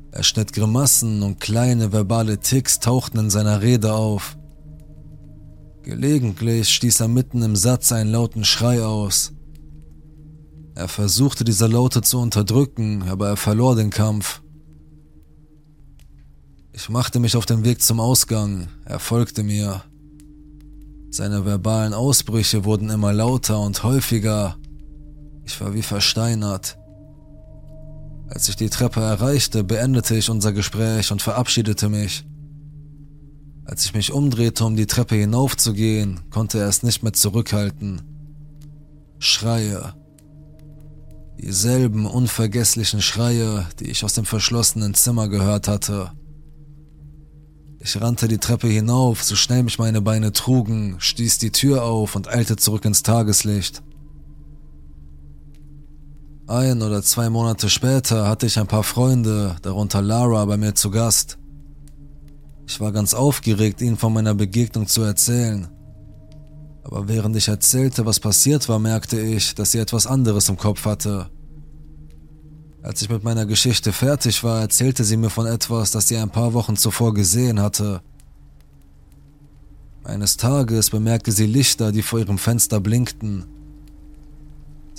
Er 0.09 0.23
schnitt 0.23 0.53
Grimassen 0.53 1.21
und 1.21 1.41
kleine 1.41 1.91
verbale 1.91 2.39
Ticks 2.39 2.79
tauchten 2.79 3.19
in 3.19 3.29
seiner 3.29 3.61
Rede 3.61 3.91
auf. 3.91 4.37
Gelegentlich 5.83 6.69
stieß 6.69 7.01
er 7.01 7.09
mitten 7.09 7.41
im 7.41 7.57
Satz 7.57 7.91
einen 7.91 8.09
lauten 8.09 8.45
Schrei 8.45 8.85
aus. 8.85 9.33
Er 10.75 10.87
versuchte 10.87 11.43
diese 11.43 11.67
Laute 11.67 12.01
zu 12.03 12.19
unterdrücken, 12.19 13.03
aber 13.09 13.27
er 13.27 13.35
verlor 13.35 13.75
den 13.75 13.89
Kampf. 13.89 14.41
Ich 16.71 16.87
machte 16.87 17.19
mich 17.19 17.35
auf 17.35 17.45
den 17.45 17.65
Weg 17.65 17.81
zum 17.81 17.99
Ausgang, 17.99 18.69
er 18.85 18.99
folgte 18.99 19.43
mir. 19.43 19.83
Seine 21.09 21.43
verbalen 21.43 21.93
Ausbrüche 21.93 22.63
wurden 22.63 22.89
immer 22.89 23.11
lauter 23.11 23.59
und 23.59 23.83
häufiger. 23.83 24.55
Ich 25.49 25.59
war 25.61 25.73
wie 25.73 25.81
versteinert. 25.81 26.77
Als 28.29 28.47
ich 28.49 28.55
die 28.55 28.69
Treppe 28.69 28.99
erreichte, 28.99 29.63
beendete 29.63 30.15
ich 30.15 30.29
unser 30.29 30.53
Gespräch 30.53 31.11
und 31.11 31.23
verabschiedete 31.23 31.89
mich. 31.89 32.23
Als 33.65 33.83
ich 33.83 33.95
mich 33.95 34.11
umdrehte, 34.11 34.63
um 34.63 34.75
die 34.75 34.85
Treppe 34.85 35.15
hinaufzugehen, 35.15 36.19
konnte 36.29 36.59
er 36.59 36.67
es 36.67 36.83
nicht 36.83 37.01
mehr 37.01 37.13
zurückhalten. 37.13 38.03
Schreie. 39.17 39.95
Dieselben 41.39 42.05
unvergesslichen 42.05 43.01
Schreie, 43.01 43.65
die 43.79 43.89
ich 43.89 44.05
aus 44.05 44.13
dem 44.13 44.25
verschlossenen 44.25 44.93
Zimmer 44.93 45.29
gehört 45.29 45.67
hatte. 45.67 46.11
Ich 47.79 47.99
rannte 47.99 48.27
die 48.27 48.37
Treppe 48.37 48.67
hinauf, 48.67 49.23
so 49.23 49.35
schnell 49.35 49.63
mich 49.63 49.79
meine 49.79 50.01
Beine 50.01 50.31
trugen, 50.31 50.97
stieß 50.99 51.39
die 51.39 51.51
Tür 51.51 51.85
auf 51.85 52.15
und 52.15 52.27
eilte 52.27 52.55
zurück 52.55 52.85
ins 52.85 53.01
Tageslicht. 53.01 53.81
Ein 56.49 56.81
oder 56.81 57.03
zwei 57.03 57.29
Monate 57.29 57.69
später 57.69 58.27
hatte 58.27 58.47
ich 58.47 58.57
ein 58.57 58.65
paar 58.65 58.81
Freunde, 58.81 59.55
darunter 59.61 60.01
Lara, 60.01 60.43
bei 60.45 60.57
mir 60.57 60.73
zu 60.73 60.89
Gast. 60.89 61.37
Ich 62.65 62.79
war 62.79 62.91
ganz 62.91 63.13
aufgeregt, 63.13 63.81
ihnen 63.81 63.97
von 63.97 64.11
meiner 64.11 64.33
Begegnung 64.33 64.87
zu 64.87 65.03
erzählen. 65.03 65.67
Aber 66.83 67.07
während 67.07 67.35
ich 67.35 67.49
erzählte, 67.49 68.07
was 68.07 68.19
passiert 68.19 68.67
war, 68.67 68.79
merkte 68.79 69.21
ich, 69.21 69.53
dass 69.53 69.73
sie 69.73 69.77
etwas 69.77 70.07
anderes 70.07 70.49
im 70.49 70.57
Kopf 70.57 70.85
hatte. 70.85 71.29
Als 72.81 73.03
ich 73.03 73.09
mit 73.09 73.23
meiner 73.23 73.45
Geschichte 73.45 73.93
fertig 73.93 74.43
war, 74.43 74.61
erzählte 74.61 75.03
sie 75.03 75.17
mir 75.17 75.29
von 75.29 75.45
etwas, 75.45 75.91
das 75.91 76.07
sie 76.07 76.17
ein 76.17 76.31
paar 76.31 76.55
Wochen 76.55 76.75
zuvor 76.75 77.13
gesehen 77.13 77.59
hatte. 77.61 78.01
Eines 80.03 80.35
Tages 80.35 80.89
bemerkte 80.89 81.31
sie 81.31 81.45
Lichter, 81.45 81.91
die 81.91 82.01
vor 82.01 82.17
ihrem 82.17 82.39
Fenster 82.39 82.79
blinkten. 82.79 83.58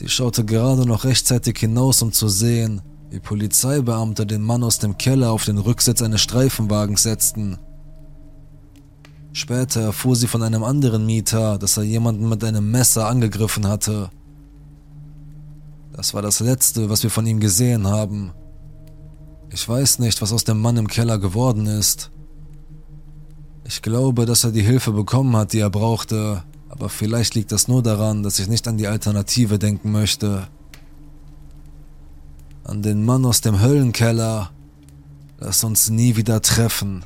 Sie 0.00 0.08
schaute 0.08 0.46
gerade 0.46 0.86
noch 0.86 1.04
rechtzeitig 1.04 1.58
hinaus, 1.58 2.00
um 2.00 2.10
zu 2.10 2.30
sehen, 2.30 2.80
wie 3.10 3.20
Polizeibeamte 3.20 4.24
den 4.24 4.40
Mann 4.40 4.64
aus 4.64 4.78
dem 4.78 4.96
Keller 4.96 5.30
auf 5.30 5.44
den 5.44 5.58
Rücksitz 5.58 6.00
eines 6.00 6.22
Streifenwagens 6.22 7.02
setzten. 7.02 7.58
Später 9.34 9.82
erfuhr 9.82 10.16
sie 10.16 10.26
von 10.26 10.42
einem 10.42 10.64
anderen 10.64 11.04
Mieter, 11.04 11.58
dass 11.58 11.76
er 11.76 11.82
jemanden 11.82 12.30
mit 12.30 12.42
einem 12.42 12.70
Messer 12.70 13.08
angegriffen 13.08 13.68
hatte. 13.68 14.08
Das 15.92 16.14
war 16.14 16.22
das 16.22 16.40
Letzte, 16.40 16.88
was 16.88 17.02
wir 17.02 17.10
von 17.10 17.26
ihm 17.26 17.38
gesehen 17.38 17.86
haben. 17.86 18.32
Ich 19.50 19.68
weiß 19.68 19.98
nicht, 19.98 20.22
was 20.22 20.32
aus 20.32 20.44
dem 20.44 20.62
Mann 20.62 20.78
im 20.78 20.88
Keller 20.88 21.18
geworden 21.18 21.66
ist. 21.66 22.10
Ich 23.66 23.82
glaube, 23.82 24.24
dass 24.24 24.44
er 24.44 24.52
die 24.52 24.62
Hilfe 24.62 24.92
bekommen 24.92 25.36
hat, 25.36 25.52
die 25.52 25.58
er 25.58 25.68
brauchte, 25.68 26.42
aber 26.70 26.88
vielleicht 26.88 27.34
liegt 27.34 27.50
das 27.50 27.66
nur 27.66 27.82
daran, 27.82 28.22
dass 28.22 28.38
ich 28.38 28.46
nicht 28.46 28.66
an 28.68 28.78
die 28.78 28.86
Alternative 28.86 29.58
denken 29.58 29.90
möchte. 29.90 30.46
An 32.62 32.80
den 32.80 33.04
Mann 33.04 33.26
aus 33.26 33.40
dem 33.40 33.60
Höllenkeller. 33.60 34.52
Lass 35.38 35.64
uns 35.64 35.90
nie 35.90 36.14
wieder 36.14 36.40
treffen. 36.40 37.04